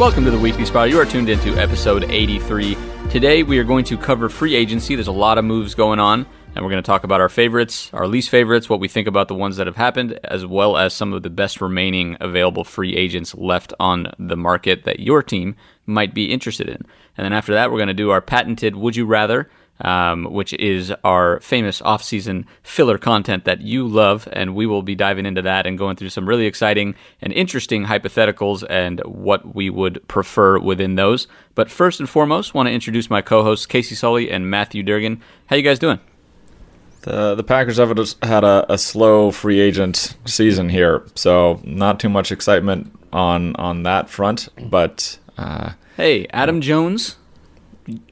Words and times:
Welcome 0.00 0.24
to 0.24 0.30
the 0.30 0.38
Weekly 0.38 0.64
Spot. 0.64 0.88
You 0.88 0.98
are 0.98 1.04
tuned 1.04 1.28
into 1.28 1.58
episode 1.58 2.04
83. 2.04 2.74
Today 3.10 3.42
we 3.42 3.58
are 3.58 3.64
going 3.64 3.84
to 3.84 3.98
cover 3.98 4.30
free 4.30 4.54
agency. 4.54 4.94
There's 4.94 5.08
a 5.08 5.12
lot 5.12 5.36
of 5.36 5.44
moves 5.44 5.74
going 5.74 6.00
on, 6.00 6.24
and 6.54 6.64
we're 6.64 6.70
going 6.70 6.82
to 6.82 6.86
talk 6.86 7.04
about 7.04 7.20
our 7.20 7.28
favorites, 7.28 7.90
our 7.92 8.06
least 8.08 8.30
favorites, 8.30 8.66
what 8.66 8.80
we 8.80 8.88
think 8.88 9.06
about 9.06 9.28
the 9.28 9.34
ones 9.34 9.58
that 9.58 9.66
have 9.66 9.76
happened, 9.76 10.18
as 10.24 10.46
well 10.46 10.78
as 10.78 10.94
some 10.94 11.12
of 11.12 11.22
the 11.22 11.28
best 11.28 11.60
remaining 11.60 12.16
available 12.18 12.64
free 12.64 12.96
agents 12.96 13.34
left 13.34 13.74
on 13.78 14.10
the 14.18 14.38
market 14.38 14.84
that 14.84 15.00
your 15.00 15.22
team 15.22 15.54
might 15.84 16.14
be 16.14 16.32
interested 16.32 16.70
in. 16.70 16.76
And 17.18 17.26
then 17.26 17.34
after 17.34 17.52
that, 17.52 17.70
we're 17.70 17.76
going 17.76 17.88
to 17.88 17.94
do 17.94 18.08
our 18.08 18.22
patented 18.22 18.76
Would 18.76 18.96
You 18.96 19.04
Rather 19.04 19.50
um, 19.80 20.24
which 20.24 20.52
is 20.54 20.92
our 21.04 21.40
famous 21.40 21.80
off-season 21.82 22.46
filler 22.62 22.98
content 22.98 23.44
that 23.44 23.60
you 23.60 23.86
love, 23.86 24.28
and 24.32 24.54
we 24.54 24.66
will 24.66 24.82
be 24.82 24.94
diving 24.94 25.26
into 25.26 25.42
that 25.42 25.66
and 25.66 25.78
going 25.78 25.96
through 25.96 26.10
some 26.10 26.28
really 26.28 26.46
exciting 26.46 26.94
and 27.20 27.32
interesting 27.32 27.86
hypotheticals 27.86 28.64
and 28.68 29.00
what 29.00 29.54
we 29.54 29.70
would 29.70 30.06
prefer 30.08 30.58
within 30.58 30.96
those. 30.96 31.26
But 31.54 31.70
first 31.70 32.00
and 32.00 32.08
foremost, 32.08 32.54
want 32.54 32.68
to 32.68 32.72
introduce 32.72 33.10
my 33.10 33.22
co-hosts 33.22 33.66
Casey 33.66 33.94
Sully 33.94 34.30
and 34.30 34.50
Matthew 34.50 34.82
Durgan. 34.82 35.20
How 35.46 35.56
you 35.56 35.62
guys 35.62 35.78
doing? 35.78 36.00
The 37.02 37.34
the 37.34 37.42
Packers 37.42 37.78
have 37.78 37.96
had 38.22 38.44
a, 38.44 38.66
a 38.72 38.76
slow 38.76 39.30
free 39.30 39.58
agent 39.58 40.16
season 40.26 40.68
here, 40.68 41.02
so 41.14 41.60
not 41.64 41.98
too 41.98 42.10
much 42.10 42.30
excitement 42.30 42.92
on 43.10 43.56
on 43.56 43.84
that 43.84 44.10
front. 44.10 44.48
But 44.68 45.18
uh, 45.38 45.72
hey, 45.96 46.26
Adam 46.30 46.60
Jones 46.60 47.16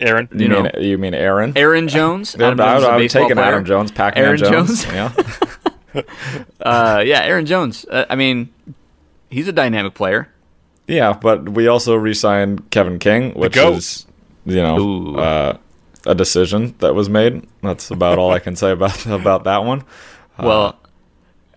Aaron. 0.01 0.29
You, 0.33 0.41
you 0.41 0.49
know, 0.49 0.63
mean 0.63 0.73
you 0.79 0.99
mean 0.99 1.15
Aaron? 1.15 1.53
Aaron 1.57 1.89
Jones. 1.89 2.35
Adam 2.35 2.59
Jones 2.59 2.85
I, 2.85 2.97
would 2.97 3.11
take 3.11 3.31
an 3.31 3.39
Adam 3.39 3.65
Jones, 3.65 3.91
Pac-Man 3.93 4.25
Aaron 4.25 4.39
Jones. 4.39 4.85
Jones. 4.85 4.87
Yeah. 4.87 5.13
uh, 6.61 7.03
yeah, 7.05 7.23
Aaron 7.23 7.47
Jones. 7.47 7.85
Uh, 7.91 8.05
I 8.09 8.17
mean, 8.17 8.51
he's 9.31 9.49
a 9.49 9.53
dynamic 9.53 9.95
player. 9.95 10.29
Yeah, 10.87 11.13
but 11.13 11.51
we 11.51 11.69
also 11.69 11.95
re-signed 11.97 12.71
Kevin 12.71 12.99
King, 12.99 13.33
which 13.35 13.57
is 13.57 14.07
you 14.47 14.63
know 14.63 15.17
uh, 15.17 15.59
a 16.07 16.15
decision 16.15 16.75
that 16.79 16.95
was 16.95 17.09
made. 17.09 17.47
That's 17.63 17.91
about 17.91 18.19
all 18.19 18.33
I 18.33 18.39
can 18.39 18.57
say 18.57 18.71
about 18.71 19.07
about 19.07 19.45
that 19.45 19.65
one. 19.65 19.85
Well, 20.39 20.63
uh, 20.63 20.73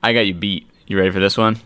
I 0.03 0.13
got 0.13 0.21
you 0.21 0.33
beat. 0.33 0.67
You 0.87 0.97
ready 0.97 1.11
for 1.11 1.19
this 1.19 1.37
one? 1.37 1.59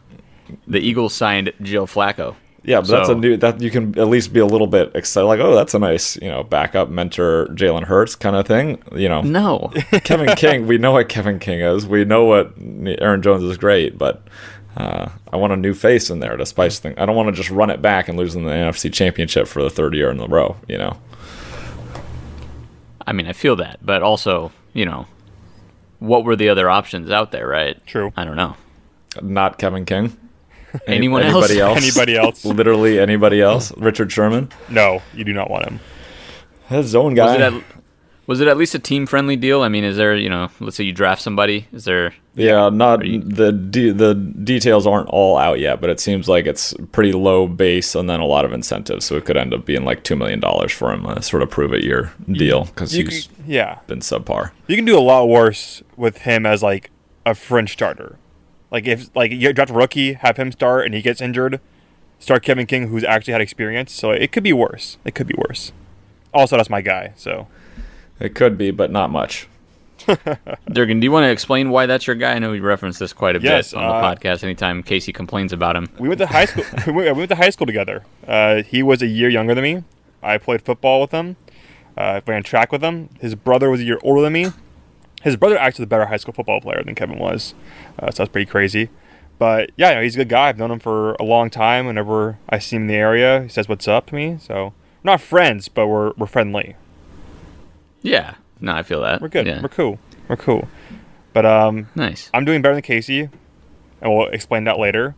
The 0.68 0.80
Eagles 0.80 1.16
signed 1.16 1.54
Joe 1.62 1.88
Flacco. 1.88 2.36
Yeah, 2.66 2.80
but 2.80 2.88
so, 2.88 2.98
that's 2.98 3.10
a 3.10 3.16
new 3.16 3.38
that 3.38 3.62
you 3.62 3.70
can 3.70 3.98
at 4.00 4.08
least 4.08 4.34
be 4.34 4.40
a 4.40 4.46
little 4.46 4.68
bit 4.68 4.96
excited, 4.96 5.28
like, 5.28 5.40
oh, 5.40 5.54
that's 5.54 5.76
a 5.76 5.80
nice, 5.80 6.16
you 6.18 6.28
know, 6.28 6.44
backup 6.44 6.90
mentor 6.90 7.46
Jalen 7.48 7.84
Hurts 7.84 8.16
kind 8.16 8.36
of 8.36 8.48
thing. 8.48 8.82
You 8.92 9.08
know, 9.08 9.22
no, 9.22 9.72
Kevin 10.04 10.36
King. 10.36 10.66
We 10.66 10.80
know 10.80 10.92
what 10.92 11.08
Kevin 11.08 11.38
King 11.38 11.60
is. 11.60 11.86
We 11.86 12.06
know 12.06 12.26
what 12.26 12.54
Aaron 12.58 13.22
Jones 13.22 13.44
is 13.44 13.58
great, 13.58 13.98
but 13.98 14.28
uh, 14.78 15.10
I 15.32 15.38
want 15.38 15.54
a 15.54 15.58
new 15.58 15.76
face 15.76 16.10
in 16.10 16.20
there 16.20 16.36
to 16.36 16.46
spice 16.46 16.80
things. 16.80 16.96
I 16.98 17.06
don't 17.06 17.16
want 17.16 17.30
to 17.30 17.34
just 17.34 17.52
run 17.52 17.70
it 17.70 17.82
back 17.82 18.08
and 18.08 18.18
lose 18.18 18.36
in 18.36 18.44
the 18.44 18.52
NFC 18.52 18.92
Championship 18.92 19.48
for 19.48 19.62
the 19.62 19.70
third 19.70 19.94
year 19.94 20.10
in 20.10 20.20
a 20.20 20.28
row. 20.28 20.58
You 20.68 20.80
know. 20.80 20.98
I 23.08 23.14
mean, 23.14 23.28
I 23.28 23.34
feel 23.34 23.56
that, 23.58 23.80
but 23.84 24.02
also, 24.02 24.52
you 24.74 24.86
know, 24.86 25.06
what 26.00 26.26
were 26.26 26.36
the 26.36 26.50
other 26.50 26.68
options 26.68 27.12
out 27.12 27.32
there, 27.32 27.48
right? 27.48 27.86
True. 27.86 28.12
I 28.18 28.26
don't 28.26 28.36
know. 28.36 28.56
Not 29.22 29.60
Kevin 29.60 29.86
King. 29.86 30.18
Anyone 30.88 31.24
anybody 31.24 31.60
else? 31.60 31.78
Anybody 31.78 32.16
else? 32.18 32.46
Literally 32.46 33.00
anybody 33.00 33.42
else? 33.42 33.76
Richard 33.78 34.12
Sherman? 34.12 34.50
No, 34.70 35.02
you 35.14 35.24
do 35.24 35.34
not 35.34 35.50
want 35.50 35.66
him. 35.66 35.80
His 36.68 36.96
own 36.96 37.14
guy. 37.14 37.26
Was 37.26 37.36
it, 37.36 37.42
at, 37.42 37.64
was 38.28 38.42
it 38.42 38.48
at 38.48 38.58
least 38.58 38.74
a 38.74 38.80
team 38.80 39.06
friendly 39.06 39.36
deal? 39.36 39.62
I 39.62 39.70
mean, 39.70 39.84
is 39.84 39.98
there 39.98 40.16
you 40.16 40.30
know, 40.30 40.50
let's 40.60 40.76
say 40.76 40.84
you 40.84 40.94
draft 40.94 41.22
somebody, 41.22 41.68
is 41.72 41.86
there? 41.86 42.14
Yeah, 42.34 42.70
not 42.70 43.06
you, 43.06 43.20
the 43.20 43.52
de- 43.52 43.92
the 43.92 44.16
details 44.16 44.88
aren't 44.88 45.10
all 45.10 45.38
out 45.38 45.60
yet, 45.60 45.80
but 45.80 45.90
it 45.90 46.00
seems 46.00 46.28
like 46.28 46.46
it's 46.46 46.74
pretty 46.92 47.12
low 47.14 47.48
base 47.48 47.96
and 47.96 48.10
then 48.10 48.20
a 48.20 48.26
lot 48.26 48.44
of 48.46 48.52
incentives, 48.52 49.06
so 49.06 49.16
it 49.16 49.26
could 49.26 49.38
end 49.38 49.54
up 49.54 49.66
being 49.66 49.86
like 49.86 50.04
two 50.04 50.16
million 50.16 50.40
dollars 50.40 50.72
for 50.72 50.92
him, 50.92 51.06
a 51.06 51.22
sort 51.22 51.44
of 51.44 51.50
prove 51.50 51.74
it 51.74 51.84
year 51.84 52.14
deal 52.30 52.66
because 52.66 52.92
he's 52.92 53.28
can, 53.28 53.46
yeah 53.46 53.80
been 53.88 54.00
subpar. 54.00 54.52
You 54.68 54.76
can 54.76 54.86
do 54.86 54.98
a 54.98 55.02
lot 55.02 55.28
worse 55.28 55.84
with 55.96 56.20
him 56.20 56.46
as 56.46 56.64
like 56.64 56.90
a 57.26 57.36
fringe 57.36 57.74
starter. 57.74 58.18
Like 58.72 58.88
if 58.88 59.16
like 59.16 59.32
you 59.32 59.54
draft 59.54 59.72
a 59.72 59.74
rookie, 59.74 60.14
have 60.14 60.38
him 60.38 60.52
start, 60.52 60.86
and 60.86 60.94
he 60.94 61.02
gets 61.02 61.22
injured, 61.22 61.60
start 62.20 62.44
Kevin 62.44 62.66
King, 62.66 62.88
who's 62.88 63.04
actually 63.04 63.34
had 63.34 63.42
experience. 63.42 63.94
So 63.94 64.12
it 64.12 64.32
could 64.32 64.44
be 64.44 64.54
worse. 64.54 64.98
It 65.06 65.16
could 65.16 65.28
be 65.28 65.36
worse. 65.38 65.72
Also, 66.34 66.58
that's 66.58 66.70
my 66.70 66.82
guy. 66.82 67.14
So 67.16 67.48
it 68.20 68.36
could 68.36 68.58
be, 68.58 68.72
but 68.72 68.92
not 68.92 69.10
much. 69.10 69.48
Durgan, 70.72 71.00
do 71.00 71.06
you 71.06 71.12
want 71.12 71.24
to 71.24 71.32
explain 71.32 71.70
why 71.70 71.86
that's 71.86 72.06
your 72.06 72.16
guy? 72.16 72.34
I 72.34 72.40
know 72.40 72.52
we 72.52 72.60
referenced 72.60 73.00
this 73.00 73.14
quite 73.14 73.36
a 73.36 73.40
yes, 73.40 73.72
bit 73.72 73.78
on 73.78 73.84
uh, 73.84 73.88
the 73.88 74.16
podcast. 74.16 74.44
Anytime 74.44 74.84
Casey 74.84 75.14
complains 75.14 75.54
about 75.54 75.76
him, 75.76 75.88
we 75.98 76.08
went 76.08 76.20
to 76.20 76.28
high 76.28 76.46
school. 76.46 76.66
we 76.94 77.12
went 77.12 77.30
to 77.30 77.36
high 77.36 77.50
school 77.50 77.66
together. 77.66 78.04
Uh, 78.28 78.62
he 78.64 78.84
was 78.84 79.02
a 79.02 79.08
year 79.08 79.30
younger 79.30 79.56
than 79.56 79.64
me. 79.64 79.84
I 80.22 80.38
played 80.38 80.62
football 80.62 81.02
with 81.02 81.12
him. 81.12 81.38
Uh, 81.98 82.22
ran 82.28 82.44
track 82.44 82.72
with 82.72 82.84
him. 82.84 83.10
His 83.20 83.36
brother 83.36 83.70
was 83.70 83.80
a 83.80 83.84
year 83.84 84.00
older 84.04 84.22
than 84.22 84.34
me. 84.34 84.48
His 85.26 85.36
brother 85.36 85.58
actually 85.58 85.84
a 85.84 85.88
better 85.88 86.06
high 86.06 86.18
school 86.18 86.36
football 86.36 86.62
player 86.62 86.84
than 86.86 86.94
Kevin 86.94 87.18
was, 87.18 87.56
uh, 87.98 88.12
so 88.12 88.24
that's 88.24 88.32
pretty 88.32 88.46
crazy. 88.46 88.90
But 89.40 89.72
yeah, 89.76 89.90
you 89.90 89.96
know, 89.96 90.02
he's 90.04 90.14
a 90.16 90.20
good 90.20 90.30
guy. 90.30 90.50
I've 90.50 90.60
known 90.60 90.70
him 90.70 90.80
for 90.80 91.14
a 91.16 91.24
long 91.24 91.50
time. 91.50 91.88
Whenever 91.88 92.38
I 92.48 92.60
see 92.60 92.76
him 92.76 92.84
in 92.84 92.88
the 92.90 92.94
area, 92.94 93.42
he 93.42 93.50
says 93.50 93.68
what's 93.68 93.88
up 93.88 94.06
to 94.06 94.16
me. 94.16 94.38
So 94.40 94.74
we're 95.04 95.12
not 95.12 95.22
friends, 95.22 95.68
but 95.68 95.88
we're 95.88 96.14
we're 96.16 96.28
friendly. 96.28 96.76
Yeah, 98.04 98.36
no, 98.62 98.74
I 98.74 98.84
feel 98.84 99.02
that. 99.02 99.20
We're 99.20 99.30
good. 99.30 99.48
Yeah. 99.48 99.64
We're 99.64 99.68
cool. 99.68 99.98
We're 100.28 100.38
cool. 100.38 100.68
But 101.34 101.48
um, 101.48 101.90
nice. 101.96 102.30
I'm 102.32 102.46
doing 102.46 102.62
better 102.62 102.76
than 102.76 102.84
Casey, 102.84 103.30
and 104.02 104.16
we'll 104.16 104.28
explain 104.28 104.64
that 104.66 104.78
later. 104.78 105.16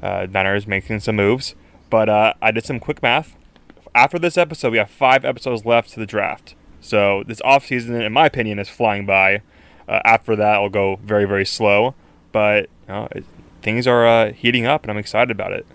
Uh, 0.00 0.28
Niners 0.30 0.68
making 0.68 1.00
some 1.00 1.16
moves, 1.16 1.56
but 1.90 2.08
uh, 2.08 2.34
I 2.40 2.52
did 2.52 2.64
some 2.64 2.78
quick 2.78 3.02
math. 3.02 3.34
After 3.92 4.20
this 4.20 4.38
episode, 4.38 4.70
we 4.70 4.78
have 4.78 4.88
five 4.88 5.24
episodes 5.24 5.64
left 5.64 5.90
to 5.94 5.98
the 5.98 6.06
draft. 6.06 6.54
So 6.80 7.24
this 7.26 7.40
off 7.44 7.66
season, 7.66 8.00
in 8.00 8.12
my 8.12 8.26
opinion, 8.26 8.58
is 8.58 8.68
flying 8.68 9.06
by. 9.06 9.42
Uh, 9.88 10.00
after 10.04 10.36
that, 10.36 10.56
it'll 10.56 10.68
go 10.68 10.96
very, 10.96 11.24
very 11.24 11.46
slow. 11.46 11.94
But 12.32 12.68
you 12.86 12.94
know, 12.94 13.08
it, 13.12 13.24
things 13.62 13.86
are 13.86 14.06
uh, 14.06 14.32
heating 14.32 14.66
up, 14.66 14.82
and 14.82 14.90
I'm 14.90 14.98
excited 14.98 15.30
about 15.30 15.52
it. 15.52 15.66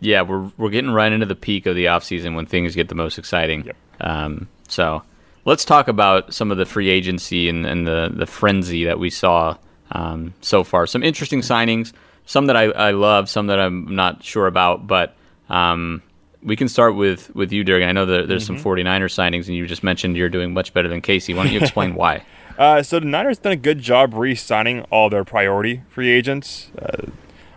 Yeah, 0.00 0.22
we're 0.22 0.50
we're 0.56 0.70
getting 0.70 0.90
right 0.90 1.12
into 1.12 1.26
the 1.26 1.34
peak 1.34 1.66
of 1.66 1.76
the 1.76 1.88
off 1.88 2.04
season 2.04 2.34
when 2.34 2.46
things 2.46 2.74
get 2.74 2.88
the 2.88 2.94
most 2.94 3.18
exciting. 3.18 3.64
Yep. 3.64 3.76
Um, 4.00 4.48
so 4.68 5.02
let's 5.44 5.64
talk 5.64 5.88
about 5.88 6.32
some 6.32 6.50
of 6.50 6.56
the 6.56 6.64
free 6.64 6.88
agency 6.88 7.48
and, 7.48 7.66
and 7.66 7.86
the 7.86 8.10
the 8.14 8.26
frenzy 8.26 8.84
that 8.84 8.98
we 8.98 9.10
saw 9.10 9.56
um, 9.92 10.34
so 10.40 10.64
far. 10.64 10.86
Some 10.86 11.02
interesting 11.02 11.40
signings, 11.40 11.92
some 12.24 12.46
that 12.46 12.56
I, 12.56 12.64
I 12.64 12.90
love, 12.92 13.28
some 13.28 13.48
that 13.48 13.60
I'm 13.60 13.94
not 13.94 14.24
sure 14.24 14.46
about, 14.46 14.86
but 14.86 15.14
um, 15.50 16.02
we 16.42 16.56
can 16.56 16.68
start 16.68 16.94
with 16.96 17.34
with 17.34 17.52
you, 17.52 17.64
Durgan. 17.64 17.88
I 17.88 17.92
know 17.92 18.06
that 18.06 18.28
there's 18.28 18.48
mm-hmm. 18.48 18.56
some 18.58 18.64
49er 18.64 19.04
signings, 19.04 19.46
and 19.46 19.56
you 19.56 19.66
just 19.66 19.82
mentioned 19.82 20.16
you're 20.16 20.28
doing 20.28 20.52
much 20.52 20.72
better 20.72 20.88
than 20.88 21.00
Casey. 21.00 21.34
Why 21.34 21.44
don't 21.44 21.52
you 21.52 21.60
explain 21.60 21.94
why? 21.94 22.24
Uh, 22.58 22.82
so 22.82 23.00
the 23.00 23.06
Niners 23.06 23.38
done 23.38 23.52
a 23.52 23.56
good 23.56 23.78
job 23.78 24.12
re-signing 24.14 24.82
all 24.90 25.08
their 25.08 25.24
priority 25.24 25.82
free 25.88 26.10
agents. 26.10 26.70
Uh, 26.78 27.06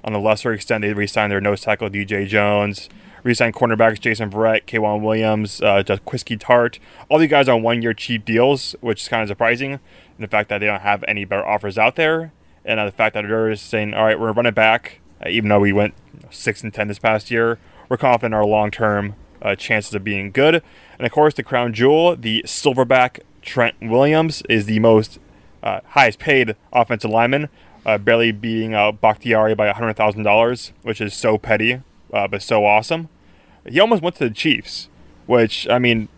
on 0.03 0.13
a 0.13 0.19
lesser 0.19 0.53
extent, 0.53 0.81
they 0.81 0.94
re-signed 0.94 1.31
their 1.31 1.41
nose 1.41 1.61
tackle 1.61 1.89
DJ 1.89 2.27
Jones, 2.27 2.89
re-signed 3.23 3.53
cornerbacks 3.53 3.99
Jason 3.99 4.29
Verrett, 4.29 4.66
K'Waun 4.66 5.01
Williams, 5.01 5.61
uh, 5.61 5.83
Jaquiski 5.83 6.38
Tartt. 6.38 6.79
All 7.09 7.19
these 7.19 7.29
guys 7.29 7.50
on 7.50 7.63
one-year 7.63 7.94
cheap 7.94 8.25
deals, 8.25 8.75
which 8.81 9.01
is 9.03 9.07
kind 9.07 9.23
of 9.23 9.29
surprising. 9.29 9.73
And 9.73 9.81
the 10.19 10.27
fact 10.27 10.50
that 10.50 10.59
they 10.59 10.67
don't 10.67 10.81
have 10.81 11.03
any 11.07 11.25
better 11.25 11.45
offers 11.45 11.77
out 11.77 11.95
there, 11.95 12.31
and 12.65 12.79
uh, 12.79 12.85
the 12.85 12.91
fact 12.91 13.13
that 13.15 13.25
they're 13.27 13.55
saying, 13.55 13.94
"All 13.94 14.05
right, 14.05 14.19
we're 14.19 14.31
running 14.31 14.53
back," 14.53 15.00
uh, 15.25 15.29
even 15.29 15.50
though 15.50 15.59
we 15.59 15.73
went 15.73 15.95
six 16.29 16.63
and 16.63 16.73
ten 16.73 16.88
this 16.88 17.00
past 17.00 17.31
year 17.31 17.59
we're 17.94 17.98
confident 17.98 18.34
our 18.34 18.44
long 18.44 18.72
term 18.72 19.14
uh, 19.44 19.56
chances 19.56 19.94
of 19.94 20.04
being 20.04 20.31
good. 20.31 20.63
And 20.98 21.06
of 21.06 21.12
course, 21.12 21.36
the 21.36 21.44
crown 21.44 21.74
jewel, 21.74 22.16
the 22.16 22.42
silverback 22.42 23.19
Trent 23.44 23.75
Williams, 23.84 24.42
is 24.50 24.66
the 24.66 24.80
most 24.80 25.19
uh, 25.62 25.81
highest 25.90 26.18
paid 26.18 26.56
offensive 26.72 27.12
lineman, 27.12 27.50
uh, 27.86 28.00
barely 28.00 28.31
beating 28.31 28.74
uh, 28.74 28.92
Bakhtiari 28.94 29.54
by 29.54 29.72
$100,000, 29.72 30.72
which 30.81 31.00
is 31.00 31.13
so 31.13 31.38
petty, 31.38 31.84
uh, 32.12 32.28
but 32.28 32.42
so 32.42 32.66
awesome. 32.66 33.10
He 33.69 33.80
almost 33.80 34.01
went 34.01 34.16
to 34.16 34.28
the 34.28 34.34
Chiefs, 34.34 34.89
which, 35.28 35.69
I 35.69 35.78
mean, 35.78 36.10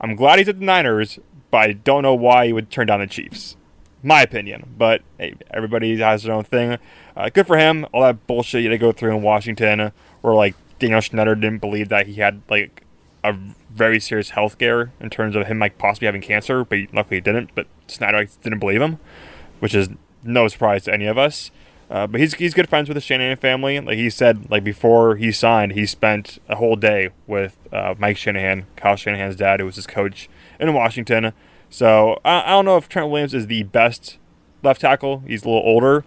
I'm 0.00 0.16
glad 0.16 0.40
he's 0.40 0.48
at 0.48 0.58
the 0.58 0.64
Niners, 0.64 1.20
but 1.52 1.58
I 1.58 1.72
don't 1.72 2.02
know 2.02 2.16
why 2.16 2.46
he 2.46 2.52
would 2.52 2.68
turn 2.68 2.88
down 2.88 2.98
the 2.98 3.06
Chiefs. 3.06 3.56
My 4.02 4.22
opinion, 4.22 4.74
but 4.76 5.02
hey, 5.18 5.34
everybody 5.52 5.96
has 5.98 6.24
their 6.24 6.34
own 6.34 6.44
thing. 6.44 6.78
Uh, 7.16 7.28
good 7.28 7.46
for 7.46 7.58
him. 7.58 7.86
All 7.92 8.02
that 8.02 8.26
bullshit 8.26 8.64
you 8.64 8.70
had 8.70 8.74
to 8.74 8.78
go 8.78 8.90
through 8.90 9.16
in 9.16 9.22
Washington, 9.22 9.92
where 10.20 10.34
like 10.34 10.54
Daniel 10.78 11.02
Snyder 11.02 11.34
didn't 11.34 11.58
believe 11.58 11.88
that 11.88 12.06
he 12.06 12.14
had 12.14 12.42
like 12.48 12.82
a 13.24 13.36
very 13.72 13.98
serious 14.00 14.30
health 14.30 14.52
scare 14.52 14.92
in 15.00 15.10
terms 15.10 15.36
of 15.36 15.46
him 15.46 15.58
like 15.58 15.78
possibly 15.78 16.06
having 16.06 16.22
cancer, 16.22 16.64
but 16.64 16.78
luckily 16.92 17.16
he 17.16 17.20
didn't. 17.20 17.50
But 17.54 17.66
Snyder 17.86 18.18
like, 18.18 18.42
didn't 18.42 18.58
believe 18.58 18.80
him, 18.80 18.98
which 19.60 19.74
is 19.74 19.88
no 20.22 20.48
surprise 20.48 20.84
to 20.84 20.94
any 20.94 21.06
of 21.06 21.18
us. 21.18 21.50
Uh, 21.88 22.06
but 22.06 22.20
he's 22.20 22.34
he's 22.34 22.52
good 22.52 22.68
friends 22.68 22.88
with 22.88 22.96
the 22.96 23.00
Shanahan 23.00 23.36
family. 23.36 23.78
Like 23.78 23.96
he 23.96 24.10
said, 24.10 24.50
like 24.50 24.64
before 24.64 25.16
he 25.16 25.30
signed, 25.30 25.72
he 25.72 25.86
spent 25.86 26.38
a 26.48 26.56
whole 26.56 26.76
day 26.76 27.10
with 27.26 27.56
uh, 27.72 27.94
Mike 27.98 28.16
Shanahan, 28.16 28.66
Kyle 28.76 28.96
Shanahan's 28.96 29.36
dad, 29.36 29.60
who 29.60 29.66
was 29.66 29.76
his 29.76 29.86
coach 29.86 30.28
in 30.58 30.72
Washington. 30.74 31.32
So 31.70 32.20
I, 32.24 32.42
I 32.42 32.50
don't 32.50 32.64
know 32.64 32.76
if 32.76 32.88
Trent 32.88 33.10
Williams 33.10 33.34
is 33.34 33.46
the 33.46 33.62
best 33.64 34.18
left 34.62 34.80
tackle. 34.80 35.22
He's 35.26 35.44
a 35.44 35.48
little 35.48 35.62
older, 35.62 36.04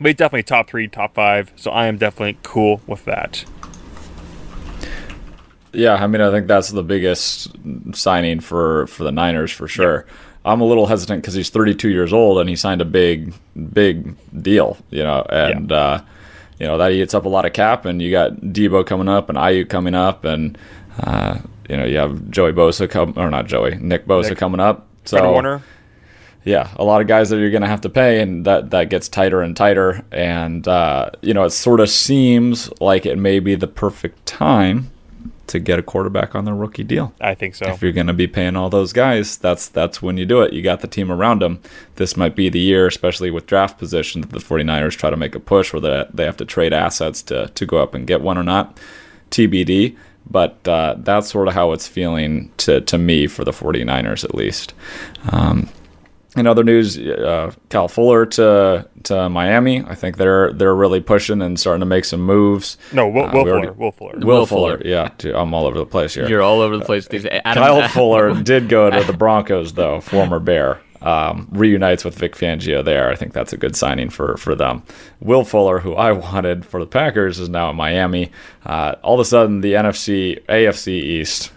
but 0.00 0.08
he's 0.08 0.16
definitely 0.16 0.42
top 0.42 0.68
three, 0.68 0.88
top 0.88 1.14
five. 1.14 1.52
So 1.54 1.70
I 1.70 1.86
am 1.86 1.96
definitely 1.96 2.38
cool 2.42 2.80
with 2.86 3.04
that. 3.04 3.44
Yeah, 5.74 5.94
I 5.94 6.06
mean, 6.06 6.20
I 6.20 6.30
think 6.30 6.46
that's 6.46 6.70
the 6.70 6.82
biggest 6.82 7.50
signing 7.92 8.40
for 8.40 8.86
for 8.86 9.04
the 9.04 9.12
Niners 9.12 9.50
for 9.52 9.68
sure. 9.68 10.06
I'm 10.44 10.60
a 10.60 10.64
little 10.64 10.86
hesitant 10.86 11.22
because 11.22 11.34
he's 11.34 11.48
32 11.48 11.88
years 11.88 12.12
old 12.12 12.38
and 12.38 12.48
he 12.50 12.56
signed 12.56 12.82
a 12.82 12.84
big, 12.84 13.32
big 13.72 14.14
deal, 14.42 14.76
you 14.90 15.02
know, 15.02 15.24
and 15.30 15.72
uh, 15.72 16.02
you 16.58 16.66
know 16.66 16.76
that 16.78 16.92
eats 16.92 17.14
up 17.14 17.24
a 17.24 17.28
lot 17.28 17.46
of 17.46 17.52
cap. 17.52 17.84
And 17.86 18.00
you 18.02 18.10
got 18.10 18.32
Deebo 18.36 18.86
coming 18.86 19.08
up 19.08 19.28
and 19.28 19.38
Aiyuk 19.38 19.68
coming 19.68 19.94
up, 19.94 20.24
and 20.24 20.58
uh, 21.00 21.38
you 21.68 21.76
know 21.76 21.84
you 21.84 21.96
have 21.96 22.30
Joey 22.30 22.52
Bosa 22.52 22.88
come 22.88 23.14
or 23.16 23.30
not 23.30 23.46
Joey 23.46 23.76
Nick 23.76 24.06
Bosa 24.06 24.30
Nick. 24.30 24.38
coming 24.38 24.60
up. 24.60 24.86
So 25.04 25.18
Fred 25.18 25.30
Warner. 25.30 25.62
yeah, 26.44 26.70
a 26.76 26.84
lot 26.84 27.00
of 27.00 27.06
guys 27.06 27.30
that 27.30 27.38
you're 27.38 27.50
going 27.50 27.62
to 27.62 27.68
have 27.68 27.80
to 27.82 27.90
pay, 27.90 28.20
and 28.20 28.44
that 28.44 28.70
that 28.70 28.90
gets 28.90 29.08
tighter 29.08 29.40
and 29.40 29.56
tighter. 29.56 30.04
And 30.12 30.68
uh, 30.68 31.10
you 31.22 31.32
know, 31.32 31.44
it 31.44 31.50
sort 31.50 31.80
of 31.80 31.88
seems 31.88 32.70
like 32.80 33.06
it 33.06 33.16
may 33.16 33.38
be 33.40 33.54
the 33.54 33.66
perfect 33.66 34.26
time 34.26 34.90
to 35.46 35.58
get 35.58 35.78
a 35.78 35.82
quarterback 35.82 36.34
on 36.34 36.44
their 36.44 36.54
rookie 36.54 36.84
deal. 36.84 37.12
I 37.20 37.34
think 37.34 37.54
so. 37.54 37.66
If 37.66 37.82
you're 37.82 37.92
going 37.92 38.06
to 38.06 38.12
be 38.12 38.26
paying 38.26 38.56
all 38.56 38.70
those 38.70 38.92
guys, 38.92 39.36
that's 39.36 39.68
that's 39.68 40.00
when 40.00 40.16
you 40.16 40.26
do 40.26 40.42
it. 40.42 40.52
You 40.52 40.62
got 40.62 40.80
the 40.80 40.88
team 40.88 41.10
around 41.10 41.42
them. 41.42 41.60
This 41.96 42.16
might 42.16 42.34
be 42.34 42.48
the 42.48 42.60
year, 42.60 42.86
especially 42.86 43.30
with 43.30 43.46
draft 43.46 43.78
position, 43.78 44.22
that 44.22 44.30
the 44.30 44.38
49ers 44.38 44.96
try 44.96 45.10
to 45.10 45.16
make 45.16 45.34
a 45.34 45.40
push 45.40 45.72
where 45.72 45.80
they, 45.80 46.04
they 46.12 46.24
have 46.24 46.36
to 46.38 46.44
trade 46.44 46.72
assets 46.72 47.22
to, 47.24 47.48
to 47.48 47.66
go 47.66 47.78
up 47.78 47.94
and 47.94 48.06
get 48.06 48.20
one 48.20 48.38
or 48.38 48.42
not. 48.42 48.78
TBD. 49.30 49.96
But 50.28 50.66
uh, 50.66 50.96
that's 50.98 51.30
sort 51.30 51.48
of 51.48 51.54
how 51.54 51.72
it's 51.72 51.86
feeling 51.86 52.50
to, 52.58 52.80
to 52.80 52.96
me 52.96 53.26
for 53.26 53.44
the 53.44 53.50
49ers, 53.50 54.24
at 54.24 54.34
least. 54.34 54.72
Um, 55.30 55.68
in 56.36 56.46
other 56.46 56.64
news, 56.64 56.98
uh, 56.98 57.52
Cal 57.68 57.88
Fuller 57.88 58.26
to 58.26 58.88
to 59.04 59.28
Miami. 59.28 59.84
I 59.84 59.94
think 59.94 60.16
they're 60.16 60.52
they're 60.52 60.74
really 60.74 61.00
pushing 61.00 61.40
and 61.42 61.58
starting 61.58 61.80
to 61.80 61.86
make 61.86 62.04
some 62.04 62.20
moves. 62.22 62.76
No, 62.92 63.08
Will, 63.08 63.26
Uh, 63.26 63.32
Will 63.32 63.44
we 63.44 63.50
Fuller. 63.50 63.72
Will 63.72 63.92
Fuller. 63.92 64.12
Will, 64.18 64.26
Will 64.26 64.46
Fuller, 64.46 64.76
Fuller. 64.78 64.82
yeah. 64.90 65.10
dude, 65.18 65.34
I'm 65.34 65.52
all 65.54 65.66
over 65.66 65.78
the 65.78 65.86
place 65.86 66.14
here. 66.14 66.28
You're 66.28 66.42
all 66.42 66.60
over 66.60 66.76
the 66.76 66.84
place. 66.84 67.06
These 67.08 67.26
Adam, 67.26 67.62
Kyle 67.62 67.88
Fuller 67.90 68.42
did 68.42 68.68
go 68.68 68.90
to 68.90 69.04
the 69.04 69.12
Broncos, 69.12 69.72
though, 69.74 70.00
former 70.00 70.38
Bear. 70.38 70.80
Um, 71.02 71.48
reunites 71.52 72.02
with 72.02 72.14
Vic 72.16 72.34
Fangio 72.34 72.82
there. 72.82 73.10
I 73.10 73.14
think 73.14 73.34
that's 73.34 73.52
a 73.52 73.58
good 73.58 73.76
signing 73.76 74.08
for, 74.08 74.38
for 74.38 74.54
them. 74.54 74.82
Will 75.20 75.44
Fuller, 75.44 75.78
who 75.78 75.92
I 75.94 76.12
wanted 76.12 76.64
for 76.64 76.80
the 76.80 76.86
Packers, 76.86 77.38
is 77.38 77.50
now 77.50 77.68
in 77.68 77.76
Miami. 77.76 78.30
Uh, 78.64 78.94
all 79.02 79.12
of 79.12 79.20
a 79.20 79.24
sudden, 79.26 79.60
the 79.60 79.74
NFC, 79.74 80.42
AFC 80.46 80.88
East 80.88 81.52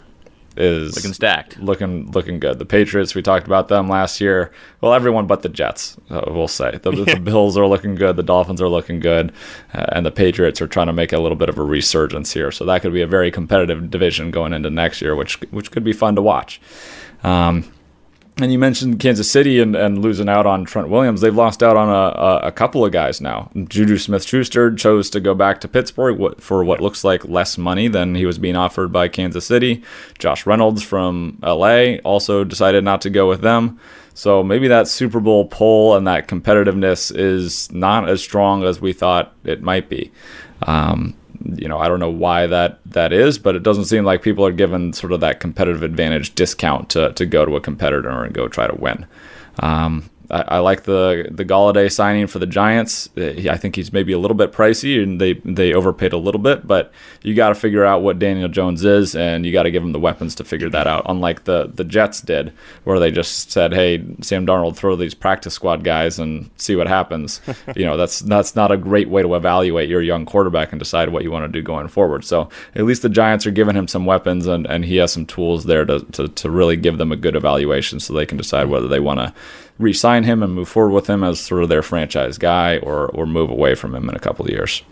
is 0.57 0.95
looking 0.95 1.13
stacked. 1.13 1.57
looking 1.59 2.11
looking 2.11 2.39
good. 2.39 2.59
The 2.59 2.65
Patriots, 2.65 3.15
we 3.15 3.21
talked 3.21 3.47
about 3.47 3.67
them 3.67 3.87
last 3.87 4.19
year. 4.19 4.51
Well, 4.81 4.93
everyone 4.93 5.27
but 5.27 5.41
the 5.41 5.49
Jets, 5.49 5.97
uh, 6.09 6.21
we'll 6.27 6.47
say. 6.47 6.79
The, 6.81 6.91
the 6.91 7.19
Bills 7.23 7.57
are 7.57 7.67
looking 7.67 7.95
good. 7.95 8.15
The 8.15 8.23
Dolphins 8.23 8.61
are 8.61 8.69
looking 8.69 8.99
good, 8.99 9.31
uh, 9.73 9.85
and 9.91 10.05
the 10.05 10.11
Patriots 10.11 10.61
are 10.61 10.67
trying 10.67 10.87
to 10.87 10.93
make 10.93 11.13
a 11.13 11.19
little 11.19 11.37
bit 11.37 11.49
of 11.49 11.57
a 11.57 11.63
resurgence 11.63 12.33
here. 12.33 12.51
So 12.51 12.65
that 12.65 12.81
could 12.81 12.93
be 12.93 13.01
a 13.01 13.07
very 13.07 13.31
competitive 13.31 13.89
division 13.89 14.31
going 14.31 14.53
into 14.53 14.69
next 14.69 15.01
year, 15.01 15.15
which 15.15 15.39
which 15.51 15.71
could 15.71 15.83
be 15.83 15.93
fun 15.93 16.15
to 16.15 16.21
watch. 16.21 16.59
Um, 17.23 17.71
and 18.39 18.51
you 18.51 18.59
mentioned 18.59 18.99
Kansas 18.99 19.29
City 19.29 19.59
and, 19.59 19.75
and 19.75 20.01
losing 20.01 20.29
out 20.29 20.45
on 20.45 20.65
Trent 20.65 20.89
Williams. 20.89 21.21
They've 21.21 21.35
lost 21.35 21.63
out 21.63 21.75
on 21.75 21.89
a, 21.89 22.19
a, 22.19 22.37
a 22.47 22.51
couple 22.51 22.85
of 22.85 22.91
guys 22.91 23.19
now. 23.19 23.49
Juju 23.55 23.97
Smith 23.97 24.23
Schuster 24.23 24.73
chose 24.75 25.09
to 25.11 25.19
go 25.19 25.33
back 25.33 25.59
to 25.61 25.67
Pittsburgh 25.67 26.39
for 26.39 26.63
what 26.63 26.81
looks 26.81 27.03
like 27.03 27.25
less 27.25 27.57
money 27.57 27.87
than 27.87 28.15
he 28.15 28.25
was 28.25 28.37
being 28.37 28.55
offered 28.55 28.91
by 28.91 29.07
Kansas 29.07 29.45
City. 29.45 29.83
Josh 30.19 30.45
Reynolds 30.45 30.83
from 30.83 31.39
LA 31.41 31.95
also 32.03 32.43
decided 32.43 32.83
not 32.83 33.01
to 33.01 33.09
go 33.09 33.27
with 33.27 33.41
them. 33.41 33.79
So 34.13 34.43
maybe 34.43 34.67
that 34.67 34.87
Super 34.87 35.19
Bowl 35.19 35.45
pull 35.45 35.95
and 35.95 36.07
that 36.07 36.27
competitiveness 36.27 37.15
is 37.15 37.71
not 37.71 38.09
as 38.09 38.21
strong 38.21 38.63
as 38.63 38.81
we 38.81 38.93
thought 38.93 39.33
it 39.43 39.61
might 39.61 39.89
be. 39.89 40.11
Um, 40.63 41.15
you 41.43 41.67
know, 41.67 41.77
I 41.77 41.87
don't 41.87 41.99
know 41.99 42.09
why 42.09 42.47
that 42.47 42.79
that 42.87 43.13
is, 43.13 43.37
but 43.37 43.55
it 43.55 43.63
doesn't 43.63 43.85
seem 43.85 44.03
like 44.05 44.21
people 44.21 44.45
are 44.45 44.51
given 44.51 44.93
sort 44.93 45.13
of 45.13 45.19
that 45.21 45.39
competitive 45.39 45.83
advantage 45.83 46.35
discount 46.35 46.89
to, 46.91 47.13
to 47.13 47.25
go 47.25 47.45
to 47.45 47.55
a 47.55 47.61
competitor 47.61 48.23
and 48.23 48.33
go 48.33 48.47
try 48.47 48.67
to 48.67 48.75
win. 48.75 49.05
Um, 49.59 50.09
I, 50.29 50.41
I 50.41 50.59
like 50.59 50.83
the 50.83 51.27
the 51.31 51.45
Golladay 51.45 51.91
signing 51.91 52.27
for 52.27 52.39
the 52.39 52.45
Giants. 52.45 53.09
Uh, 53.17 53.49
I 53.49 53.57
think 53.57 53.75
he's 53.75 53.93
maybe 53.93 54.11
a 54.11 54.19
little 54.19 54.35
bit 54.35 54.51
pricey, 54.51 55.01
and 55.01 55.21
they 55.21 55.33
they 55.33 55.73
overpaid 55.73 56.13
a 56.13 56.17
little 56.17 56.41
bit. 56.41 56.67
But 56.67 56.91
you 57.21 57.33
got 57.33 57.49
to 57.49 57.55
figure 57.55 57.85
out 57.85 58.01
what 58.01 58.19
Daniel 58.19 58.49
Jones 58.49 58.83
is, 58.83 59.15
and 59.15 59.45
you 59.45 59.53
got 59.53 59.63
to 59.63 59.71
give 59.71 59.83
him 59.83 59.93
the 59.93 59.99
weapons 59.99 60.35
to 60.35 60.43
figure 60.43 60.69
that 60.69 60.87
out. 60.87 61.05
Unlike 61.07 61.45
the 61.45 61.71
the 61.73 61.83
Jets 61.83 62.21
did, 62.21 62.51
where 62.83 62.99
they 62.99 63.11
just 63.11 63.51
said, 63.51 63.73
"Hey, 63.73 64.03
Sam 64.21 64.45
Darnold, 64.45 64.75
throw 64.75 64.95
these 64.95 65.13
practice 65.13 65.53
squad 65.53 65.83
guys 65.83 66.19
and 66.19 66.49
see 66.57 66.75
what 66.75 66.87
happens." 66.87 67.41
you 67.75 67.85
know, 67.85 67.97
that's 67.97 68.19
that's 68.19 68.55
not 68.55 68.71
a 68.71 68.77
great 68.77 69.09
way 69.09 69.21
to 69.21 69.35
evaluate 69.35 69.89
your 69.89 70.01
young 70.01 70.25
quarterback 70.25 70.71
and 70.71 70.79
decide 70.79 71.09
what 71.09 71.23
you 71.23 71.31
want 71.31 71.45
to 71.45 71.59
do 71.59 71.63
going 71.63 71.87
forward. 71.87 72.25
So 72.25 72.49
at 72.75 72.83
least 72.83 73.01
the 73.01 73.09
Giants 73.09 73.45
are 73.45 73.51
giving 73.51 73.75
him 73.75 73.87
some 73.87 74.05
weapons, 74.05 74.47
and, 74.47 74.67
and 74.67 74.83
he 74.83 74.97
has 74.97 75.13
some 75.13 75.25
tools 75.25 75.65
there 75.65 75.85
to, 75.85 76.01
to 76.11 76.27
to 76.27 76.49
really 76.49 76.75
give 76.75 76.97
them 76.97 77.11
a 77.11 77.15
good 77.15 77.35
evaluation, 77.35 77.99
so 77.99 78.13
they 78.13 78.25
can 78.25 78.37
decide 78.37 78.67
whether 78.67 78.87
they 78.87 78.99
want 78.99 79.19
to 79.19 79.33
re-sign 79.79 80.16
him 80.25 80.43
and 80.43 80.53
move 80.53 80.69
forward 80.69 80.93
with 80.93 81.07
him 81.09 81.23
as 81.23 81.39
sort 81.39 81.63
of 81.63 81.69
their 81.69 81.83
franchise 81.83 82.37
guy, 82.37 82.77
or 82.77 83.07
or 83.07 83.25
move 83.25 83.49
away 83.49 83.75
from 83.75 83.95
him 83.95 84.09
in 84.09 84.15
a 84.15 84.19
couple 84.19 84.45
of 84.45 84.51
years. 84.51 84.83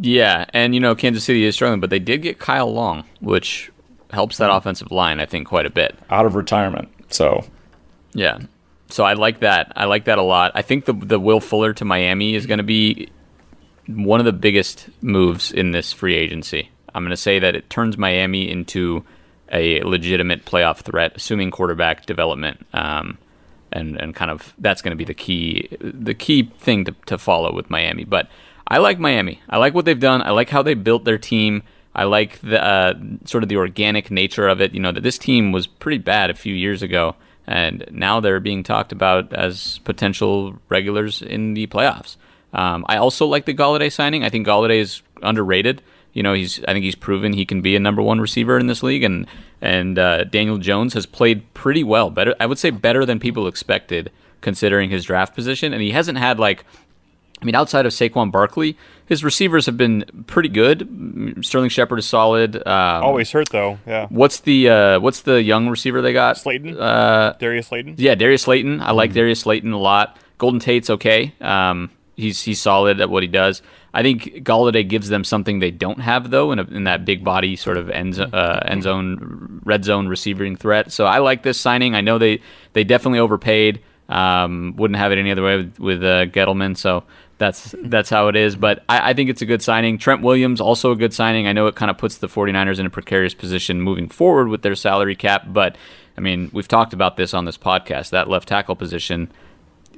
Yeah, 0.00 0.46
and 0.52 0.74
you 0.74 0.80
know 0.80 0.94
Kansas 0.94 1.24
City 1.24 1.44
is 1.44 1.54
struggling, 1.54 1.80
but 1.80 1.90
they 1.90 1.98
did 1.98 2.22
get 2.22 2.38
Kyle 2.38 2.72
Long, 2.72 3.04
which 3.20 3.70
helps 4.10 4.38
that 4.38 4.50
offensive 4.50 4.90
line, 4.90 5.20
I 5.20 5.26
think, 5.26 5.48
quite 5.48 5.66
a 5.66 5.70
bit. 5.70 5.98
Out 6.10 6.26
of 6.26 6.34
retirement, 6.34 6.88
so 7.10 7.44
Yeah. 8.14 8.38
So 8.90 9.04
I 9.04 9.12
like 9.12 9.40
that. 9.40 9.72
I 9.76 9.84
like 9.84 10.04
that 10.06 10.18
a 10.18 10.22
lot. 10.22 10.52
I 10.54 10.62
think 10.62 10.86
the 10.86 10.92
the 10.92 11.20
Will 11.20 11.40
Fuller 11.40 11.72
to 11.74 11.84
Miami 11.84 12.34
is 12.34 12.46
going 12.46 12.58
to 12.58 12.64
be 12.64 13.08
one 13.86 14.20
of 14.20 14.26
the 14.26 14.32
biggest 14.32 14.88
moves 15.00 15.52
in 15.52 15.72
this 15.72 15.92
free 15.92 16.14
agency. 16.14 16.70
I'm 16.94 17.02
going 17.02 17.10
to 17.10 17.16
say 17.16 17.38
that 17.38 17.54
it 17.54 17.68
turns 17.70 17.98
Miami 17.98 18.50
into 18.50 19.04
a 19.50 19.82
legitimate 19.82 20.44
playoff 20.44 20.78
threat, 20.78 21.12
assuming 21.16 21.50
quarterback 21.50 22.06
development. 22.06 22.66
Um, 22.72 23.18
and 23.72 23.96
and 24.00 24.14
kind 24.14 24.30
of 24.30 24.54
that's 24.58 24.82
going 24.82 24.92
to 24.92 24.96
be 24.96 25.04
the 25.04 25.14
key 25.14 25.68
the 25.80 26.14
key 26.14 26.50
thing 26.58 26.84
to, 26.84 26.94
to 27.06 27.18
follow 27.18 27.52
with 27.52 27.70
Miami. 27.70 28.04
But 28.04 28.28
I 28.66 28.78
like 28.78 28.98
Miami. 28.98 29.40
I 29.48 29.58
like 29.58 29.74
what 29.74 29.84
they've 29.84 29.98
done. 29.98 30.22
I 30.22 30.30
like 30.30 30.50
how 30.50 30.62
they 30.62 30.74
built 30.74 31.04
their 31.04 31.18
team. 31.18 31.62
I 31.94 32.04
like 32.04 32.40
the 32.40 32.62
uh, 32.62 32.94
sort 33.24 33.42
of 33.42 33.48
the 33.48 33.56
organic 33.56 34.10
nature 34.10 34.46
of 34.46 34.60
it. 34.60 34.74
You 34.74 34.80
know 34.80 34.92
that 34.92 35.02
this 35.02 35.18
team 35.18 35.52
was 35.52 35.66
pretty 35.66 35.98
bad 35.98 36.30
a 36.30 36.34
few 36.34 36.54
years 36.54 36.82
ago, 36.82 37.16
and 37.46 37.84
now 37.90 38.20
they're 38.20 38.40
being 38.40 38.62
talked 38.62 38.92
about 38.92 39.32
as 39.32 39.78
potential 39.78 40.58
regulars 40.68 41.22
in 41.22 41.54
the 41.54 41.66
playoffs. 41.66 42.16
Um, 42.52 42.84
I 42.88 42.96
also 42.96 43.26
like 43.26 43.46
the 43.46 43.54
Golladay 43.54 43.92
signing. 43.92 44.24
I 44.24 44.30
think 44.30 44.46
Golladay 44.46 44.78
is 44.78 45.02
underrated. 45.22 45.82
You 46.12 46.22
know, 46.22 46.32
he's 46.32 46.62
I 46.64 46.72
think 46.72 46.84
he's 46.84 46.94
proven 46.94 47.32
he 47.32 47.44
can 47.46 47.60
be 47.60 47.76
a 47.76 47.80
number 47.80 48.02
one 48.02 48.20
receiver 48.20 48.58
in 48.58 48.66
this 48.66 48.82
league, 48.82 49.04
and 49.04 49.26
and 49.60 49.98
uh, 49.98 50.24
Daniel 50.24 50.58
Jones 50.58 50.94
has 50.94 51.06
played 51.06 51.52
pretty 51.54 51.84
well. 51.84 52.10
Better, 52.10 52.34
I 52.40 52.46
would 52.46 52.58
say, 52.58 52.70
better 52.70 53.04
than 53.04 53.18
people 53.20 53.46
expected 53.46 54.10
considering 54.40 54.90
his 54.90 55.04
draft 55.04 55.34
position, 55.34 55.72
and 55.72 55.82
he 55.82 55.90
hasn't 55.92 56.18
had 56.18 56.38
like. 56.38 56.64
I 57.40 57.44
mean, 57.44 57.54
outside 57.54 57.86
of 57.86 57.92
Saquon 57.92 58.32
Barkley, 58.32 58.76
his 59.06 59.22
receivers 59.22 59.66
have 59.66 59.76
been 59.76 60.24
pretty 60.26 60.48
good. 60.48 61.38
Sterling 61.42 61.68
Shepard 61.68 62.00
is 62.00 62.06
solid. 62.06 62.56
Um, 62.56 63.04
Always 63.04 63.30
hurt 63.30 63.50
though. 63.50 63.78
Yeah. 63.86 64.08
What's 64.08 64.40
the 64.40 64.68
uh, 64.68 64.98
what's 65.00 65.20
the 65.20 65.40
young 65.40 65.68
receiver 65.68 66.02
they 66.02 66.12
got? 66.12 66.36
Slayton. 66.36 66.76
Uh, 66.76 67.36
Darius 67.38 67.68
Slayton. 67.68 67.94
yeah, 67.96 68.16
Darius 68.16 68.42
Slayton. 68.42 68.80
I 68.80 68.90
like 68.90 69.12
Darius 69.12 69.38
Slayton 69.40 69.70
a 69.72 69.78
lot. 69.78 70.18
Golden 70.38 70.58
Tate's 70.58 70.90
okay. 70.90 71.32
Um, 71.40 71.90
he's 72.16 72.42
he's 72.42 72.60
solid 72.60 73.00
at 73.00 73.08
what 73.08 73.22
he 73.22 73.28
does. 73.28 73.62
I 73.94 74.02
think 74.02 74.24
Golladay 74.44 74.86
gives 74.86 75.08
them 75.08 75.24
something 75.24 75.58
they 75.58 75.70
don't 75.70 76.00
have 76.00 76.30
though, 76.30 76.52
in, 76.52 76.58
a, 76.58 76.64
in 76.64 76.84
that 76.84 77.04
big 77.04 77.24
body 77.24 77.56
sort 77.56 77.76
of 77.76 77.88
end 77.90 78.18
uh, 78.18 78.60
end 78.64 78.82
zone, 78.82 79.60
red 79.64 79.84
zone 79.84 80.08
receiving 80.08 80.56
threat. 80.56 80.92
So 80.92 81.06
I 81.06 81.18
like 81.18 81.42
this 81.42 81.58
signing. 81.58 81.94
I 81.94 82.00
know 82.00 82.18
they 82.18 82.40
they 82.74 82.84
definitely 82.84 83.18
overpaid. 83.18 83.80
Um, 84.08 84.74
wouldn't 84.76 84.98
have 84.98 85.12
it 85.12 85.18
any 85.18 85.30
other 85.30 85.42
way 85.42 85.56
with, 85.58 85.78
with 85.78 86.02
uh, 86.02 86.26
Gettleman. 86.26 86.76
So 86.76 87.04
that's 87.38 87.74
that's 87.84 88.10
how 88.10 88.28
it 88.28 88.36
is. 88.36 88.56
But 88.56 88.84
I, 88.88 89.10
I 89.10 89.14
think 89.14 89.30
it's 89.30 89.42
a 89.42 89.46
good 89.46 89.62
signing. 89.62 89.96
Trent 89.98 90.22
Williams 90.22 90.60
also 90.60 90.92
a 90.92 90.96
good 90.96 91.14
signing. 91.14 91.46
I 91.46 91.52
know 91.52 91.66
it 91.66 91.74
kind 91.74 91.90
of 91.90 91.96
puts 91.96 92.18
the 92.18 92.28
49ers 92.28 92.78
in 92.78 92.86
a 92.86 92.90
precarious 92.90 93.34
position 93.34 93.80
moving 93.80 94.08
forward 94.08 94.48
with 94.48 94.62
their 94.62 94.74
salary 94.74 95.16
cap, 95.16 95.44
but 95.48 95.76
I 96.16 96.20
mean 96.20 96.50
we've 96.52 96.68
talked 96.68 96.92
about 96.92 97.16
this 97.16 97.32
on 97.32 97.44
this 97.44 97.56
podcast. 97.56 98.10
That 98.10 98.28
left 98.28 98.48
tackle 98.48 98.76
position 98.76 99.30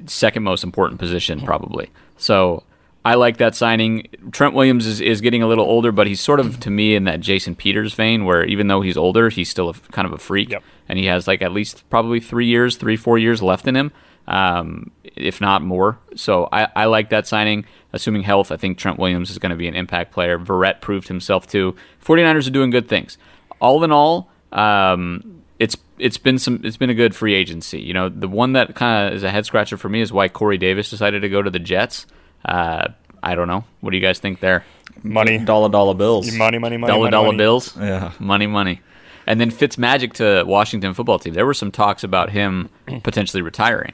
second 0.06 0.42
most 0.42 0.64
important 0.64 1.00
position 1.00 1.40
probably. 1.40 1.90
So 2.16 2.62
I 3.04 3.14
like 3.14 3.38
that 3.38 3.54
signing. 3.54 4.08
Trent 4.30 4.54
Williams 4.54 4.86
is, 4.86 5.00
is 5.00 5.20
getting 5.22 5.42
a 5.42 5.46
little 5.46 5.64
older, 5.64 5.90
but 5.90 6.06
he's 6.06 6.20
sort 6.20 6.38
of 6.38 6.60
to 6.60 6.70
me 6.70 6.94
in 6.94 7.04
that 7.04 7.20
Jason 7.20 7.54
Peters 7.54 7.94
vein, 7.94 8.24
where 8.26 8.44
even 8.44 8.66
though 8.66 8.82
he's 8.82 8.96
older, 8.98 9.30
he's 9.30 9.48
still 9.48 9.70
a, 9.70 9.74
kind 9.74 10.06
of 10.06 10.12
a 10.12 10.18
freak, 10.18 10.50
Yep. 10.50 10.62
and 10.88 10.98
he 10.98 11.06
has 11.06 11.26
like 11.26 11.40
at 11.40 11.52
least 11.52 11.88
probably 11.88 12.20
three 12.20 12.46
years, 12.46 12.76
three 12.76 12.96
four 12.96 13.18
years 13.18 13.42
left 13.42 13.66
in 13.66 13.74
him, 13.74 13.90
um, 14.28 14.90
if 15.16 15.40
not 15.40 15.62
more. 15.62 15.98
So 16.14 16.48
I, 16.52 16.68
I 16.76 16.84
like 16.86 17.08
that 17.10 17.26
signing. 17.26 17.64
Assuming 17.92 18.22
health, 18.22 18.52
I 18.52 18.56
think 18.56 18.76
Trent 18.78 18.98
Williams 18.98 19.30
is 19.30 19.38
going 19.38 19.50
to 19.50 19.56
be 19.56 19.66
an 19.66 19.74
impact 19.74 20.12
player. 20.12 20.38
Verrett 20.38 20.80
proved 20.80 21.08
himself 21.08 21.46
too. 21.46 21.74
49ers 22.04 22.46
are 22.46 22.52
doing 22.52 22.70
good 22.70 22.86
things. 22.88 23.16
All 23.60 23.82
in 23.82 23.90
all, 23.92 24.30
um, 24.52 25.42
it's 25.58 25.76
it's 25.98 26.18
been 26.18 26.38
some 26.38 26.60
it's 26.64 26.76
been 26.76 26.90
a 26.90 26.94
good 26.94 27.14
free 27.16 27.34
agency. 27.34 27.80
You 27.80 27.94
know, 27.94 28.08
the 28.10 28.28
one 28.28 28.52
that 28.52 28.74
kind 28.74 29.08
of 29.08 29.14
is 29.14 29.22
a 29.22 29.30
head 29.30 29.46
scratcher 29.46 29.76
for 29.78 29.88
me 29.88 30.02
is 30.02 30.12
why 30.12 30.28
Corey 30.28 30.58
Davis 30.58 30.90
decided 30.90 31.22
to 31.22 31.28
go 31.30 31.40
to 31.42 31.50
the 31.50 31.58
Jets. 31.58 32.06
Uh, 32.44 32.88
I 33.22 33.34
don't 33.34 33.48
know. 33.48 33.64
What 33.80 33.90
do 33.90 33.96
you 33.96 34.02
guys 34.02 34.18
think 34.18 34.40
there? 34.40 34.64
Money, 35.02 35.38
Dollar 35.38 35.68
dollar 35.68 35.94
bills. 35.94 36.32
money, 36.34 36.58
money, 36.58 36.76
money, 36.76 36.90
dollar 36.90 37.00
money, 37.04 37.10
dollar 37.10 37.26
money. 37.28 37.38
bills. 37.38 37.76
Yeah. 37.76 38.12
Money, 38.18 38.46
money. 38.46 38.80
And 39.26 39.40
then 39.40 39.50
Fitz 39.50 39.78
Magic 39.78 40.12
to 40.14 40.42
Washington 40.46 40.92
football 40.94 41.18
team. 41.18 41.34
There 41.34 41.46
were 41.46 41.54
some 41.54 41.70
talks 41.70 42.02
about 42.04 42.30
him 42.30 42.68
potentially 43.02 43.42
retiring. 43.42 43.92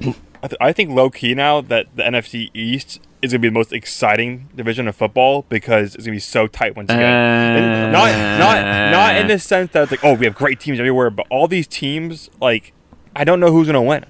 I, 0.00 0.48
th- 0.48 0.56
I 0.60 0.72
think 0.72 0.90
low 0.90 1.08
key 1.10 1.34
now 1.34 1.60
that 1.62 1.86
the 1.94 2.02
NFC 2.02 2.50
East 2.52 3.00
is 3.22 3.32
going 3.32 3.38
to 3.40 3.46
be 3.46 3.48
the 3.48 3.54
most 3.54 3.72
exciting 3.72 4.48
division 4.54 4.86
of 4.88 4.94
football 4.96 5.46
because 5.48 5.94
it's 5.94 6.04
going 6.04 6.12
to 6.12 6.16
be 6.16 6.18
so 6.20 6.46
tight 6.46 6.76
once 6.76 6.90
again. 6.90 7.02
And 7.02 7.92
not 7.92 8.10
not 8.38 8.90
not 8.90 9.16
in 9.16 9.28
the 9.28 9.38
sense 9.38 9.72
that 9.72 9.84
it's 9.84 9.90
like 9.92 10.04
oh 10.04 10.14
we 10.14 10.26
have 10.26 10.34
great 10.34 10.60
teams 10.60 10.78
everywhere, 10.78 11.08
but 11.10 11.26
all 11.30 11.48
these 11.48 11.66
teams 11.66 12.28
like 12.40 12.72
I 13.14 13.24
don't 13.24 13.40
know 13.40 13.50
who's 13.50 13.66
going 13.68 13.74
to 13.74 13.80
win. 13.80 14.04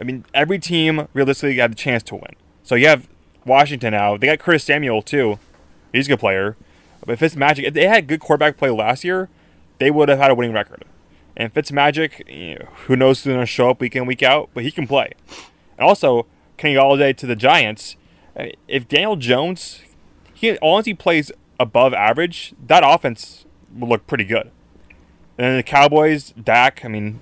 I 0.00 0.04
mean 0.04 0.24
every 0.32 0.58
team 0.58 1.08
realistically 1.12 1.56
got 1.56 1.70
a 1.72 1.74
chance 1.74 2.02
to 2.04 2.14
win. 2.14 2.34
So 2.68 2.74
you 2.74 2.86
have 2.86 3.08
Washington 3.46 3.92
now. 3.92 4.18
They 4.18 4.26
got 4.26 4.40
Curtis 4.40 4.62
Samuel 4.62 5.00
too. 5.00 5.38
He's 5.90 6.06
a 6.06 6.10
good 6.10 6.20
player. 6.20 6.54
But 7.00 7.14
if 7.14 7.22
it's 7.22 7.34
Magic, 7.34 7.64
if 7.64 7.72
they 7.72 7.86
had 7.86 8.06
good 8.06 8.20
quarterback 8.20 8.58
play 8.58 8.68
last 8.68 9.04
year, 9.04 9.30
they 9.78 9.90
would 9.90 10.10
have 10.10 10.18
had 10.18 10.30
a 10.30 10.34
winning 10.34 10.54
record. 10.54 10.84
And 11.34 11.54
Fitzmagic, 11.54 12.28
you 12.28 12.58
know, 12.58 12.68
who 12.84 12.94
knows 12.94 13.24
who's 13.24 13.32
going 13.32 13.40
to 13.40 13.46
show 13.46 13.70
up 13.70 13.80
week 13.80 13.96
in, 13.96 14.04
week 14.04 14.22
out, 14.22 14.50
but 14.52 14.64
he 14.64 14.70
can 14.70 14.86
play. 14.86 15.12
And 15.78 15.88
also, 15.88 16.26
Kenny 16.58 16.74
Golladay 16.74 17.16
to 17.16 17.26
the 17.26 17.34
Giants. 17.34 17.96
uh, 18.38 18.48
If 18.66 18.86
Daniel 18.86 19.16
Jones, 19.16 19.80
he 20.34 20.50
as 20.50 20.58
long 20.60 20.80
as 20.80 20.84
he 20.84 20.92
plays 20.92 21.32
above 21.58 21.94
average, 21.94 22.52
that 22.66 22.82
offense 22.84 23.46
will 23.74 23.88
look 23.88 24.06
pretty 24.06 24.24
good. 24.24 24.50
And 25.38 25.46
then 25.46 25.56
the 25.56 25.62
Cowboys, 25.62 26.32
Dak, 26.32 26.84
I 26.84 26.88
mean, 26.88 27.20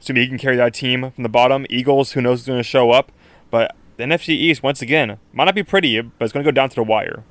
assuming 0.00 0.22
he 0.22 0.28
can 0.28 0.38
carry 0.38 0.56
that 0.56 0.72
team 0.72 1.10
from 1.10 1.22
the 1.22 1.28
bottom. 1.28 1.66
Eagles, 1.68 2.12
who 2.12 2.22
knows 2.22 2.40
who's 2.40 2.46
going 2.46 2.60
to 2.60 2.62
show 2.62 2.92
up. 2.92 3.12
But 3.50 3.76
the 4.00 4.06
NFC 4.06 4.30
East, 4.30 4.62
once 4.62 4.82
again, 4.82 5.18
might 5.32 5.44
not 5.44 5.54
be 5.54 5.62
pretty, 5.62 6.00
but 6.00 6.24
it's 6.24 6.32
going 6.32 6.44
to 6.44 6.50
go 6.50 6.54
down 6.54 6.68
to 6.70 6.74
the 6.76 6.82
wire. 6.82 7.22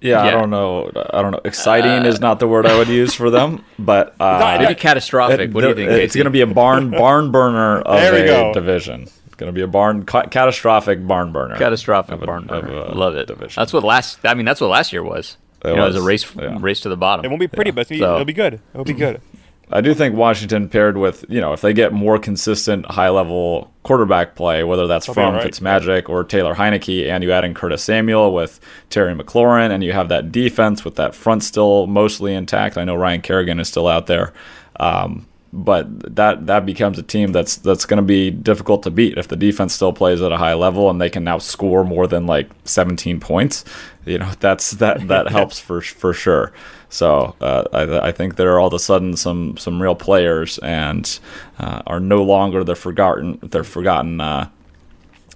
Yeah, 0.00 0.22
I 0.22 0.30
don't 0.32 0.50
know. 0.50 0.90
I 1.14 1.22
don't 1.22 1.30
know. 1.32 1.40
Exciting 1.46 2.04
is 2.04 2.20
not 2.20 2.38
the 2.38 2.46
word 2.46 2.66
I 2.66 2.76
would 2.76 2.88
use 2.88 3.14
for 3.14 3.30
them, 3.30 3.64
but 3.78 4.14
uh, 4.20 4.58
Maybe 4.60 4.74
catastrophic. 4.74 5.54
what 5.54 5.62
do 5.62 5.68
you 5.68 5.74
think? 5.74 5.90
It's 5.90 6.14
going 6.14 6.26
to 6.26 6.30
be 6.30 6.42
a 6.42 6.46
barn 6.46 6.90
barn 7.02 7.30
burner 7.32 7.78
of 7.80 8.00
There 8.00 8.12
we 8.12 8.20
a 8.20 8.26
go. 8.26 8.52
division. 8.52 9.02
It's 9.26 9.34
going 9.36 9.48
to 9.48 9.52
be 9.54 9.62
a 9.62 9.66
barn 9.66 10.04
ca- 10.04 10.26
catastrophic 10.26 11.06
barn 11.06 11.32
burner. 11.32 11.56
catastrophic 11.56 12.16
of 12.16 12.22
a- 12.22 12.26
barn 12.26 12.46
burner. 12.46 12.68
of 12.70 12.94
a 12.94 12.98
Love 12.98 13.16
it. 13.16 13.28
division. 13.28 13.58
That's 13.60 13.72
what 13.72 13.82
last. 13.82 14.18
I 14.26 14.34
mean, 14.34 14.44
that's 14.44 14.60
what 14.60 14.68
last 14.68 14.92
year 14.92 15.02
was. 15.02 15.38
It 15.64 15.70
you 15.70 15.76
know, 15.76 15.84
it 15.84 15.86
was 15.86 15.96
a 15.96 16.02
race 16.02 16.30
yeah. 16.36 16.58
race 16.60 16.80
to 16.80 16.90
the 16.90 16.96
bottom. 16.98 17.24
It 17.24 17.28
won't 17.28 17.40
be 17.40 17.48
pretty, 17.48 17.70
but 17.70 17.82
it's 17.82 17.90
gonna 17.90 17.98
be, 18.00 18.04
So- 18.04 18.14
it'll 18.16 18.24
be 18.26 18.32
good. 18.34 18.60
It'll 18.74 18.84
be 18.84 18.92
good. 18.92 19.20
I 19.70 19.80
do 19.80 19.94
think 19.94 20.14
Washington 20.14 20.68
paired 20.68 20.96
with, 20.96 21.24
you 21.28 21.40
know, 21.40 21.52
if 21.52 21.60
they 21.60 21.72
get 21.72 21.92
more 21.92 22.18
consistent 22.18 22.86
high 22.86 23.08
level 23.08 23.72
quarterback 23.82 24.34
play, 24.34 24.62
whether 24.62 24.86
that's 24.86 25.06
They'll 25.06 25.14
from 25.14 25.34
right. 25.34 25.46
Fitzmagic 25.46 26.08
or 26.08 26.24
Taylor 26.24 26.54
Heinicke, 26.54 27.08
and 27.08 27.24
you 27.24 27.32
add 27.32 27.44
in 27.44 27.54
Curtis 27.54 27.82
Samuel 27.82 28.32
with 28.32 28.60
Terry 28.90 29.14
McLaurin, 29.14 29.70
and 29.70 29.82
you 29.82 29.92
have 29.92 30.08
that 30.08 30.30
defense 30.30 30.84
with 30.84 30.96
that 30.96 31.14
front 31.14 31.42
still 31.42 31.86
mostly 31.86 32.34
intact. 32.34 32.76
I 32.76 32.84
know 32.84 32.94
Ryan 32.94 33.22
Kerrigan 33.22 33.58
is 33.58 33.68
still 33.68 33.88
out 33.88 34.06
there. 34.06 34.32
Um, 34.78 35.26
but 35.54 36.16
that 36.16 36.46
that 36.48 36.66
becomes 36.66 36.98
a 36.98 37.02
team 37.02 37.30
that's 37.30 37.56
that's 37.56 37.86
going 37.86 37.98
to 37.98 38.02
be 38.02 38.28
difficult 38.28 38.82
to 38.82 38.90
beat 38.90 39.16
if 39.16 39.28
the 39.28 39.36
defense 39.36 39.72
still 39.72 39.92
plays 39.92 40.20
at 40.20 40.32
a 40.32 40.36
high 40.36 40.54
level 40.54 40.90
and 40.90 41.00
they 41.00 41.08
can 41.08 41.22
now 41.22 41.38
score 41.38 41.84
more 41.84 42.08
than 42.08 42.26
like 42.26 42.50
17 42.64 43.20
points. 43.20 43.64
You 44.04 44.18
know 44.18 44.32
that's 44.40 44.72
that 44.72 45.06
that 45.06 45.28
helps 45.30 45.60
for 45.60 45.80
for 45.80 46.12
sure. 46.12 46.52
So 46.94 47.34
uh, 47.40 47.64
I, 47.72 48.08
I 48.08 48.12
think 48.12 48.36
there 48.36 48.52
are 48.54 48.60
all 48.60 48.68
of 48.68 48.72
a 48.72 48.78
sudden 48.78 49.16
some 49.16 49.56
some 49.56 49.82
real 49.82 49.96
players 49.96 50.58
and 50.58 51.18
uh, 51.58 51.82
are 51.88 51.98
no 51.98 52.22
longer 52.22 52.62
the 52.62 52.76
forgotten 52.76 53.40
they're 53.42 53.64
forgotten 53.64 54.20
uh, 54.20 54.48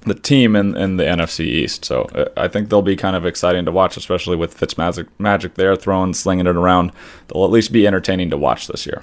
the 0.02 0.14
team 0.14 0.54
in, 0.54 0.76
in 0.76 0.98
the 0.98 1.02
NFC 1.04 1.40
East. 1.46 1.84
So 1.84 2.02
uh, 2.14 2.28
I 2.36 2.46
think 2.46 2.68
they'll 2.68 2.80
be 2.80 2.94
kind 2.94 3.16
of 3.16 3.26
exciting 3.26 3.64
to 3.64 3.72
watch, 3.72 3.96
especially 3.96 4.36
with 4.36 4.56
Fitzmagic 4.56 5.08
magic 5.18 5.54
there 5.54 5.74
throwing 5.74 6.14
slinging 6.14 6.46
it 6.46 6.54
around. 6.54 6.92
They'll 7.26 7.44
at 7.44 7.50
least 7.50 7.72
be 7.72 7.88
entertaining 7.88 8.30
to 8.30 8.36
watch 8.36 8.68
this 8.68 8.86
year. 8.86 9.02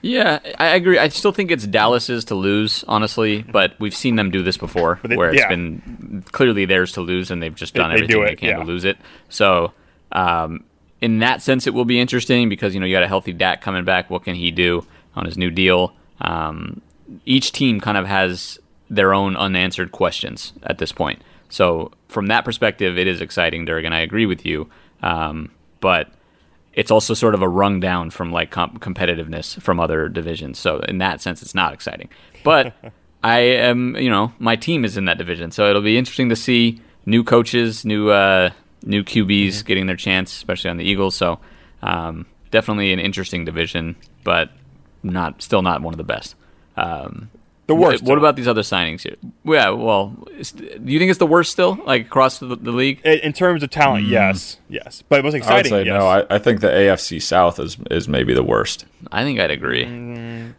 Yeah, 0.00 0.38
I 0.58 0.68
agree. 0.68 0.98
I 0.98 1.08
still 1.08 1.32
think 1.32 1.50
it's 1.50 1.66
Dallas's 1.66 2.24
to 2.26 2.34
lose, 2.34 2.82
honestly, 2.88 3.42
but 3.42 3.74
we've 3.78 3.94
seen 3.94 4.16
them 4.16 4.30
do 4.30 4.42
this 4.42 4.56
before, 4.56 5.00
they- 5.04 5.16
where 5.16 5.30
it's 5.30 5.40
yeah. 5.40 5.48
been 5.48 6.24
clearly 6.32 6.64
theirs 6.64 6.92
to 6.92 7.02
lose, 7.02 7.30
and 7.30 7.42
they've 7.42 7.54
just 7.54 7.74
done 7.74 7.90
They- 7.90 7.96
they 7.96 8.02
everything 8.04 8.20
do 8.22 8.26
they 8.26 8.32
it, 8.32 8.38
can 8.38 8.48
yeah. 8.48 8.56
to 8.58 8.64
lose 8.64 8.84
it. 8.84 8.96
So, 9.28 9.72
um, 10.12 10.64
in 11.00 11.20
that 11.20 11.42
sense, 11.42 11.66
it 11.66 11.74
will 11.74 11.84
be 11.84 12.00
interesting 12.00 12.48
because 12.48 12.74
you 12.74 12.80
know 12.80 12.86
you 12.86 12.94
got 12.94 13.02
a 13.02 13.08
healthy 13.08 13.32
Dak 13.32 13.60
coming 13.60 13.84
back. 13.84 14.10
What 14.10 14.24
can 14.24 14.34
he 14.34 14.50
do 14.50 14.86
on 15.14 15.24
his 15.24 15.38
new 15.38 15.50
deal? 15.50 15.94
Um, 16.20 16.80
each 17.24 17.52
team 17.52 17.80
kind 17.80 17.96
of 17.96 18.06
has 18.06 18.58
their 18.90 19.14
own 19.14 19.36
unanswered 19.36 19.92
questions 19.92 20.52
at 20.62 20.78
this 20.78 20.92
point. 20.92 21.22
So, 21.48 21.92
from 22.08 22.26
that 22.26 22.44
perspective, 22.44 22.98
it 22.98 23.06
is 23.06 23.20
exciting, 23.20 23.64
Durgan. 23.64 23.92
I 23.92 24.00
agree 24.00 24.26
with 24.26 24.44
you, 24.44 24.68
um, 25.02 25.50
but 25.80 26.10
it's 26.78 26.92
also 26.92 27.12
sort 27.12 27.34
of 27.34 27.42
a 27.42 27.48
rung 27.48 27.80
down 27.80 28.08
from 28.08 28.30
like 28.30 28.52
comp- 28.52 28.80
competitiveness 28.80 29.60
from 29.60 29.80
other 29.80 30.08
divisions. 30.08 30.60
So 30.60 30.78
in 30.80 30.98
that 30.98 31.20
sense, 31.20 31.42
it's 31.42 31.54
not 31.54 31.72
exciting. 31.72 32.08
But 32.44 32.72
I 33.24 33.38
am, 33.38 33.96
you 33.96 34.08
know, 34.08 34.32
my 34.38 34.54
team 34.54 34.84
is 34.84 34.96
in 34.96 35.06
that 35.06 35.18
division, 35.18 35.50
so 35.50 35.68
it'll 35.68 35.82
be 35.82 35.98
interesting 35.98 36.28
to 36.28 36.36
see 36.36 36.80
new 37.04 37.24
coaches, 37.24 37.84
new 37.84 38.10
uh, 38.10 38.50
new 38.82 39.02
QBs 39.02 39.64
getting 39.64 39.86
their 39.86 39.96
chance, 39.96 40.32
especially 40.36 40.70
on 40.70 40.76
the 40.76 40.84
Eagles. 40.84 41.14
So 41.14 41.38
um, 41.82 42.26
definitely 42.50 42.92
an 42.92 42.98
interesting 43.00 43.44
division, 43.44 43.96
but 44.24 44.50
not 45.02 45.42
still 45.42 45.62
not 45.62 45.82
one 45.82 45.94
of 45.94 45.98
the 45.98 46.04
best. 46.04 46.34
Um, 46.76 47.30
The 47.66 47.74
worst. 47.74 48.02
What 48.02 48.16
about 48.18 48.34
these 48.36 48.48
other 48.48 48.62
signings 48.62 49.02
here? 49.02 49.16
Yeah, 49.44 49.70
well, 49.70 50.16
do 50.26 50.64
you 50.92 50.98
think 50.98 51.10
it's 51.10 51.18
the 51.18 51.26
worst 51.26 51.52
still, 51.52 51.78
like 51.84 52.06
across 52.06 52.38
the, 52.38 52.56
the 52.56 52.72
league? 52.72 53.00
in, 53.04 53.18
in 53.18 53.32
terms 53.34 53.62
of 53.62 53.68
talent? 53.70 54.06
Yes, 54.06 54.58
yes. 54.70 55.02
But 55.08 55.22
most 55.22 55.34
exciting. 55.34 55.52
I 55.52 55.56
would 55.56 55.66
exciting. 55.66 55.84
say 55.84 55.90
yes. 55.92 56.00
no. 56.00 56.06
I, 56.06 56.36
I 56.36 56.38
think 56.38 56.60
the 56.60 56.68
AFC 56.68 57.20
South 57.20 57.60
is 57.60 57.76
is 57.90 58.08
maybe 58.08 58.32
the 58.32 58.42
worst. 58.42 58.86
I 59.12 59.22
think 59.22 59.38
I'd 59.38 59.50
agree. 59.50 59.84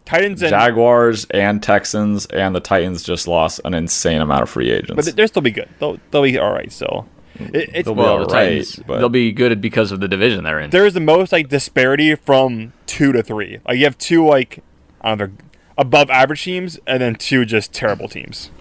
Titans 0.06 0.42
and 0.44 0.50
Jaguars 0.52 1.26
and 1.32 1.64
Texans 1.64 2.26
and 2.28 2.54
the 2.56 2.60
Titans 2.60 3.02
just 3.04 3.28
lost 3.28 3.60
an 3.66 3.74
insane 3.74 4.22
amount 4.22 4.44
of 4.44 4.50
free 4.50 4.70
agents. 4.72 4.94
but 5.08 5.16
they'll 5.16 5.28
still 5.28 5.42
be 5.42 5.52
good. 5.52 5.70
They'll 5.80 5.98
they'll 6.12 6.24
be 6.24 6.38
all 6.38 6.52
right. 6.54 6.72
Still, 6.72 7.08
it, 7.40 7.70
it's 7.74 7.86
They'll 7.86 7.96
be 7.96 8.02
Well, 8.02 8.10
all 8.10 8.20
the 8.20 8.34
right, 8.34 8.50
Titans, 8.50 8.76
but- 8.86 9.00
they'll 9.00 9.10
be 9.10 9.32
good 9.32 9.60
because 9.62 9.92
of 9.92 10.00
the 10.00 10.08
division 10.08 10.44
they're 10.44 10.60
in. 10.60 10.70
there 10.70 10.86
is 10.86 10.94
the 10.94 11.00
most 11.00 11.32
like 11.32 11.50
disparity 11.50 12.16
from 12.16 12.74
two 12.86 13.12
to 13.12 13.24
three. 13.24 13.60
Like 13.68 13.78
you 13.78 13.86
have 13.86 13.98
two 13.98 14.26
like 14.28 14.64
I 15.02 15.16
don't 15.16 15.32
know 15.32 15.38
above 15.78 16.10
average 16.10 16.44
teams 16.44 16.78
and 16.86 17.02
then 17.02 17.16
two 17.16 17.46
just 17.46 17.72
terrible 17.74 18.08
teams. 18.10 18.52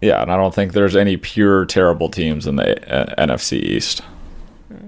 yeah, 0.00 0.20
and 0.22 0.30
I 0.30 0.36
don't 0.36 0.54
think 0.54 0.72
there's 0.74 0.94
any 0.96 1.16
pure 1.16 1.64
terrible 1.64 2.08
teams 2.10 2.46
in 2.46 2.56
the 2.56 2.92
uh, 2.92 3.26
NFC 3.26 3.54
East. 3.62 4.02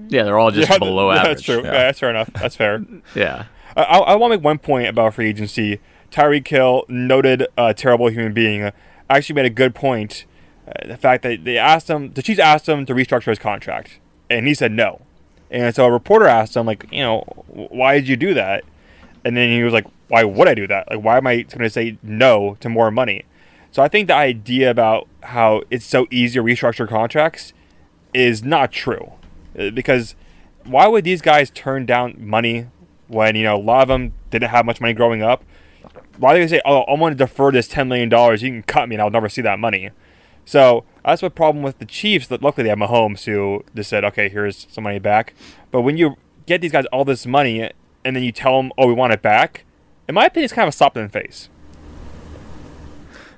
Yeah, 0.07 0.23
they're 0.23 0.37
all 0.37 0.51
just 0.51 0.69
Yeah, 0.69 0.77
below 0.79 1.11
yeah, 1.11 1.19
average. 1.21 1.37
That's 1.37 1.41
true. 1.43 1.57
yeah. 1.57 1.63
Yeah, 1.63 1.71
that's 1.71 1.99
fair 1.99 2.09
enough. 2.11 2.29
That's 2.33 2.55
fair. 2.55 2.83
Yeah. 3.15 3.45
I, 3.75 3.83
I, 3.83 3.97
I 3.99 4.15
want 4.15 4.31
to 4.33 4.37
make 4.37 4.43
one 4.43 4.59
point 4.59 4.87
about 4.87 5.15
free 5.15 5.29
agency. 5.29 5.79
Tyreek 6.11 6.47
Hill, 6.47 6.85
noted 6.87 7.45
uh, 7.57 7.73
terrible 7.73 8.07
human 8.09 8.33
being, 8.33 8.71
actually 9.09 9.35
made 9.35 9.45
a 9.45 9.49
good 9.51 9.75
point. 9.75 10.25
The 10.85 10.97
fact 10.97 11.23
that 11.23 11.43
they 11.45 11.57
asked 11.57 11.89
him, 11.89 12.13
the 12.13 12.21
Chiefs 12.21 12.39
asked 12.39 12.67
him 12.67 12.85
to 12.85 12.93
restructure 12.93 13.27
his 13.27 13.39
contract, 13.39 13.99
and 14.29 14.47
he 14.47 14.53
said 14.53 14.71
no. 14.71 15.01
And 15.51 15.73
so 15.73 15.85
a 15.85 15.91
reporter 15.91 16.27
asked 16.27 16.55
him, 16.55 16.65
like, 16.65 16.85
you 16.91 17.01
know, 17.01 17.21
why 17.47 17.95
did 17.95 18.07
you 18.07 18.15
do 18.15 18.33
that? 18.35 18.63
And 19.25 19.35
then 19.35 19.49
he 19.49 19.63
was 19.63 19.73
like, 19.73 19.87
why 20.07 20.23
would 20.23 20.47
I 20.47 20.53
do 20.53 20.67
that? 20.67 20.89
Like, 20.89 21.03
why 21.03 21.17
am 21.17 21.27
I 21.27 21.41
going 21.41 21.59
to 21.59 21.69
say 21.69 21.97
no 22.03 22.55
to 22.59 22.69
more 22.69 22.91
money? 22.91 23.25
So 23.71 23.83
I 23.83 23.87
think 23.87 24.07
the 24.07 24.15
idea 24.15 24.69
about 24.69 25.07
how 25.23 25.63
it's 25.69 25.85
so 25.85 26.07
easy 26.09 26.39
to 26.39 26.43
restructure 26.43 26.87
contracts 26.87 27.53
is 28.13 28.43
not 28.43 28.71
true. 28.71 29.13
Uh, 29.57 29.69
Because 29.71 30.15
why 30.65 30.87
would 30.87 31.03
these 31.03 31.21
guys 31.21 31.49
turn 31.49 31.85
down 31.85 32.15
money 32.17 32.67
when, 33.07 33.35
you 33.35 33.43
know, 33.43 33.55
a 33.55 33.61
lot 33.61 33.83
of 33.83 33.87
them 33.87 34.13
didn't 34.29 34.49
have 34.49 34.65
much 34.65 34.81
money 34.81 34.93
growing 34.93 35.21
up? 35.21 35.43
Why 36.17 36.33
do 36.33 36.41
they 36.41 36.47
say, 36.47 36.61
oh, 36.65 36.81
I 36.81 36.93
want 36.93 37.17
to 37.17 37.23
defer 37.23 37.51
this 37.51 37.67
$10 37.67 37.87
million. 37.87 38.09
You 38.11 38.51
can 38.51 38.63
cut 38.63 38.89
me 38.89 38.95
and 38.95 39.01
I'll 39.01 39.09
never 39.09 39.29
see 39.29 39.41
that 39.41 39.57
money. 39.57 39.89
So 40.45 40.83
that's 41.05 41.21
the 41.21 41.29
problem 41.29 41.63
with 41.63 41.79
the 41.79 41.85
Chiefs. 41.85 42.27
That 42.27 42.41
luckily 42.41 42.63
they 42.63 42.69
have 42.69 42.79
Mahomes 42.79 43.25
who 43.25 43.63
just 43.75 43.89
said, 43.89 44.03
okay, 44.05 44.29
here's 44.29 44.67
some 44.69 44.83
money 44.83 44.99
back. 44.99 45.33
But 45.71 45.81
when 45.81 45.97
you 45.97 46.15
get 46.45 46.61
these 46.61 46.71
guys 46.71 46.85
all 46.87 47.05
this 47.05 47.25
money 47.25 47.69
and 48.03 48.15
then 48.15 48.23
you 48.23 48.31
tell 48.31 48.57
them, 48.57 48.71
oh, 48.77 48.87
we 48.87 48.93
want 48.93 49.13
it 49.13 49.21
back, 49.21 49.65
in 50.07 50.15
my 50.15 50.25
opinion, 50.25 50.45
it's 50.45 50.53
kind 50.53 50.67
of 50.67 50.73
a 50.73 50.75
slap 50.75 50.97
in 50.97 51.03
the 51.03 51.09
face. 51.09 51.49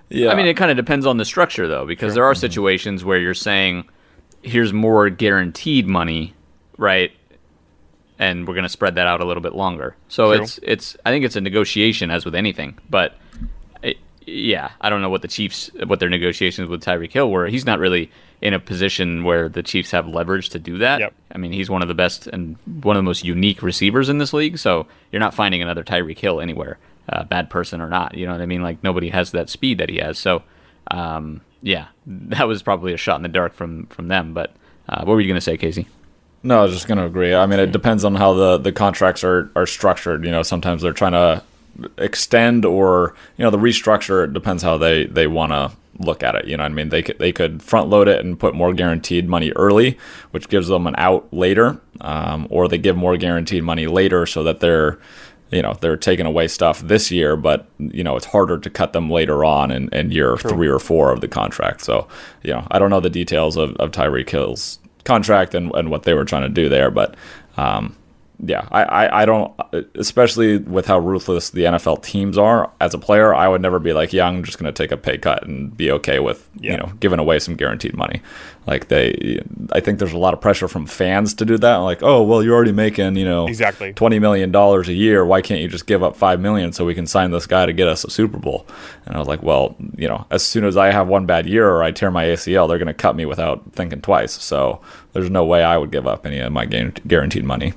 Yeah, 0.09 0.31
I 0.31 0.35
mean, 0.35 0.45
it 0.45 0.55
kind 0.57 0.69
of 0.69 0.77
depends 0.77 1.05
on 1.05 1.17
the 1.17 1.25
structure, 1.25 1.67
though, 1.67 1.85
because 1.85 2.13
there 2.13 2.25
are 2.25 2.33
mm-hmm. 2.33 2.39
situations 2.39 3.05
where 3.05 3.17
you're 3.17 3.33
saying, 3.33 3.87
here's 4.41 4.73
more 4.73 5.09
guaranteed 5.09 5.87
money, 5.87 6.33
right? 6.77 7.11
And 8.19 8.47
we're 8.47 8.53
going 8.53 8.63
to 8.63 8.69
spread 8.69 8.95
that 8.95 9.07
out 9.07 9.21
a 9.21 9.25
little 9.25 9.41
bit 9.41 9.55
longer. 9.55 9.95
So 10.09 10.33
True. 10.33 10.43
it's, 10.43 10.59
it's, 10.63 10.97
I 11.05 11.11
think 11.11 11.23
it's 11.23 11.37
a 11.37 11.41
negotiation 11.41 12.11
as 12.11 12.25
with 12.25 12.35
anything. 12.35 12.77
But 12.89 13.15
it, 13.33 13.41
yeah, 14.31 14.71
I 14.79 14.89
don't 14.89 15.01
know 15.01 15.09
what 15.09 15.21
the 15.21 15.27
Chiefs, 15.27 15.69
what 15.85 15.99
their 15.99 16.09
negotiations 16.09 16.69
with 16.69 16.83
Tyreek 16.83 17.11
Hill 17.11 17.29
were. 17.29 17.47
He's 17.47 17.65
not 17.65 17.79
really 17.79 18.11
in 18.41 18.53
a 18.53 18.59
position 18.59 19.23
where 19.23 19.49
the 19.49 19.61
Chiefs 19.61 19.91
have 19.91 20.07
leverage 20.07 20.49
to 20.49 20.59
do 20.59 20.77
that. 20.79 20.99
Yep. 20.99 21.13
I 21.33 21.37
mean, 21.37 21.51
he's 21.51 21.69
one 21.69 21.81
of 21.81 21.87
the 21.87 21.93
best 21.93 22.27
and 22.27 22.57
one 22.65 22.95
of 22.95 22.99
the 22.99 23.05
most 23.05 23.23
unique 23.23 23.61
receivers 23.61 24.09
in 24.09 24.17
this 24.17 24.33
league. 24.33 24.57
So 24.57 24.87
you're 25.11 25.19
not 25.19 25.33
finding 25.33 25.61
another 25.61 25.83
Tyreek 25.83 26.17
Hill 26.17 26.41
anywhere, 26.41 26.79
uh, 27.09 27.23
bad 27.23 27.49
person 27.49 27.81
or 27.81 27.89
not. 27.89 28.15
You 28.15 28.25
know 28.25 28.31
what 28.31 28.41
I 28.41 28.45
mean? 28.45 28.63
Like 28.63 28.83
nobody 28.83 29.09
has 29.09 29.31
that 29.31 29.49
speed 29.49 29.77
that 29.77 29.89
he 29.89 29.97
has. 29.97 30.17
So 30.17 30.43
um, 30.89 31.41
Yeah, 31.61 31.87
that 32.05 32.47
was 32.47 32.63
probably 32.63 32.93
a 32.93 32.97
shot 32.97 33.17
in 33.17 33.23
the 33.23 33.29
dark 33.29 33.53
from 33.53 33.85
from 33.87 34.07
them. 34.07 34.33
But 34.33 34.55
uh, 34.89 35.03
what 35.03 35.13
were 35.13 35.21
you 35.21 35.27
going 35.27 35.35
to 35.35 35.41
say, 35.41 35.57
Casey? 35.57 35.87
No, 36.43 36.59
I 36.59 36.63
was 36.63 36.73
just 36.73 36.87
going 36.87 36.97
to 36.97 37.05
agree. 37.05 37.35
I 37.35 37.45
mean, 37.45 37.59
it 37.59 37.71
depends 37.71 38.03
on 38.03 38.15
how 38.15 38.33
the, 38.33 38.57
the 38.57 38.71
contracts 38.71 39.23
are, 39.23 39.51
are 39.55 39.67
structured. 39.67 40.25
You 40.25 40.31
know, 40.31 40.41
sometimes 40.41 40.81
they're 40.81 40.91
trying 40.91 41.11
to 41.11 41.43
extend 41.97 42.65
or, 42.65 43.15
you 43.37 43.43
know, 43.43 43.51
the 43.51 43.57
restructure. 43.57 44.25
It 44.25 44.33
depends 44.33 44.63
how 44.63 44.77
they, 44.77 45.05
they 45.05 45.27
want 45.27 45.51
to 45.51 45.71
look 45.99 46.23
at 46.23 46.35
it. 46.35 46.45
You 46.45 46.57
know 46.57 46.63
what 46.63 46.71
I 46.71 46.75
mean? 46.75 46.89
They 46.89 47.03
could, 47.03 47.19
they 47.19 47.31
could 47.31 47.61
front 47.61 47.89
load 47.89 48.07
it 48.07 48.23
and 48.23 48.39
put 48.39 48.55
more 48.55 48.73
guaranteed 48.73 49.27
money 49.27 49.51
early, 49.51 49.97
which 50.31 50.49
gives 50.49 50.67
them 50.67 50.87
an 50.87 50.95
out 50.97 51.31
later. 51.31 51.79
Um, 52.01 52.47
or 52.49 52.67
they 52.67 52.77
give 52.77 52.97
more 52.97 53.17
guaranteed 53.17 53.63
money 53.63 53.87
later 53.87 54.25
so 54.25 54.43
that 54.43 54.59
they're, 54.59 54.97
you 55.51 55.61
know, 55.61 55.73
they're 55.81 55.97
taking 55.97 56.25
away 56.25 56.47
stuff 56.47 56.79
this 56.79 57.11
year, 57.11 57.35
but, 57.35 57.67
you 57.77 58.03
know, 58.03 58.15
it's 58.15 58.25
harder 58.25 58.57
to 58.57 58.69
cut 58.69 58.93
them 58.93 59.09
later 59.09 59.43
on 59.43 59.69
in, 59.69 59.89
in 59.89 60.09
year 60.09 60.35
True. 60.37 60.51
three 60.51 60.67
or 60.69 60.79
four 60.79 61.11
of 61.11 61.19
the 61.19 61.27
contract. 61.27 61.81
So, 61.81 62.07
you 62.41 62.53
know, 62.53 62.65
I 62.71 62.79
don't 62.79 62.89
know 62.89 63.01
the 63.01 63.09
details 63.09 63.57
of, 63.57 63.75
of 63.75 63.91
Tyreek 63.91 64.29
Hill's 64.29 64.79
contract 65.03 65.53
and, 65.53 65.69
and 65.75 65.91
what 65.91 66.03
they 66.03 66.13
were 66.13 66.25
trying 66.25 66.43
to 66.43 66.49
do 66.49 66.69
there. 66.69 66.89
But 66.89 67.15
um, 67.57 67.97
yeah, 68.43 68.67
I, 68.71 68.83
I, 68.83 69.21
I, 69.21 69.25
don't, 69.25 69.53
especially 69.93 70.57
with 70.57 70.87
how 70.87 70.97
ruthless 70.97 71.51
the 71.51 71.65
NFL 71.65 72.01
teams 72.01 72.39
are. 72.39 72.71
As 72.79 72.95
a 72.95 72.97
player, 72.97 73.35
I 73.35 73.47
would 73.47 73.61
never 73.61 73.77
be 73.77 73.93
like, 73.93 74.13
yeah, 74.13 74.25
I'm 74.25 74.43
just 74.43 74.57
going 74.57 74.71
to 74.71 74.83
take 74.83 74.91
a 74.91 74.97
pay 74.97 75.19
cut 75.19 75.45
and 75.45 75.75
be 75.75 75.91
okay 75.91 76.19
with 76.19 76.49
yeah. 76.59 76.71
you 76.71 76.77
know 76.77 76.91
giving 76.99 77.19
away 77.19 77.37
some 77.37 77.55
guaranteed 77.55 77.95
money. 77.95 78.21
Like 78.65 78.87
they, 78.87 79.43
I 79.71 79.79
think 79.79 79.99
there's 79.99 80.13
a 80.13 80.17
lot 80.17 80.33
of 80.33 80.41
pressure 80.41 80.67
from 80.67 80.87
fans 80.87 81.35
to 81.35 81.45
do 81.45 81.57
that. 81.59 81.75
Like, 81.77 82.01
oh 82.01 82.23
well, 82.23 82.41
you're 82.41 82.55
already 82.55 82.71
making 82.71 83.15
you 83.15 83.25
know 83.25 83.47
exactly 83.47 83.93
twenty 83.93 84.17
million 84.17 84.51
dollars 84.51 84.89
a 84.89 84.93
year. 84.93 85.23
Why 85.23 85.41
can't 85.41 85.61
you 85.61 85.67
just 85.67 85.85
give 85.85 86.01
up 86.01 86.15
five 86.15 86.39
million 86.39 86.73
so 86.73 86.83
we 86.83 86.95
can 86.95 87.05
sign 87.05 87.29
this 87.29 87.45
guy 87.45 87.67
to 87.67 87.73
get 87.73 87.87
us 87.87 88.03
a 88.03 88.09
Super 88.09 88.37
Bowl? 88.39 88.65
And 89.05 89.15
I 89.15 89.19
was 89.19 89.27
like, 89.27 89.43
well, 89.43 89.75
you 89.95 90.07
know, 90.07 90.25
as 90.31 90.43
soon 90.43 90.65
as 90.65 90.77
I 90.77 90.91
have 90.91 91.07
one 91.07 91.27
bad 91.27 91.45
year 91.45 91.69
or 91.69 91.83
I 91.83 91.91
tear 91.91 92.09
my 92.09 92.25
ACL, 92.25 92.67
they're 92.67 92.79
going 92.79 92.87
to 92.87 92.93
cut 92.93 93.15
me 93.15 93.25
without 93.25 93.71
thinking 93.73 94.01
twice. 94.01 94.33
So 94.33 94.81
there's 95.13 95.29
no 95.29 95.45
way 95.45 95.63
I 95.63 95.77
would 95.77 95.91
give 95.91 96.07
up 96.07 96.25
any 96.25 96.39
of 96.39 96.51
my 96.51 96.65
guaranteed 96.65 97.43
money. 97.43 97.73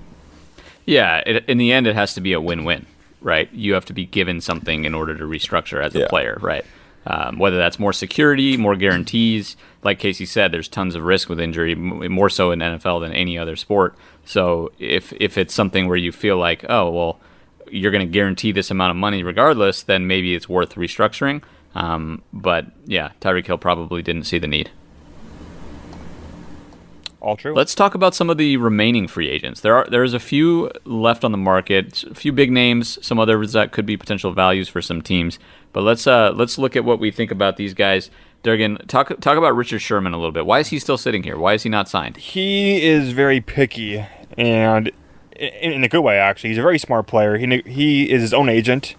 Yeah, 0.86 1.22
it, 1.26 1.44
in 1.48 1.58
the 1.58 1.72
end, 1.72 1.86
it 1.86 1.94
has 1.94 2.14
to 2.14 2.20
be 2.20 2.32
a 2.32 2.40
win-win, 2.40 2.86
right? 3.20 3.52
You 3.52 3.74
have 3.74 3.84
to 3.86 3.92
be 3.92 4.04
given 4.04 4.40
something 4.40 4.84
in 4.84 4.94
order 4.94 5.16
to 5.16 5.24
restructure 5.24 5.82
as 5.82 5.94
a 5.94 6.00
yeah. 6.00 6.08
player, 6.08 6.38
right? 6.40 6.64
Um, 7.06 7.38
whether 7.38 7.58
that's 7.58 7.78
more 7.78 7.92
security, 7.92 8.56
more 8.56 8.76
guarantees. 8.76 9.56
Like 9.82 9.98
Casey 9.98 10.24
said, 10.24 10.52
there's 10.52 10.68
tons 10.68 10.94
of 10.94 11.04
risk 11.04 11.28
with 11.28 11.38
injury, 11.38 11.74
more 11.74 12.30
so 12.30 12.50
in 12.50 12.60
NFL 12.60 13.02
than 13.02 13.12
any 13.12 13.36
other 13.36 13.56
sport. 13.56 13.94
So 14.24 14.72
if 14.78 15.12
if 15.20 15.36
it's 15.36 15.52
something 15.52 15.86
where 15.86 15.98
you 15.98 16.12
feel 16.12 16.38
like, 16.38 16.64
oh 16.68 16.90
well, 16.90 17.20
you're 17.70 17.92
going 17.92 18.06
to 18.06 18.10
guarantee 18.10 18.52
this 18.52 18.70
amount 18.70 18.90
of 18.90 18.96
money 18.96 19.22
regardless, 19.22 19.82
then 19.82 20.06
maybe 20.06 20.34
it's 20.34 20.48
worth 20.48 20.76
restructuring. 20.76 21.42
Um, 21.74 22.22
but 22.32 22.66
yeah, 22.86 23.10
Tyreek 23.20 23.46
Hill 23.46 23.58
probably 23.58 24.00
didn't 24.00 24.24
see 24.24 24.38
the 24.38 24.46
need. 24.46 24.70
All 27.24 27.38
true. 27.38 27.54
Let's 27.54 27.74
talk 27.74 27.94
about 27.94 28.14
some 28.14 28.28
of 28.28 28.36
the 28.36 28.58
remaining 28.58 29.08
free 29.08 29.30
agents. 29.30 29.62
There 29.62 29.74
are 29.74 29.86
there's 29.88 30.12
a 30.12 30.20
few 30.20 30.70
left 30.84 31.24
on 31.24 31.32
the 31.32 31.38
market, 31.38 32.04
a 32.04 32.14
few 32.14 32.32
big 32.32 32.52
names, 32.52 32.98
some 33.04 33.18
others 33.18 33.54
that 33.54 33.72
could 33.72 33.86
be 33.86 33.96
potential 33.96 34.32
values 34.32 34.68
for 34.68 34.82
some 34.82 35.00
teams. 35.00 35.38
But 35.72 35.84
let's 35.84 36.06
uh, 36.06 36.32
let's 36.36 36.58
look 36.58 36.76
at 36.76 36.84
what 36.84 37.00
we 37.00 37.10
think 37.10 37.30
about 37.30 37.56
these 37.56 37.72
guys. 37.72 38.10
Durgan, 38.42 38.76
talk 38.88 39.08
talk 39.20 39.38
about 39.38 39.56
Richard 39.56 39.78
Sherman 39.78 40.12
a 40.12 40.18
little 40.18 40.32
bit. 40.32 40.44
Why 40.44 40.58
is 40.58 40.68
he 40.68 40.78
still 40.78 40.98
sitting 40.98 41.22
here? 41.22 41.38
Why 41.38 41.54
is 41.54 41.62
he 41.62 41.70
not 41.70 41.88
signed? 41.88 42.18
He 42.18 42.84
is 42.84 43.12
very 43.12 43.40
picky, 43.40 44.04
and 44.36 44.92
in, 45.34 45.82
a 45.82 45.88
good 45.88 46.02
way, 46.02 46.18
actually. 46.18 46.50
He's 46.50 46.58
a 46.58 46.62
very 46.62 46.78
smart 46.78 47.06
player. 47.06 47.38
He 47.38 47.62
he 47.64 48.10
is 48.10 48.20
his 48.20 48.34
own 48.34 48.50
agent, 48.50 48.96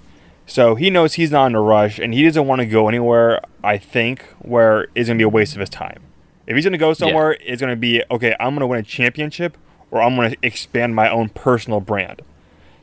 so 0.47 0.73
he 0.73 0.89
knows 0.89 1.13
he's 1.13 1.29
not 1.29 1.45
in 1.45 1.55
a 1.55 1.61
rush, 1.61 1.99
and 1.99 2.11
he 2.11 2.23
doesn't 2.23 2.47
want 2.47 2.61
to 2.61 2.65
go 2.65 2.89
anywhere. 2.89 3.39
I 3.63 3.77
think 3.77 4.23
where 4.39 4.87
it's 4.95 5.09
going 5.09 5.19
to 5.19 5.21
be 5.21 5.23
a 5.23 5.29
waste 5.29 5.53
of 5.53 5.59
his 5.59 5.69
time. 5.69 6.01
If 6.47 6.55
he's 6.55 6.65
going 6.65 6.73
to 6.73 6.77
go 6.77 6.93
somewhere, 6.93 7.33
yeah. 7.33 7.53
it's 7.53 7.61
going 7.61 7.73
to 7.73 7.79
be 7.79 8.03
okay. 8.11 8.35
I'm 8.39 8.49
going 8.49 8.61
to 8.61 8.67
win 8.67 8.79
a 8.79 8.83
championship, 8.83 9.57
or 9.91 10.01
I'm 10.01 10.15
going 10.15 10.31
to 10.31 10.37
expand 10.41 10.95
my 10.95 11.09
own 11.09 11.29
personal 11.29 11.79
brand. 11.79 12.21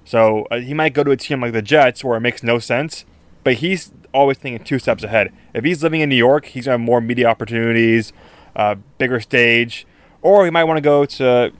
So 0.04 0.46
uh, 0.50 0.58
he 0.58 0.74
might 0.74 0.94
go 0.94 1.04
to 1.04 1.10
a 1.12 1.16
team 1.16 1.40
like 1.40 1.52
the 1.52 1.62
Jets, 1.62 2.02
where 2.02 2.16
it 2.16 2.20
makes 2.20 2.42
no 2.42 2.58
sense, 2.58 3.04
but 3.44 3.54
he's 3.54 3.92
always 4.12 4.38
thinking 4.38 4.64
two 4.64 4.78
steps 4.78 5.04
ahead. 5.04 5.32
If 5.54 5.64
he's 5.64 5.82
living 5.82 6.00
in 6.00 6.08
New 6.08 6.16
York, 6.16 6.46
he's 6.46 6.64
going 6.64 6.78
to 6.78 6.80
have 6.82 6.86
more 6.86 7.00
media 7.00 7.28
opportunities, 7.28 8.12
uh, 8.56 8.76
bigger 8.98 9.20
stage, 9.20 9.86
or 10.22 10.44
he 10.44 10.50
might 10.50 10.64
want 10.64 10.78
to 10.78 10.82
go 10.82 11.04
to 11.04 11.52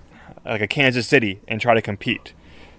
like 0.44 0.60
a 0.60 0.66
Kansas 0.66 1.06
City 1.06 1.40
and 1.46 1.60
try 1.60 1.74
to 1.74 1.82
compete. 1.82 2.32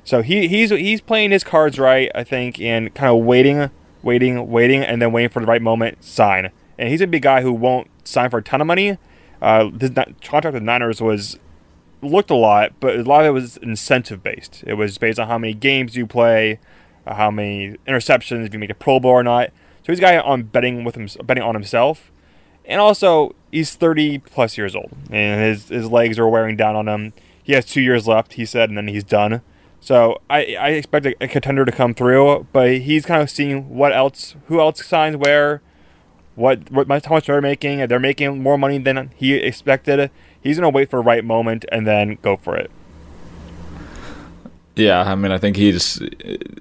So 0.03 0.21
he, 0.21 0.47
he's 0.47 0.69
he's 0.69 0.99
playing 0.99 1.31
his 1.31 1.43
cards 1.43 1.79
right, 1.79 2.11
I 2.13 2.23
think, 2.23 2.59
and 2.59 2.93
kind 2.93 3.09
of 3.15 3.23
waiting, 3.23 3.69
waiting, 4.01 4.49
waiting, 4.49 4.83
and 4.83 5.01
then 5.01 5.13
waiting 5.13 5.29
for 5.29 5.39
the 5.39 5.45
right 5.45 5.61
moment, 5.61 6.03
sign. 6.03 6.51
And 6.77 6.89
he's 6.89 7.01
a 7.01 7.07
big 7.07 7.21
guy 7.21 7.41
who 7.41 7.53
won't 7.53 7.89
sign 8.03 8.29
for 8.29 8.39
a 8.39 8.43
ton 8.43 8.59
of 8.59 8.67
money, 8.67 8.97
uh, 9.43 9.69
this 9.73 9.91
contract 10.23 10.53
with 10.53 10.63
Niners 10.63 11.01
was 11.01 11.37
looked 12.01 12.31
a 12.31 12.35
lot, 12.35 12.71
but 12.79 12.95
a 12.95 13.03
lot 13.03 13.21
of 13.21 13.27
it 13.27 13.31
was 13.31 13.57
incentive 13.57 14.23
based. 14.23 14.63
It 14.65 14.75
was 14.75 14.97
based 14.97 15.19
on 15.19 15.27
how 15.27 15.37
many 15.37 15.53
games 15.53 15.97
you 15.97 16.07
play, 16.07 16.59
uh, 17.05 17.15
how 17.15 17.29
many 17.29 17.77
interceptions, 17.85 18.45
if 18.45 18.53
you 18.53 18.59
make 18.59 18.69
a 18.69 18.75
Pro 18.75 19.01
Bowl 19.01 19.11
or 19.11 19.21
not. 19.21 19.49
So 19.83 19.91
he's 19.91 19.99
a 19.99 20.01
guy 20.01 20.17
on 20.17 20.43
betting 20.43 20.85
with 20.85 20.95
him, 20.95 21.09
betting 21.25 21.43
on 21.43 21.55
himself, 21.55 22.09
and 22.63 22.79
also 22.79 23.35
he's 23.51 23.75
30 23.75 24.19
plus 24.19 24.57
years 24.57 24.77
old, 24.77 24.91
and 25.11 25.41
his 25.41 25.67
his 25.67 25.91
legs 25.91 26.17
are 26.17 26.29
wearing 26.29 26.55
down 26.55 26.77
on 26.77 26.87
him. 26.87 27.11
He 27.43 27.51
has 27.51 27.65
two 27.65 27.81
years 27.81 28.07
left, 28.07 28.33
he 28.33 28.45
said, 28.45 28.69
and 28.69 28.77
then 28.77 28.87
he's 28.87 29.03
done. 29.03 29.41
So 29.81 30.21
I, 30.29 30.55
I 30.55 30.69
expect 30.69 31.05
a, 31.05 31.15
a 31.19 31.27
contender 31.27 31.65
to 31.65 31.71
come 31.73 31.93
through, 31.93 32.47
but 32.53 32.77
he's 32.77 33.05
kind 33.05 33.21
of 33.21 33.29
seeing 33.29 33.67
what 33.75 33.91
else, 33.91 34.37
who 34.47 34.61
else 34.61 34.85
signs 34.85 35.17
where, 35.17 35.61
what, 36.35 36.71
what 36.71 36.87
how 37.05 37.15
much 37.15 37.27
they're 37.27 37.41
making. 37.41 37.85
They're 37.87 37.99
making 37.99 38.41
more 38.41 38.57
money 38.57 38.77
than 38.77 39.11
he 39.15 39.33
expected. 39.33 40.09
He's 40.41 40.57
gonna 40.57 40.69
wait 40.69 40.89
for 40.89 40.97
the 40.97 41.03
right 41.03 41.23
moment 41.23 41.65
and 41.71 41.87
then 41.87 42.17
go 42.21 42.37
for 42.37 42.55
it. 42.55 42.71
Yeah, 44.75 45.01
I 45.03 45.13
mean, 45.13 45.31
I 45.31 45.37
think 45.37 45.55
he's 45.55 46.01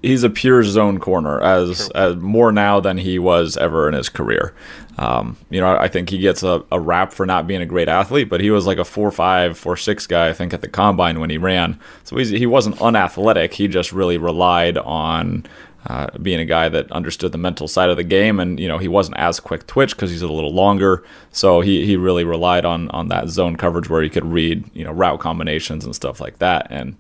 he's 0.03 0.23
a 0.23 0.29
pure 0.29 0.63
zone 0.65 0.99
corner 0.99 1.41
as, 1.41 1.91
as 1.95 2.17
more 2.17 2.53
now 2.53 2.79
than 2.79 2.99
he 2.99 3.19
was 3.19 3.57
ever 3.57 3.89
in 3.89 3.95
his 3.95 4.11
career. 4.11 4.55
Um, 4.99 5.37
you 5.51 5.61
know, 5.61 5.75
I 5.77 5.89
think 5.89 6.11
he 6.11 6.19
gets 6.19 6.43
a, 6.43 6.63
a 6.71 6.79
rap 6.79 7.13
for 7.13 7.25
not 7.25 7.47
being 7.47 7.63
a 7.63 7.67
great 7.67 7.89
athlete, 7.89 8.29
but 8.29 8.41
he 8.41 8.51
was 8.51 8.67
like 8.67 8.79
a 8.79 8.85
four 8.85 9.11
five, 9.11 9.59
four 9.59 9.77
six 9.77 10.07
guy, 10.07 10.29
I 10.29 10.33
think, 10.33 10.53
at 10.53 10.61
the 10.61 10.69
combine 10.69 11.21
when 11.21 11.31
he 11.31 11.39
ran. 11.39 11.79
So 12.05 12.17
he 12.17 12.47
wasn't 12.47 12.81
unathletic. 12.81 13.55
He 13.55 13.69
just 13.69 13.93
really 13.93 14.19
relied 14.19 14.77
on 14.79 15.47
uh, 15.87 16.07
being 16.19 16.39
a 16.39 16.45
guy 16.45 16.69
that 16.69 16.91
understood 16.93 17.33
the 17.33 17.39
mental 17.39 17.67
side 17.67 17.91
of 17.91 17.97
the 17.97 18.05
game, 18.05 18.39
and 18.39 18.61
you 18.61 18.69
know 18.69 18.79
he 18.79 18.89
wasn't 18.89 19.17
as 19.17 19.41
quick 19.41 19.67
twitch 19.67 19.97
because 19.97 20.11
he's 20.11 20.23
a 20.23 20.29
little 20.29 20.53
longer, 20.53 21.03
so 21.33 21.61
he, 21.61 21.85
he 21.85 21.97
really 21.97 22.23
relied 22.23 22.65
on 22.65 22.89
on 22.91 23.09
that 23.09 23.29
zone 23.29 23.57
coverage 23.57 23.89
where 23.89 24.03
he 24.03 24.09
could 24.09 24.25
read 24.25 24.65
you 24.75 24.85
know 24.85 24.93
route 24.93 25.19
combinations 25.19 25.85
and 25.85 25.95
stuff 25.95 26.21
like 26.21 26.39
that. 26.39 26.69
And 26.71 26.97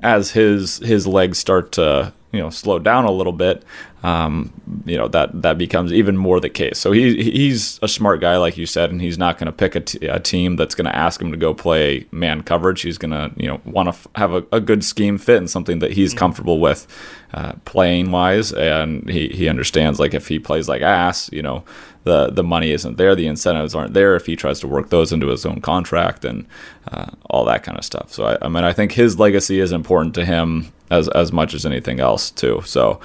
as 0.00 0.32
his 0.32 0.78
his 0.78 1.06
legs 1.06 1.38
start 1.38 1.72
to 1.72 2.12
you 2.32 2.40
know 2.40 2.50
slow 2.50 2.78
down 2.78 3.04
a 3.04 3.10
little 3.10 3.32
bit, 3.32 3.64
um, 4.02 4.52
you 4.84 4.96
know 4.96 5.08
that 5.08 5.42
that 5.42 5.58
becomes 5.58 5.92
even 5.92 6.16
more 6.16 6.40
the 6.40 6.48
case. 6.48 6.78
So 6.78 6.92
he 6.92 7.22
he's 7.22 7.78
a 7.82 7.88
smart 7.88 8.20
guy, 8.20 8.36
like 8.36 8.56
you 8.56 8.66
said, 8.66 8.90
and 8.90 9.00
he's 9.00 9.18
not 9.18 9.38
going 9.38 9.46
to 9.46 9.52
pick 9.52 9.74
a, 9.74 9.80
t- 9.80 10.06
a 10.06 10.20
team 10.20 10.56
that's 10.56 10.74
going 10.74 10.84
to 10.84 10.94
ask 10.94 11.20
him 11.20 11.30
to 11.30 11.36
go 11.36 11.54
play 11.54 12.06
man 12.10 12.42
coverage. 12.42 12.82
He's 12.82 12.98
going 12.98 13.12
to 13.12 13.32
you 13.36 13.48
know 13.48 13.60
want 13.64 13.86
to 13.86 13.90
f- 13.90 14.06
have 14.16 14.32
a, 14.32 14.44
a, 14.52 14.60
good 14.60 14.84
scheme 14.84 15.18
fit 15.18 15.38
and 15.38 15.50
something 15.50 15.78
that 15.80 15.92
he's 15.92 16.10
mm-hmm. 16.10 16.18
comfortable 16.18 16.60
with 16.60 16.86
uh, 17.32 17.54
playing 17.64 18.10
wise, 18.10 18.52
and 18.52 19.08
he 19.08 19.28
he 19.28 19.48
understands 19.48 19.98
like 19.98 20.14
if 20.14 20.28
he 20.28 20.38
plays 20.38 20.68
like 20.68 20.82
ass, 20.82 21.30
you 21.32 21.42
know 21.42 21.64
the 22.06 22.30
the 22.30 22.44
money 22.44 22.70
isn't 22.70 22.98
there, 22.98 23.14
the 23.16 23.26
incentives 23.26 23.74
aren't 23.74 23.92
there 23.92 24.14
if 24.14 24.26
he 24.26 24.36
tries 24.36 24.60
to 24.60 24.68
work 24.68 24.90
those 24.90 25.12
into 25.12 25.26
his 25.26 25.44
own 25.44 25.60
contract 25.60 26.24
and 26.24 26.46
uh, 26.92 27.10
all 27.28 27.44
that 27.44 27.64
kind 27.64 27.76
of 27.76 27.84
stuff. 27.84 28.12
So 28.12 28.24
I, 28.24 28.38
I, 28.42 28.48
mean, 28.48 28.62
I 28.62 28.72
think 28.72 28.92
his 28.92 29.18
legacy 29.18 29.58
is 29.58 29.72
important 29.72 30.14
to 30.14 30.24
him 30.24 30.72
as 30.90 31.08
as 31.08 31.32
much 31.32 31.54
as 31.54 31.66
anything 31.66 32.00
else 32.00 32.30
too. 32.30 32.62
So 32.64 33.00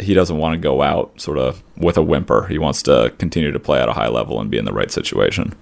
he 0.00 0.14
doesn't 0.14 0.38
want 0.38 0.54
to 0.54 0.58
go 0.58 0.82
out 0.82 1.20
sort 1.20 1.38
of 1.38 1.62
with 1.76 1.96
a 1.96 2.02
whimper. 2.02 2.46
He 2.46 2.58
wants 2.58 2.82
to 2.82 3.12
continue 3.18 3.52
to 3.52 3.60
play 3.60 3.80
at 3.80 3.88
a 3.88 3.92
high 3.92 4.08
level 4.08 4.40
and 4.40 4.50
be 4.50 4.58
in 4.58 4.64
the 4.64 4.72
right 4.72 4.90
situation. 4.90 5.54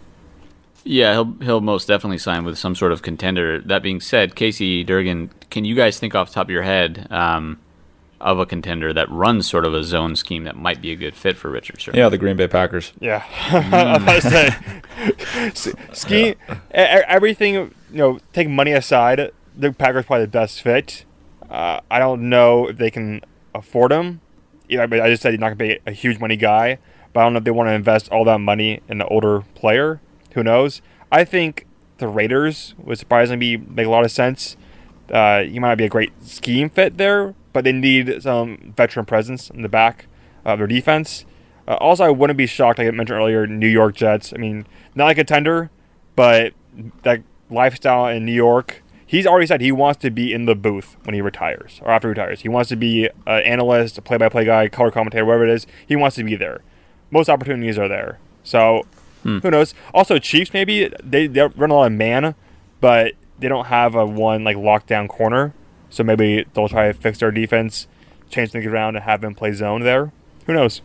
Yeah, 0.85 1.13
he'll 1.13 1.37
he'll 1.41 1.61
most 1.61 1.87
definitely 1.87 2.19
sign 2.19 2.45
with 2.45 2.59
some 2.59 2.75
sort 2.75 2.93
of 2.93 3.03
contender. 3.03 3.61
That 3.61 3.83
being 3.83 4.01
said, 4.01 4.35
Casey 4.35 4.83
Durgan, 4.83 5.31
can 5.51 5.65
you 5.65 5.75
guys 5.75 5.99
think 5.99 6.15
off 6.15 6.29
the 6.29 6.35
top 6.35 6.47
of 6.47 6.51
your 6.51 6.63
head? 6.63 7.07
Um, 7.11 7.59
of 8.23 8.39
a 8.39 8.47
contender 8.47 8.93
that 8.93 9.11
runs 9.11 9.51
sort 9.51 9.65
of 9.65 9.75
a 9.75 9.83
zone 9.83 10.15
scheme 10.15 10.45
that 10.45 10.57
might 10.57 10.81
be 10.81 10.93
a 10.93 10.97
good 10.97 11.15
fit 11.15 11.37
for 11.37 11.51
Richard 11.51 11.81
Sherman. 11.81 11.99
Yeah, 11.99 12.09
the 12.09 12.17
Green 12.17 12.37
Bay 12.37 12.47
Packers. 12.47 12.93
Yeah, 13.01 13.21
mm. 13.21 13.73
I 14.09 14.15
was 15.51 15.59
say 15.59 15.73
scheme 15.93 16.37
yeah. 16.49 17.03
everything. 17.09 17.55
You 17.55 17.71
know, 17.91 18.19
take 18.33 18.49
money 18.49 18.71
aside, 18.73 19.33
the 19.57 19.73
Packers 19.73 20.07
probably 20.07 20.27
the 20.27 20.31
best 20.31 20.63
fit. 20.63 21.05
Uh, 21.53 21.81
I 21.91 21.99
don't 21.99 22.31
know 22.31 22.69
if 22.69 22.79
they 22.79 22.91
can 22.91 23.21
afford 23.55 23.93
him. 23.93 24.23
I 24.71 24.87
just 24.87 25.23
said 25.23 25.33
he's 25.33 25.41
not 25.41 25.49
going 25.49 25.59
to 25.59 25.65
be 25.77 25.81
a 25.87 25.93
huge 25.93 26.19
money 26.19 26.37
guy, 26.37 26.79
but 27.13 27.21
I 27.21 27.25
don't 27.25 27.35
know 27.35 27.39
if 27.39 27.45
they 27.45 27.51
want 27.51 27.69
to 27.69 27.75
invest 27.75 28.11
all 28.11 28.25
that 28.25 28.39
money 28.39 28.81
in 28.89 29.03
an 29.03 29.07
older 29.11 29.43
player. 29.55 30.01
Who 30.33 30.43
knows? 30.43 30.81
I 31.11 31.25
think 31.25 31.67
the 31.99 32.09
Raiders 32.09 32.75
would 32.79 32.99
surprisingly 32.99 33.59
make 33.59 33.87
a 33.87 33.91
lot 33.91 34.03
of 34.03 34.11
sense. 34.11 34.57
Uh, 35.13 35.43
he 35.43 35.59
might 35.59 35.69
not 35.69 35.79
be 35.79 35.85
a 35.85 35.91
great 35.91 36.13
scheme 36.23 36.71
fit 36.71 36.97
there, 36.97 37.35
but 37.53 37.65
they 37.65 37.73
need 37.73 38.23
some 38.23 38.73
veteran 38.75 39.05
presence 39.05 39.51
in 39.51 39.61
the 39.61 39.69
back 39.69 40.07
of 40.47 40.59
their 40.59 40.67
defense. 40.67 41.27
Uh, 41.69 41.75
also, 41.75 42.05
I 42.05 42.11
wouldn't 42.11 42.39
be 42.39 42.47
shocked, 42.47 42.79
like 42.79 42.89
I 42.89 42.91
mentioned 42.93 43.19
earlier, 43.19 43.47
New 43.47 43.69
York 43.69 43.95
Jets. 43.95 44.33
I 44.33 44.39
mean, 44.39 44.67
not 44.95 45.05
like 45.05 45.19
a 45.19 45.21
contender, 45.21 45.71
but 46.17 46.55
that 47.03 47.23
lifestyle 47.51 48.07
in 48.07 48.25
New 48.25 48.33
York. 48.33 48.82
He's 49.13 49.27
already 49.27 49.47
said 49.47 49.61
he 49.61 49.73
wants 49.73 50.01
to 50.01 50.11
be 50.11 50.33
in 50.33 50.47
the 50.47 50.55
booth 50.55 50.97
when 51.03 51.13
he 51.13 51.21
retires 51.21 51.83
or 51.83 51.91
after 51.91 52.09
he 52.09 52.13
retires. 52.13 52.41
He 52.41 52.49
wants 52.49 52.71
to 52.71 52.77
be 52.77 53.11
an 53.27 53.43
analyst, 53.43 53.99
a 53.99 54.01
play-by-play 54.01 54.47
guy, 54.47 54.69
color 54.69 54.91
commentator, 54.91 55.27
whatever 55.27 55.47
it 55.47 55.51
is. 55.51 55.67
He 55.87 55.97
wants 55.97 56.17
to 56.17 56.25
be 56.25 56.35
there. 56.35 56.63
Most 57.11 57.29
opportunities 57.29 57.77
are 57.77 57.89
there. 57.89 58.19
So 58.43 58.87
hmm. 59.23 59.41
who 59.41 59.51
knows? 59.51 59.75
Also, 59.93 60.19
Chiefs 60.19 60.55
maybe 60.55 60.91
they, 61.05 61.27
they 61.27 61.43
run 61.43 61.69
a 61.69 61.75
lot 61.75 61.89
of 61.89 61.93
man, 61.93 62.35
but 62.81 63.13
they 63.39 63.49
don't 63.49 63.67
have 63.67 63.95
a 63.95 64.07
one 64.07 64.45
like 64.45 64.57
lockdown 64.57 65.11
corner. 65.11 65.53
So 65.91 66.03
maybe 66.03 66.47
they'll 66.55 66.71
try 66.71 66.87
to 66.87 66.95
fix 66.95 67.19
their 67.19 67.31
defense, 67.31 67.89
change 68.31 68.53
things 68.53 68.65
around, 68.65 68.97
and 68.97 69.05
have 69.05 69.23
him 69.23 69.35
play 69.35 69.53
zone 69.53 69.83
there. 69.83 70.11
Who 70.47 70.55
knows? 70.55 70.81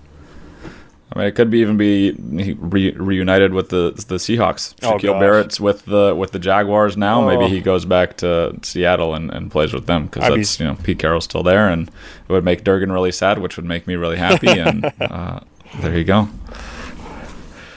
I 1.13 1.20
mean, 1.20 1.28
it 1.28 1.36
could 1.36 1.50
be 1.50 1.60
even 1.60 1.78
be 1.78 2.12
re- 2.12 2.91
reunited 2.91 3.54
with 3.54 3.70
the 3.70 3.91
the 4.08 4.15
Seahawks. 4.15 4.76
Oh, 4.84 4.93
Shaquille 4.93 5.13
gosh. 5.13 5.20
Barrett's 5.22 5.60
with 5.60 5.86
the 5.86 6.13
with 6.13 6.32
the 6.32 6.39
Jaguars 6.39 6.98
now. 6.98 7.22
Oh. 7.22 7.28
Maybe 7.28 7.48
he 7.54 7.62
goes 7.62 7.86
back 7.86 8.17
to 8.17 8.58
Seattle 8.62 9.15
and, 9.15 9.32
and 9.32 9.50
plays 9.50 9.74
with 9.74 9.86
them 9.86 10.06
because 10.06 10.24
I'd 10.24 10.32
be- 10.34 10.38
that's 10.41 10.60
you 10.60 10.65
know 10.67 10.76
Pete 10.84 11.00
Carroll's 11.00 11.24
still 11.24 11.43
there, 11.43 11.70
and 11.70 11.88
it 11.88 12.32
would 12.32 12.43
make 12.43 12.63
Durgan 12.65 12.91
really 12.91 13.13
sad, 13.13 13.39
which 13.39 13.56
would 13.56 13.65
make 13.65 13.88
me 13.88 13.96
really 13.96 14.17
happy. 14.17 14.48
and 14.60 14.91
uh, 15.00 15.39
there 15.80 15.98
you 15.98 16.04
go. 16.04 16.28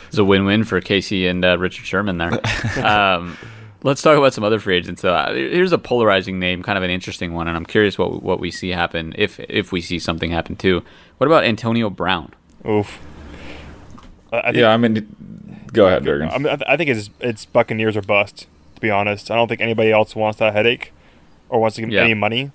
It's 0.08 0.18
a 0.18 0.24
win-win 0.24 0.64
for 0.64 0.80
Casey 0.80 1.28
and 1.28 1.44
uh, 1.44 1.56
Richard 1.56 1.86
Sherman 1.86 2.18
there. 2.18 2.32
um, 2.84 3.38
let's 3.84 4.02
talk 4.02 4.18
about 4.18 4.34
some 4.34 4.42
other 4.42 4.58
free 4.58 4.76
agents. 4.76 5.02
though. 5.02 5.14
Uh, 5.14 5.32
here's 5.32 5.70
a 5.70 5.78
polarizing 5.78 6.40
name, 6.40 6.64
kind 6.64 6.76
of 6.76 6.82
an 6.82 6.90
interesting 6.90 7.32
one, 7.32 7.46
and 7.46 7.56
I'm 7.56 7.64
curious 7.64 7.96
what 7.96 8.24
what 8.24 8.40
we 8.40 8.50
see 8.50 8.70
happen 8.70 9.14
if 9.16 9.38
if 9.48 9.70
we 9.70 9.80
see 9.80 10.00
something 10.00 10.32
happen 10.32 10.56
too. 10.56 10.82
What 11.18 11.28
about 11.28 11.44
Antonio 11.44 11.90
Brown? 11.90 12.34
Oof. 12.68 12.98
I 14.32 14.42
think, 14.42 14.56
Yeah, 14.56 14.68
I 14.70 14.76
mean, 14.76 15.60
go 15.72 15.86
ahead, 15.86 16.04
Durgan. 16.04 16.28
I, 16.30 16.38
mean, 16.38 16.46
I, 16.46 16.56
th- 16.56 16.68
I 16.68 16.76
think 16.76 16.90
it's 16.90 17.10
it's 17.20 17.44
Buccaneers 17.46 17.96
or 17.96 18.02
bust. 18.02 18.46
To 18.76 18.80
be 18.80 18.90
honest, 18.90 19.30
I 19.30 19.36
don't 19.36 19.48
think 19.48 19.60
anybody 19.60 19.90
else 19.92 20.14
wants 20.16 20.38
that 20.38 20.52
headache 20.52 20.92
or 21.48 21.60
wants 21.60 21.76
to 21.76 21.82
give 21.82 21.90
Yeah. 21.90 22.02
any 22.02 22.14
money. 22.14 22.50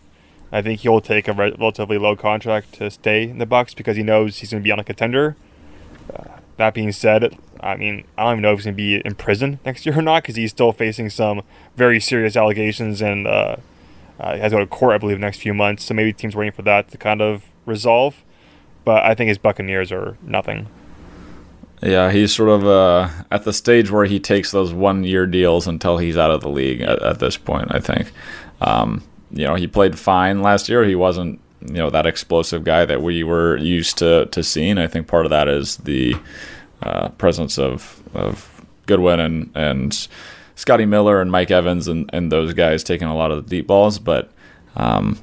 I 0.51 0.61
think 0.61 0.81
he'll 0.81 1.01
take 1.01 1.27
a 1.27 1.33
re- 1.33 1.53
relatively 1.59 1.97
low 1.97 2.15
contract 2.15 2.73
to 2.75 2.89
stay 2.89 3.23
in 3.23 3.38
the 3.39 3.45
Bucks 3.45 3.73
because 3.73 3.97
he 3.97 4.03
knows 4.03 4.38
he's 4.38 4.51
going 4.51 4.61
to 4.61 4.63
be 4.63 4.71
on 4.71 4.79
a 4.79 4.83
contender. 4.83 5.35
Uh, 6.15 6.23
that 6.57 6.73
being 6.73 6.91
said, 6.91 7.38
I 7.59 7.75
mean, 7.75 8.05
I 8.17 8.23
don't 8.23 8.33
even 8.33 8.41
know 8.43 8.53
if 8.53 8.59
he's 8.59 8.65
going 8.65 8.75
to 8.75 8.77
be 8.77 8.95
in 9.03 9.15
prison 9.15 9.59
next 9.65 9.85
year 9.85 9.97
or 9.97 10.01
not 10.01 10.23
because 10.23 10.35
he's 10.35 10.51
still 10.51 10.71
facing 10.71 11.09
some 11.09 11.41
very 11.75 11.99
serious 11.99 12.35
allegations 12.38 13.01
and 13.01 13.27
uh, 13.27 13.57
uh, 14.19 14.35
he 14.35 14.39
has 14.39 14.51
to 14.51 14.57
go 14.57 14.59
to 14.61 14.67
court, 14.67 14.93
I 14.93 14.97
believe, 14.97 15.19
next 15.19 15.39
few 15.41 15.53
months. 15.53 15.83
So 15.83 15.93
maybe 15.93 16.13
teams 16.13 16.35
waiting 16.35 16.53
for 16.53 16.61
that 16.61 16.89
to 16.91 16.97
kind 16.97 17.21
of 17.21 17.43
resolve. 17.65 18.23
But 18.85 19.03
I 19.03 19.13
think 19.15 19.27
his 19.29 19.38
Buccaneers 19.39 19.91
are 19.91 20.15
nothing. 20.21 20.67
Yeah, 21.81 22.11
he's 22.11 22.33
sort 22.33 22.49
of 22.49 22.65
uh, 22.65 23.09
at 23.29 23.43
the 23.43 23.53
stage 23.53 23.91
where 23.91 24.05
he 24.05 24.19
takes 24.19 24.51
those 24.51 24.73
one 24.73 25.03
year 25.03 25.27
deals 25.27 25.67
until 25.67 25.97
he's 25.97 26.17
out 26.17 26.31
of 26.31 26.41
the 26.41 26.49
league 26.49 26.81
at, 26.81 27.01
at 27.03 27.19
this 27.19 27.38
point, 27.38 27.67
I 27.69 27.79
think. 27.79 28.11
Um, 28.61 29.03
you 29.31 29.45
know, 29.45 29.55
he 29.55 29.67
played 29.67 29.99
fine 29.99 30.41
last 30.41 30.69
year. 30.69 30.83
He 30.85 30.95
wasn't, 30.95 31.39
you 31.61 31.75
know, 31.75 31.89
that 31.89 32.05
explosive 32.05 32.63
guy 32.63 32.85
that 32.85 33.01
we 33.01 33.23
were 33.23 33.57
used 33.57 33.97
to, 33.99 34.27
to 34.27 34.41
seeing. 34.41 34.77
I 34.77 34.88
think 34.88 35.07
part 35.07 35.25
of 35.25 35.31
that 35.31 35.47
is 35.47 35.77
the 35.77 36.15
uh, 36.81 37.09
presence 37.09 37.59
of, 37.59 38.01
of 38.13 38.65
Godwin 38.85 39.19
and, 39.19 39.51
and 39.53 40.07
Scotty 40.55 40.85
Miller 40.85 41.21
and 41.21 41.31
Mike 41.31 41.51
Evans 41.51 41.88
and, 41.88 42.09
and 42.13 42.31
those 42.31 42.53
guys 42.53 42.83
taking 42.83 43.07
a 43.07 43.15
lot 43.15 43.31
of 43.31 43.43
the 43.43 43.49
deep 43.49 43.67
balls. 43.67 43.99
But, 43.99 44.31
um, 44.75 45.19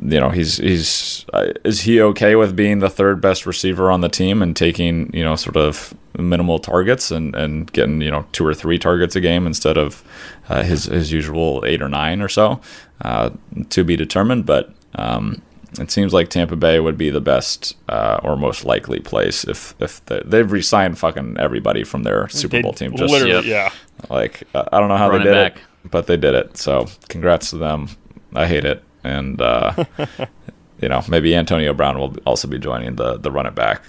you 0.00 0.18
know 0.20 0.30
he's 0.30 0.56
he's 0.56 1.24
uh, 1.32 1.52
is 1.64 1.82
he 1.82 2.00
okay 2.00 2.34
with 2.34 2.56
being 2.56 2.80
the 2.80 2.90
third 2.90 3.20
best 3.20 3.46
receiver 3.46 3.90
on 3.90 4.00
the 4.00 4.08
team 4.08 4.42
and 4.42 4.56
taking 4.56 5.14
you 5.14 5.24
know 5.24 5.36
sort 5.36 5.56
of 5.56 5.94
minimal 6.18 6.58
targets 6.58 7.10
and 7.10 7.34
and 7.34 7.72
getting 7.72 8.00
you 8.00 8.10
know 8.10 8.26
two 8.32 8.44
or 8.44 8.54
three 8.54 8.78
targets 8.78 9.16
a 9.16 9.20
game 9.20 9.46
instead 9.46 9.76
of 9.76 10.02
uh, 10.48 10.62
his 10.62 10.84
his 10.84 11.12
usual 11.12 11.62
eight 11.66 11.80
or 11.80 11.88
nine 11.88 12.20
or 12.20 12.28
so 12.28 12.60
uh, 13.02 13.30
to 13.70 13.84
be 13.84 13.96
determined 13.96 14.44
but 14.44 14.74
um, 14.96 15.40
it 15.78 15.90
seems 15.90 16.12
like 16.12 16.28
Tampa 16.28 16.56
Bay 16.56 16.80
would 16.80 16.98
be 16.98 17.10
the 17.10 17.20
best 17.20 17.76
uh, 17.88 18.20
or 18.22 18.36
most 18.36 18.64
likely 18.64 19.00
place 19.00 19.44
if 19.44 19.74
if 19.80 20.04
they, 20.06 20.20
they've 20.24 20.50
re-signed 20.50 20.98
fucking 20.98 21.36
everybody 21.38 21.84
from 21.84 22.02
their 22.02 22.28
Super 22.28 22.56
They 22.56 22.62
Bowl 22.62 22.72
team 22.72 22.94
just 22.96 23.10
literally, 23.10 23.48
yeah. 23.48 23.72
like 24.10 24.42
uh, 24.54 24.64
I 24.72 24.80
don't 24.80 24.88
know 24.88 24.96
how 24.96 25.08
Running 25.08 25.28
they 25.28 25.32
did 25.32 25.54
back. 25.54 25.56
it, 25.56 25.90
but 25.90 26.06
they 26.06 26.16
did 26.16 26.34
it. 26.34 26.56
So 26.56 26.88
congrats 27.08 27.50
to 27.50 27.58
them. 27.58 27.88
I 28.34 28.46
hate 28.46 28.64
it, 28.64 28.82
and 29.04 29.40
uh, 29.40 29.84
you 30.80 30.88
know 30.88 31.02
maybe 31.08 31.34
Antonio 31.34 31.72
Brown 31.74 31.98
will 31.98 32.16
also 32.26 32.48
be 32.48 32.58
joining 32.58 32.96
the 32.96 33.18
the 33.18 33.30
run 33.30 33.46
it 33.46 33.54
back 33.54 33.84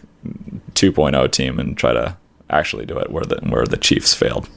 2.0 0.74 1.32
team 1.32 1.60
and 1.60 1.78
try 1.78 1.94
to 1.94 2.18
actually 2.50 2.86
do 2.86 2.98
it 2.98 3.12
where 3.12 3.24
the 3.24 3.38
where 3.48 3.66
the 3.66 3.78
Chiefs 3.78 4.14
failed. 4.14 4.50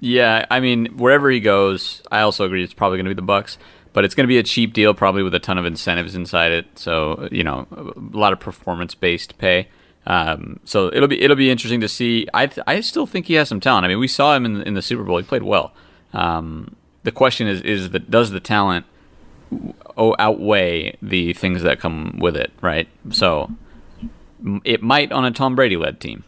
Yeah, 0.00 0.44
I 0.50 0.60
mean, 0.60 0.86
wherever 0.98 1.30
he 1.30 1.40
goes, 1.40 2.02
I 2.12 2.20
also 2.20 2.44
agree 2.44 2.62
it's 2.62 2.74
probably 2.74 2.98
going 2.98 3.06
to 3.06 3.10
be 3.10 3.14
the 3.14 3.22
Bucks, 3.22 3.56
but 3.94 4.04
it's 4.04 4.14
going 4.14 4.24
to 4.24 4.28
be 4.28 4.36
a 4.36 4.42
cheap 4.42 4.74
deal, 4.74 4.92
probably 4.92 5.22
with 5.22 5.34
a 5.34 5.38
ton 5.38 5.56
of 5.56 5.64
incentives 5.64 6.14
inside 6.14 6.52
it. 6.52 6.78
So 6.78 7.28
you 7.32 7.42
know, 7.44 7.66
a 7.72 8.16
lot 8.16 8.32
of 8.32 8.40
performance-based 8.40 9.38
pay. 9.38 9.68
Um, 10.06 10.60
so 10.64 10.88
it'll 10.92 11.08
be 11.08 11.20
it'll 11.22 11.36
be 11.36 11.50
interesting 11.50 11.80
to 11.80 11.88
see. 11.88 12.26
I 12.34 12.46
th- 12.46 12.64
I 12.66 12.80
still 12.80 13.06
think 13.06 13.26
he 13.26 13.34
has 13.34 13.48
some 13.48 13.60
talent. 13.60 13.86
I 13.86 13.88
mean, 13.88 13.98
we 13.98 14.08
saw 14.08 14.36
him 14.36 14.44
in 14.44 14.54
the, 14.54 14.68
in 14.68 14.74
the 14.74 14.82
Super 14.82 15.04
Bowl; 15.04 15.16
he 15.16 15.22
played 15.22 15.42
well. 15.42 15.72
Um, 16.12 16.76
the 17.04 17.12
question 17.12 17.46
is 17.46 17.62
is 17.62 17.90
that 17.90 18.10
does 18.10 18.30
the 18.30 18.40
talent 18.40 18.84
o- 18.84 18.93
outweigh 19.98 20.96
the 21.02 21.32
things 21.32 21.62
that 21.62 21.80
come 21.80 22.18
with 22.20 22.36
it, 22.36 22.52
right? 22.60 22.88
So 23.10 23.50
it 24.64 24.82
might 24.82 25.12
on 25.12 25.24
a 25.24 25.30
Tom 25.30 25.54
Brady 25.54 25.76
led 25.76 26.00
team. 26.00 26.24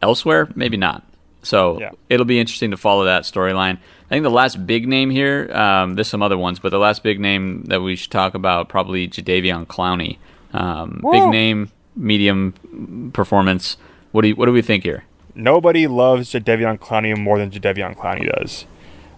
Elsewhere, 0.00 0.48
maybe 0.54 0.76
not. 0.76 1.04
So 1.42 1.78
Yeah. 1.80 1.90
it'll 2.08 2.26
be 2.26 2.38
interesting 2.38 2.70
to 2.70 2.76
follow 2.76 3.04
that 3.04 3.22
storyline. 3.22 3.78
I 4.06 4.08
think 4.14 4.22
the 4.24 4.30
last 4.30 4.66
big 4.66 4.86
name 4.86 5.10
here, 5.10 5.50
um, 5.54 5.94
there's 5.94 6.08
some 6.08 6.22
other 6.22 6.38
ones, 6.38 6.58
but 6.58 6.70
the 6.70 6.78
last 6.78 7.02
big 7.02 7.18
name 7.20 7.64
that 7.68 7.80
we 7.82 7.96
should 7.96 8.10
talk 8.10 8.34
about 8.34 8.68
probably 8.68 9.08
Jadeveon 9.08 9.66
Clowney. 9.66 10.18
Um, 10.52 11.00
big 11.10 11.28
name, 11.28 11.70
medium 11.96 13.10
performance. 13.12 13.76
What 14.12 14.22
do 14.22 14.28
you, 14.28 14.34
what 14.36 14.46
do 14.46 14.52
we 14.52 14.62
think 14.62 14.82
here? 14.84 15.04
Nobody 15.34 15.86
loves 15.86 16.30
Jadeveon 16.32 16.78
Clowney 16.78 17.16
more 17.16 17.38
than 17.38 17.50
Jadeveon 17.50 17.96
Clowney 17.96 18.30
does. 18.30 18.66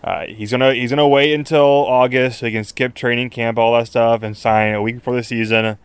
Uh, 0.04 0.26
he's 0.26 0.50
gonna 0.50 0.74
he's 0.74 0.90
gonna 0.90 1.08
wait 1.08 1.32
until 1.32 1.64
August 1.64 2.40
so 2.40 2.46
he 2.46 2.52
can 2.52 2.62
skip 2.62 2.94
training 2.94 3.30
camp, 3.30 3.58
all 3.58 3.72
that 3.72 3.86
stuff, 3.86 4.22
and 4.22 4.36
sign 4.36 4.74
a 4.74 4.82
week 4.82 4.96
before 4.96 5.16
the 5.16 5.24
season. 5.24 5.78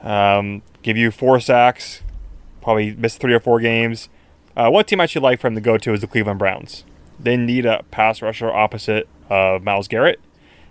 Um, 0.00 0.62
give 0.82 0.96
you 0.96 1.10
four 1.10 1.40
sacks, 1.40 2.02
probably 2.62 2.94
miss 2.94 3.18
three 3.18 3.34
or 3.34 3.40
four 3.40 3.58
games. 3.58 4.08
Uh, 4.56 4.70
one 4.70 4.84
team 4.84 5.00
I 5.00 5.06
should 5.06 5.24
like 5.24 5.40
for 5.40 5.48
him 5.48 5.56
to 5.56 5.60
go 5.60 5.76
to 5.76 5.92
is 5.92 6.00
the 6.00 6.06
Cleveland 6.06 6.38
Browns. 6.38 6.84
They 7.18 7.36
need 7.36 7.66
a 7.66 7.82
pass 7.90 8.22
rusher 8.22 8.48
opposite 8.52 9.08
of 9.28 9.64
Myles 9.64 9.88
Garrett, 9.88 10.20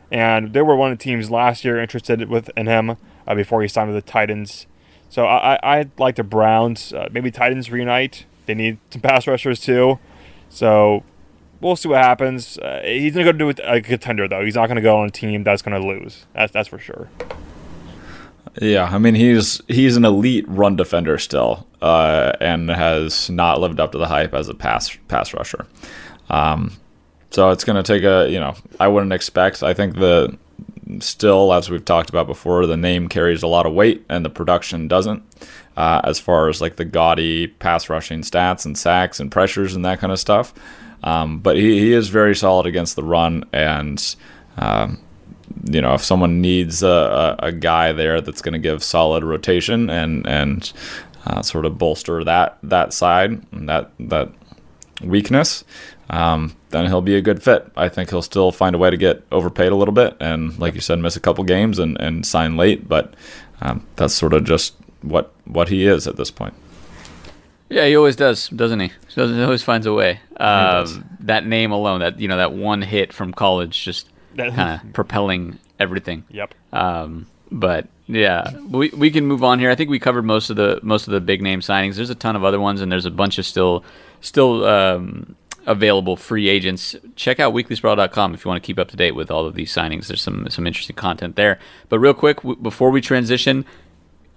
and 0.09 0.53
they 0.53 0.61
were 0.61 0.77
one 0.77 0.93
of 0.93 0.97
the 0.97 1.03
teams 1.03 1.29
last 1.29 1.65
year 1.65 1.77
interested 1.77 2.29
with 2.29 2.49
in 2.55 2.67
him 2.67 2.91
uh, 3.27 3.35
before 3.35 3.61
he 3.61 3.67
signed 3.67 3.93
with 3.93 4.05
the 4.05 4.09
Titans. 4.09 4.65
So 5.09 5.25
I, 5.25 5.55
I 5.55 5.79
I'd 5.79 5.99
like 5.99 6.15
the 6.15 6.23
Browns. 6.23 6.93
Uh, 6.93 7.09
maybe 7.11 7.31
Titans 7.31 7.69
reunite. 7.69 8.25
They 8.45 8.55
need 8.55 8.77
some 8.91 9.01
pass 9.01 9.27
rushers 9.27 9.59
too. 9.59 9.99
So 10.47 11.03
we'll 11.61 11.75
see 11.75 11.89
what 11.89 12.03
happens. 12.03 12.57
Uh, 12.57 12.81
he's 12.83 13.13
gonna 13.13 13.25
go 13.25 13.31
do 13.31 13.45
with 13.45 13.59
a 13.63 13.81
contender 13.81 14.27
though. 14.27 14.43
He's 14.43 14.55
not 14.55 14.67
gonna 14.67 14.81
go 14.81 14.97
on 14.97 15.07
a 15.07 15.11
team 15.11 15.43
that's 15.43 15.61
gonna 15.61 15.79
lose. 15.79 16.25
That's 16.33 16.51
that's 16.51 16.67
for 16.67 16.79
sure. 16.79 17.09
Yeah, 18.61 18.89
I 18.91 18.97
mean 18.97 19.15
he's 19.15 19.61
he's 19.67 19.97
an 19.97 20.05
elite 20.05 20.45
run 20.47 20.75
defender 20.75 21.17
still, 21.17 21.67
uh, 21.81 22.33
and 22.41 22.69
has 22.69 23.29
not 23.29 23.59
lived 23.59 23.79
up 23.79 23.91
to 23.91 23.97
the 23.97 24.07
hype 24.07 24.33
as 24.33 24.49
a 24.49 24.53
pass 24.53 24.95
pass 25.07 25.33
rusher. 25.33 25.67
Um, 26.29 26.77
so 27.31 27.49
it's 27.51 27.63
to 27.63 27.83
take 27.83 28.03
a 28.03 28.29
you 28.29 28.39
know 28.39 28.55
I 28.79 28.87
wouldn't 28.87 29.13
expect. 29.13 29.63
I 29.63 29.73
think 29.73 29.95
the 29.95 30.37
still 30.99 31.53
as 31.53 31.69
we've 31.69 31.85
talked 31.85 32.09
about 32.09 32.27
before, 32.27 32.65
the 32.65 32.77
name 32.77 33.09
carries 33.09 33.43
a 33.43 33.47
lot 33.47 33.65
of 33.65 33.73
weight 33.73 34.05
and 34.09 34.23
the 34.23 34.29
production 34.29 34.87
doesn't. 34.87 35.23
Uh, 35.75 36.01
as 36.05 36.19
far 36.19 36.49
as 36.49 36.59
like 36.59 36.77
the 36.77 36.85
gaudy 36.85 37.45
pass 37.45 37.89
rushing 37.89 38.21
stats 38.21 38.65
and 38.65 38.75
sacks 38.75 39.19
and 39.19 39.31
pressures 39.31 39.75
and 39.75 39.85
that 39.85 39.99
kind 39.99 40.11
of 40.11 40.19
stuff, 40.19 40.53
um, 41.03 41.39
but 41.39 41.55
he, 41.55 41.79
he 41.79 41.93
is 41.93 42.09
very 42.09 42.35
solid 42.35 42.65
against 42.65 42.95
the 42.95 43.03
run 43.03 43.45
and. 43.53 44.15
Um, 44.57 44.99
you 45.63 45.81
know, 45.81 45.93
if 45.93 46.03
someone 46.03 46.41
needs 46.41 46.83
a, 46.83 46.87
a, 47.39 47.47
a 47.47 47.51
guy 47.51 47.91
there 47.91 48.21
that's 48.21 48.41
going 48.41 48.53
to 48.53 48.59
give 48.59 48.83
solid 48.83 49.23
rotation 49.23 49.89
and 49.89 50.25
and 50.27 50.71
uh, 51.25 51.41
sort 51.41 51.65
of 51.65 51.77
bolster 51.77 52.23
that 52.23 52.57
that 52.63 52.93
side 52.93 53.41
and 53.51 53.67
that 53.67 53.91
that 53.99 54.29
weakness, 55.01 55.63
um, 56.09 56.55
then 56.69 56.85
he'll 56.87 57.01
be 57.01 57.15
a 57.15 57.21
good 57.21 57.43
fit. 57.43 57.69
I 57.75 57.89
think 57.89 58.09
he'll 58.09 58.21
still 58.21 58.51
find 58.51 58.75
a 58.75 58.77
way 58.77 58.89
to 58.89 58.97
get 58.97 59.23
overpaid 59.31 59.71
a 59.71 59.75
little 59.75 59.93
bit 59.93 60.15
and, 60.19 60.57
like 60.59 60.73
you 60.73 60.81
said, 60.81 60.99
miss 60.99 61.15
a 61.15 61.19
couple 61.21 61.43
games 61.43 61.79
and, 61.79 61.99
and 61.99 62.25
sign 62.25 62.55
late. 62.57 62.87
But 62.87 63.13
um, 63.61 63.85
that's 63.95 64.13
sort 64.13 64.33
of 64.33 64.43
just 64.43 64.75
what 65.01 65.33
what 65.45 65.69
he 65.69 65.85
is 65.85 66.07
at 66.07 66.17
this 66.17 66.31
point. 66.31 66.53
Yeah, 67.69 67.85
he 67.85 67.95
always 67.97 68.15
does, 68.15 68.47
doesn't 68.49 68.79
he? 68.79 68.91
He 69.13 69.43
always 69.43 69.63
finds 69.63 69.85
a 69.85 69.93
way. 69.93 70.21
Um, 70.37 71.05
that 71.21 71.45
name 71.45 71.71
alone, 71.71 71.99
that 71.99 72.19
you 72.19 72.27
know, 72.27 72.37
that 72.37 72.53
one 72.53 72.81
hit 72.81 73.11
from 73.13 73.33
college, 73.33 73.83
just 73.83 74.07
kind 74.55 74.81
of 74.81 74.93
propelling 74.93 75.59
everything. 75.79 76.23
Yep. 76.29 76.53
Um, 76.71 77.27
But 77.51 77.87
yeah, 78.07 78.57
we 78.69 78.89
we 78.89 79.11
can 79.11 79.25
move 79.25 79.43
on 79.43 79.59
here. 79.59 79.69
I 79.69 79.75
think 79.75 79.89
we 79.89 79.99
covered 79.99 80.23
most 80.23 80.49
of 80.49 80.55
the 80.55 80.79
most 80.81 81.07
of 81.07 81.13
the 81.13 81.19
big 81.21 81.41
name 81.41 81.59
signings. 81.61 81.95
There's 81.95 82.09
a 82.09 82.15
ton 82.15 82.35
of 82.35 82.43
other 82.43 82.59
ones, 82.59 82.79
and 82.81 82.89
there's 82.91 83.05
a 83.05 83.11
bunch 83.11 83.37
of 83.37 83.45
still 83.45 83.83
still 84.21 84.63
um, 84.65 85.35
available 85.65 86.15
free 86.15 86.47
agents. 86.47 86.95
Check 87.17 87.39
out 87.41 87.53
weeklysprawl.com 87.53 88.33
if 88.33 88.45
you 88.45 88.49
want 88.49 88.63
to 88.63 88.65
keep 88.65 88.79
up 88.79 88.87
to 88.89 88.95
date 88.97 89.11
with 89.11 89.29
all 89.29 89.45
of 89.45 89.55
these 89.55 89.73
signings. 89.73 90.07
There's 90.07 90.21
some 90.21 90.47
some 90.49 90.65
interesting 90.67 90.95
content 90.95 91.35
there. 91.35 91.59
But 91.89 91.99
real 91.99 92.13
quick, 92.13 92.37
w- 92.37 92.55
before 92.61 92.91
we 92.91 93.01
transition, 93.01 93.65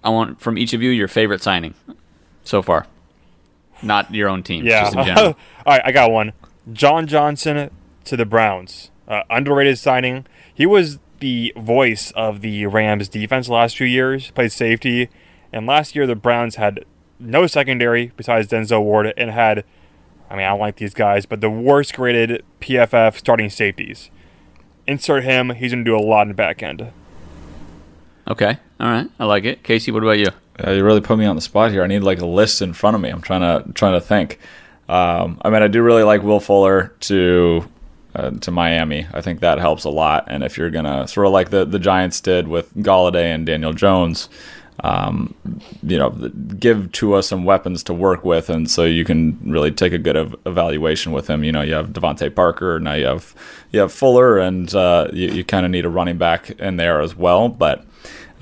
I 0.02 0.10
want 0.10 0.40
from 0.40 0.58
each 0.58 0.72
of 0.72 0.82
you 0.82 0.90
your 0.90 1.08
favorite 1.08 1.42
signing 1.42 1.74
so 2.42 2.62
far. 2.62 2.86
Not 3.82 4.14
your 4.14 4.28
own 4.28 4.42
team, 4.42 4.64
Yeah. 4.64 4.82
just 4.84 4.96
in 4.96 5.04
general. 5.04 5.26
All 5.66 5.72
right, 5.74 5.82
I 5.84 5.92
got 5.92 6.10
one. 6.10 6.32
John 6.72 7.06
Johnson 7.06 7.70
to 8.04 8.16
the 8.16 8.26
Browns. 8.26 8.90
Uh, 9.08 9.22
underrated 9.30 9.78
signing. 9.78 10.26
He 10.54 10.66
was 10.66 10.98
the 11.20 11.52
voice 11.56 12.12
of 12.12 12.40
the 12.42 12.66
Rams 12.66 13.08
defense 13.08 13.46
the 13.48 13.52
last 13.54 13.76
few 13.76 13.86
years, 13.86 14.30
played 14.30 14.52
safety. 14.52 15.08
And 15.52 15.66
last 15.66 15.94
year, 15.96 16.06
the 16.06 16.14
Browns 16.14 16.56
had 16.56 16.84
no 17.18 17.46
secondary 17.46 18.12
besides 18.16 18.48
Denzel 18.48 18.82
Ward 18.82 19.12
and 19.16 19.30
had, 19.30 19.64
I 20.30 20.36
mean, 20.36 20.46
I 20.46 20.50
don't 20.50 20.60
like 20.60 20.76
these 20.76 20.94
guys, 20.94 21.26
but 21.26 21.40
the 21.40 21.50
worst 21.50 21.94
graded 21.94 22.42
PFF 22.60 23.16
starting 23.18 23.50
safeties. 23.50 24.10
Insert 24.86 25.24
him. 25.24 25.50
He's 25.50 25.72
going 25.72 25.84
to 25.84 25.90
do 25.90 25.96
a 25.96 26.00
lot 26.00 26.22
in 26.22 26.28
the 26.28 26.34
back 26.34 26.62
end. 26.62 26.92
okay, 28.28 28.58
all 28.78 28.88
right, 28.88 29.08
I 29.18 29.24
like 29.24 29.44
it. 29.44 29.62
Casey, 29.62 29.90
what 29.90 30.02
about 30.02 30.18
you? 30.18 30.28
Uh, 30.66 30.72
you 30.72 30.84
really 30.84 31.00
put 31.00 31.18
me 31.18 31.26
on 31.26 31.36
the 31.36 31.42
spot 31.42 31.70
here. 31.70 31.82
I 31.82 31.86
need 31.86 32.00
like 32.00 32.20
a 32.20 32.26
list 32.26 32.62
in 32.62 32.72
front 32.72 32.94
of 32.94 33.00
me. 33.00 33.08
I'm 33.08 33.22
trying 33.22 33.40
to 33.40 33.72
trying 33.72 33.94
to 33.94 34.00
think. 34.00 34.38
Um, 34.88 35.40
I 35.42 35.50
mean, 35.50 35.62
I 35.62 35.68
do 35.68 35.82
really 35.82 36.02
like 36.02 36.22
Will 36.22 36.40
Fuller 36.40 36.94
to 37.00 37.68
uh, 38.14 38.30
to 38.30 38.50
Miami. 38.50 39.06
I 39.12 39.20
think 39.20 39.40
that 39.40 39.58
helps 39.58 39.84
a 39.84 39.90
lot. 39.90 40.24
And 40.28 40.42
if 40.42 40.58
you're 40.58 40.70
gonna 40.70 41.06
sort 41.06 41.26
of 41.26 41.32
like 41.32 41.50
the 41.50 41.64
the 41.64 41.78
Giants 41.78 42.20
did 42.20 42.48
with 42.48 42.74
Golladay 42.76 43.34
and 43.34 43.46
Daniel 43.46 43.72
Jones, 43.72 44.28
um, 44.82 45.34
you 45.82 45.98
know, 45.98 46.10
give 46.58 46.90
Tua 46.92 47.22
some 47.22 47.44
weapons 47.44 47.82
to 47.84 47.94
work 47.94 48.24
with, 48.24 48.50
and 48.50 48.70
so 48.70 48.84
you 48.84 49.04
can 49.04 49.38
really 49.44 49.70
take 49.70 49.92
a 49.92 49.98
good 49.98 50.16
ev- 50.16 50.36
evaluation 50.46 51.12
with 51.12 51.28
him. 51.28 51.44
You 51.44 51.52
know, 51.52 51.62
you 51.62 51.74
have 51.74 51.88
DeVante 51.88 52.34
Parker, 52.34 52.80
now 52.80 52.94
you 52.94 53.06
have 53.06 53.34
you 53.72 53.80
have 53.80 53.92
Fuller, 53.92 54.38
and 54.38 54.74
uh, 54.74 55.08
you, 55.12 55.28
you 55.28 55.44
kind 55.44 55.64
of 55.64 55.70
need 55.70 55.84
a 55.84 55.90
running 55.90 56.18
back 56.18 56.50
in 56.50 56.76
there 56.76 57.00
as 57.00 57.14
well, 57.14 57.48
but 57.48 57.84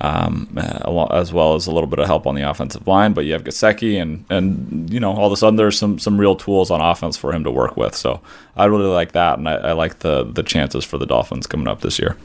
um, 0.01 0.49
uh, 0.57 1.05
as 1.11 1.33
well 1.33 1.55
as 1.55 1.67
a 1.67 1.71
little 1.71 1.87
bit 1.87 1.99
of 1.99 2.07
help 2.07 2.25
on 2.25 2.35
the 2.35 2.49
offensive 2.49 2.87
line. 2.87 3.13
But 3.13 3.25
you 3.25 3.33
have 3.33 3.43
Gesicki, 3.43 4.01
and 4.01 4.25
and 4.29 4.91
you 4.91 4.99
know 4.99 5.11
all 5.11 5.27
of 5.27 5.33
a 5.33 5.37
sudden 5.37 5.57
there's 5.57 5.77
some 5.77 5.99
some 5.99 6.19
real 6.19 6.35
tools 6.35 6.71
on 6.71 6.81
offense 6.81 7.17
for 7.17 7.33
him 7.33 7.43
to 7.43 7.51
work 7.51 7.77
with. 7.77 7.95
So 7.95 8.21
I 8.55 8.65
really 8.65 8.87
like 8.87 9.11
that, 9.13 9.37
and 9.37 9.47
I, 9.49 9.55
I 9.55 9.71
like 9.73 9.99
the 9.99 10.23
the 10.23 10.43
chances 10.43 10.85
for 10.85 10.97
the 10.97 11.05
Dolphins 11.05 11.47
coming 11.47 11.67
up 11.67 11.81
this 11.81 11.99
year. 11.99 12.17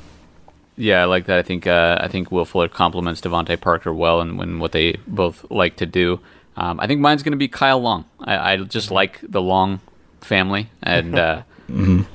Yeah, 0.77 1.03
I 1.03 1.05
like 1.05 1.27
that. 1.27 1.39
I 1.39 1.43
think 1.43 1.67
uh, 1.67 1.99
I 2.01 2.09
think 2.09 2.33
Will 2.33 2.45
Fuller 2.45 2.69
complements 2.69 3.21
DeVante 3.21 3.61
Parker 3.61 3.93
well, 3.93 4.21
and 4.21 4.39
when 4.39 4.59
what 4.59 4.73
they 4.73 4.97
both 5.07 5.49
like 5.51 5.77
to 5.77 5.87
do. 5.87 6.21
Um, 6.57 6.79
I 6.79 6.87
think 6.87 7.01
mine's 7.01 7.25
going 7.25 7.33
to 7.33 7.39
be 7.39 7.49
Kyle 7.49 7.81
Long. 7.81 8.05
I, 8.21 8.53
I 8.53 8.57
just 8.59 8.93
like 8.93 9.21
the 9.23 9.43
Long 9.43 9.81
family, 10.21 10.71
and 10.83 11.19
uh, 11.19 11.43
you 11.69 12.07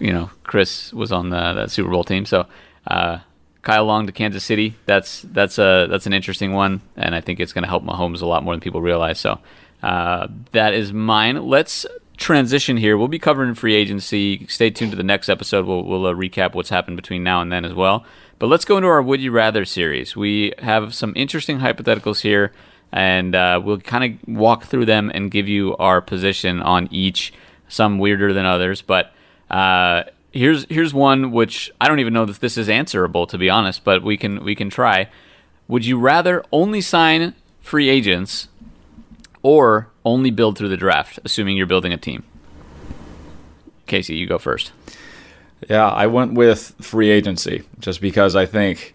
know 0.00 0.30
Chris 0.44 0.92
was 0.92 1.12
on 1.12 1.30
the 1.30 1.54
that 1.54 1.70
Super 1.70 1.90
Bowl 1.90 2.04
team, 2.04 2.26
so 2.26 2.46
uh, 2.86 3.18
Kyle 3.62 3.84
Long 3.84 4.06
to 4.06 4.12
Kansas 4.12 4.44
City. 4.44 4.76
That's 4.86 5.22
that's 5.22 5.58
a 5.58 5.86
that's 5.90 6.06
an 6.06 6.12
interesting 6.12 6.52
one, 6.52 6.80
and 6.96 7.14
I 7.14 7.20
think 7.20 7.40
it's 7.40 7.52
going 7.52 7.64
to 7.64 7.68
help 7.68 7.84
Mahomes 7.84 8.22
a 8.22 8.26
lot 8.26 8.42
more 8.42 8.54
than 8.54 8.60
people 8.60 8.80
realize. 8.80 9.18
So 9.18 9.38
uh, 9.82 10.28
that 10.52 10.74
is 10.74 10.92
mine. 10.92 11.46
Let's 11.46 11.86
transition 12.16 12.76
here. 12.76 12.96
We'll 12.96 13.08
be 13.08 13.18
covering 13.18 13.54
free 13.54 13.74
agency. 13.74 14.46
Stay 14.46 14.70
tuned 14.70 14.92
to 14.92 14.96
the 14.96 15.02
next 15.02 15.28
episode. 15.28 15.66
We'll, 15.66 15.82
we'll 15.84 16.06
uh, 16.06 16.12
recap 16.12 16.54
what's 16.54 16.68
happened 16.68 16.96
between 16.96 17.22
now 17.22 17.40
and 17.40 17.50
then 17.50 17.64
as 17.64 17.74
well. 17.74 18.04
But 18.38 18.48
let's 18.48 18.64
go 18.64 18.76
into 18.76 18.88
our 18.88 19.02
Would 19.02 19.20
You 19.20 19.30
Rather 19.30 19.64
series. 19.64 20.16
We 20.16 20.52
have 20.58 20.94
some 20.94 21.12
interesting 21.16 21.58
hypotheticals 21.58 22.20
here, 22.20 22.52
and 22.92 23.34
uh, 23.34 23.60
we'll 23.62 23.80
kind 23.80 24.04
of 24.04 24.28
walk 24.28 24.64
through 24.64 24.86
them 24.86 25.10
and 25.14 25.30
give 25.30 25.48
you 25.48 25.76
our 25.76 26.00
position 26.00 26.60
on 26.60 26.88
each. 26.90 27.32
Some 27.68 28.00
weirder 28.00 28.32
than 28.32 28.46
others, 28.46 28.82
but 28.82 29.12
uh, 29.48 30.02
here's 30.32 30.64
here's 30.68 30.94
one 30.94 31.32
which 31.32 31.70
I 31.80 31.88
don't 31.88 32.00
even 32.00 32.12
know 32.12 32.24
that 32.24 32.40
this 32.40 32.56
is 32.56 32.68
answerable 32.68 33.26
to 33.26 33.38
be 33.38 33.50
honest, 33.50 33.84
but 33.84 34.02
we 34.02 34.16
can 34.16 34.44
we 34.44 34.54
can 34.54 34.70
try. 34.70 35.08
Would 35.68 35.84
you 35.86 35.98
rather 35.98 36.44
only 36.52 36.80
sign 36.80 37.34
free 37.60 37.88
agents 37.88 38.48
or 39.42 39.88
only 40.04 40.30
build 40.30 40.58
through 40.58 40.68
the 40.68 40.76
draft, 40.76 41.18
assuming 41.24 41.56
you're 41.56 41.66
building 41.66 41.92
a 41.92 41.96
team? 41.96 42.24
Casey, 43.86 44.16
you 44.16 44.26
go 44.26 44.38
first. 44.38 44.72
Yeah, 45.68 45.88
I 45.88 46.06
went 46.06 46.34
with 46.34 46.74
free 46.80 47.10
agency 47.10 47.64
just 47.80 48.00
because 48.00 48.34
I 48.34 48.46
think 48.46 48.94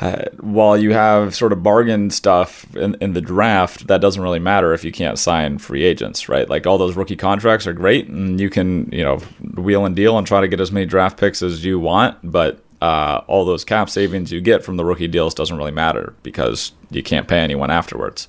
uh, 0.00 0.24
while 0.40 0.78
you 0.78 0.92
have 0.92 1.34
sort 1.34 1.52
of 1.52 1.62
bargain 1.62 2.10
stuff 2.10 2.64
in, 2.74 2.96
in 3.00 3.12
the 3.12 3.20
draft, 3.20 3.86
that 3.86 4.00
doesn't 4.00 4.22
really 4.22 4.38
matter 4.38 4.72
if 4.72 4.82
you 4.82 4.90
can't 4.92 5.18
sign 5.18 5.58
free 5.58 5.82
agents, 5.84 6.28
right? 6.28 6.48
Like 6.48 6.66
all 6.66 6.78
those 6.78 6.96
rookie 6.96 7.16
contracts 7.16 7.66
are 7.66 7.72
great, 7.74 8.08
and 8.08 8.40
you 8.40 8.48
can 8.48 8.88
you 8.92 9.02
know 9.04 9.18
wheel 9.56 9.84
and 9.84 9.94
deal 9.94 10.16
and 10.16 10.26
try 10.26 10.40
to 10.40 10.48
get 10.48 10.60
as 10.60 10.72
many 10.72 10.86
draft 10.86 11.18
picks 11.18 11.42
as 11.42 11.64
you 11.64 11.78
want, 11.78 12.16
but 12.22 12.62
uh, 12.80 13.20
all 13.26 13.44
those 13.44 13.64
cap 13.64 13.90
savings 13.90 14.32
you 14.32 14.40
get 14.40 14.64
from 14.64 14.76
the 14.78 14.84
rookie 14.84 15.08
deals 15.08 15.34
doesn't 15.34 15.58
really 15.58 15.70
matter 15.70 16.14
because 16.22 16.72
you 16.90 17.02
can't 17.02 17.28
pay 17.28 17.38
anyone 17.40 17.70
afterwards. 17.70 18.26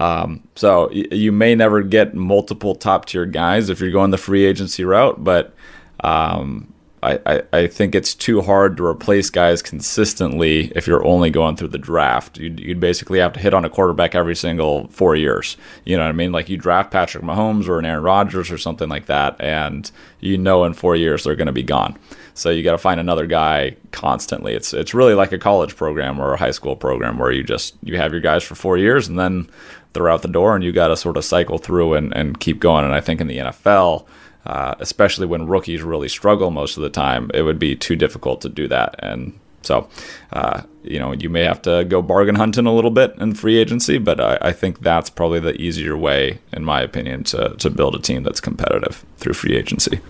Um, 0.00 0.42
so 0.56 0.88
y- 0.88 1.06
you 1.12 1.30
may 1.30 1.54
never 1.54 1.82
get 1.82 2.14
multiple 2.14 2.74
top 2.74 3.04
tier 3.04 3.26
guys 3.26 3.70
if 3.70 3.80
you're 3.80 3.92
going 3.92 4.10
the 4.10 4.18
free 4.18 4.44
agency 4.44 4.84
route, 4.84 5.22
but 5.22 5.54
um, 6.00 6.72
I, 7.02 7.42
I, 7.52 7.66
think 7.66 7.96
it's 7.96 8.14
too 8.14 8.42
hard 8.42 8.76
to 8.76 8.86
replace 8.86 9.28
guys 9.28 9.60
consistently 9.60 10.70
if 10.76 10.86
you're 10.86 11.04
only 11.04 11.30
going 11.30 11.56
through 11.56 11.68
the 11.68 11.78
draft. 11.78 12.38
You'd, 12.38 12.60
you'd 12.60 12.78
basically 12.78 13.18
have 13.18 13.32
to 13.32 13.40
hit 13.40 13.54
on 13.54 13.64
a 13.64 13.70
quarterback 13.70 14.14
every 14.14 14.36
single 14.36 14.86
four 14.88 15.16
years. 15.16 15.56
You 15.84 15.96
know 15.96 16.04
what 16.04 16.10
I 16.10 16.12
mean? 16.12 16.30
Like 16.30 16.48
you 16.48 16.56
draft 16.56 16.92
Patrick 16.92 17.24
Mahomes 17.24 17.66
or 17.66 17.80
an 17.80 17.86
Aaron 17.86 18.04
Rodgers 18.04 18.52
or 18.52 18.58
something 18.58 18.88
like 18.88 19.06
that, 19.06 19.34
and 19.40 19.90
you 20.20 20.38
know 20.38 20.62
in 20.64 20.74
four 20.74 20.94
years 20.94 21.24
they're 21.24 21.34
going 21.34 21.46
to 21.46 21.52
be 21.52 21.64
gone. 21.64 21.98
So 22.34 22.50
you 22.50 22.62
got 22.62 22.72
to 22.72 22.78
find 22.78 23.00
another 23.00 23.26
guy 23.26 23.76
constantly. 23.90 24.54
It's 24.54 24.72
it's 24.72 24.94
really 24.94 25.14
like 25.14 25.32
a 25.32 25.38
college 25.38 25.74
program 25.74 26.20
or 26.20 26.34
a 26.34 26.38
high 26.38 26.52
school 26.52 26.76
program 26.76 27.18
where 27.18 27.32
you 27.32 27.42
just 27.42 27.74
you 27.82 27.96
have 27.96 28.12
your 28.12 28.20
guys 28.20 28.44
for 28.44 28.54
four 28.54 28.78
years 28.78 29.08
and 29.08 29.18
then 29.18 29.48
they're 29.92 30.08
out 30.08 30.22
the 30.22 30.28
door 30.28 30.54
and 30.54 30.64
you 30.64 30.72
got 30.72 30.88
to 30.88 30.96
sort 30.96 31.16
of 31.16 31.24
cycle 31.24 31.58
through 31.58 31.94
and, 31.94 32.14
and 32.16 32.40
keep 32.40 32.60
going. 32.60 32.84
And 32.84 32.94
I 32.94 33.00
think 33.00 33.20
in 33.20 33.26
the 33.26 33.38
NFL, 33.38 34.06
uh, 34.46 34.74
especially 34.80 35.26
when 35.26 35.46
rookies 35.46 35.82
really 35.82 36.08
struggle 36.08 36.50
most 36.50 36.76
of 36.76 36.82
the 36.82 36.90
time, 36.90 37.30
it 37.34 37.42
would 37.42 37.58
be 37.58 37.76
too 37.76 37.96
difficult 37.96 38.40
to 38.42 38.48
do 38.48 38.68
that. 38.68 38.96
And 38.98 39.38
so, 39.62 39.88
uh, 40.32 40.62
you 40.82 40.98
know, 40.98 41.12
you 41.12 41.28
may 41.28 41.44
have 41.44 41.62
to 41.62 41.84
go 41.84 42.02
bargain 42.02 42.34
hunting 42.34 42.66
a 42.66 42.74
little 42.74 42.90
bit 42.90 43.14
in 43.18 43.34
free 43.34 43.58
agency, 43.58 43.98
but 43.98 44.20
I, 44.20 44.38
I 44.40 44.52
think 44.52 44.80
that's 44.80 45.10
probably 45.10 45.40
the 45.40 45.54
easier 45.60 45.96
way, 45.96 46.40
in 46.52 46.64
my 46.64 46.80
opinion, 46.80 47.24
to, 47.24 47.54
to 47.58 47.70
build 47.70 47.94
a 47.94 48.00
team 48.00 48.22
that's 48.24 48.40
competitive 48.40 49.04
through 49.18 49.34
free 49.34 49.56
agency. 49.56 50.00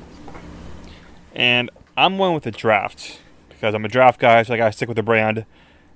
And 1.34 1.70
I'm 1.96 2.16
going 2.16 2.34
with 2.34 2.44
the 2.44 2.50
draft 2.50 3.20
because 3.48 3.74
I'm 3.74 3.84
a 3.84 3.88
draft 3.88 4.18
guy, 4.18 4.42
so 4.42 4.54
I 4.54 4.56
got 4.56 4.66
to 4.66 4.72
stick 4.72 4.88
with 4.88 4.96
the 4.96 5.02
brand. 5.02 5.44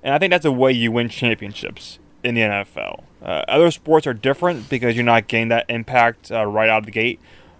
And 0.03 0.13
I 0.13 0.19
think 0.19 0.31
that's 0.31 0.43
the 0.43 0.51
way 0.51 0.71
you 0.71 0.91
win 0.91 1.09
championships 1.09 1.99
in 2.23 2.35
the 2.35 2.41
NFL. 2.41 3.03
Uh, 3.21 3.43
other 3.47 3.71
sports 3.71 4.05
are 4.05 4.13
different 4.13 4.69
because 4.69 4.95
you're 4.95 5.03
not 5.03 5.27
getting 5.27 5.49
that 5.49 5.65
impact 5.67 6.31
uh, 6.31 6.45
right 6.45 6.69
out 6.69 6.79
of 6.79 6.85
the 6.85 6.91
gate. 6.91 7.19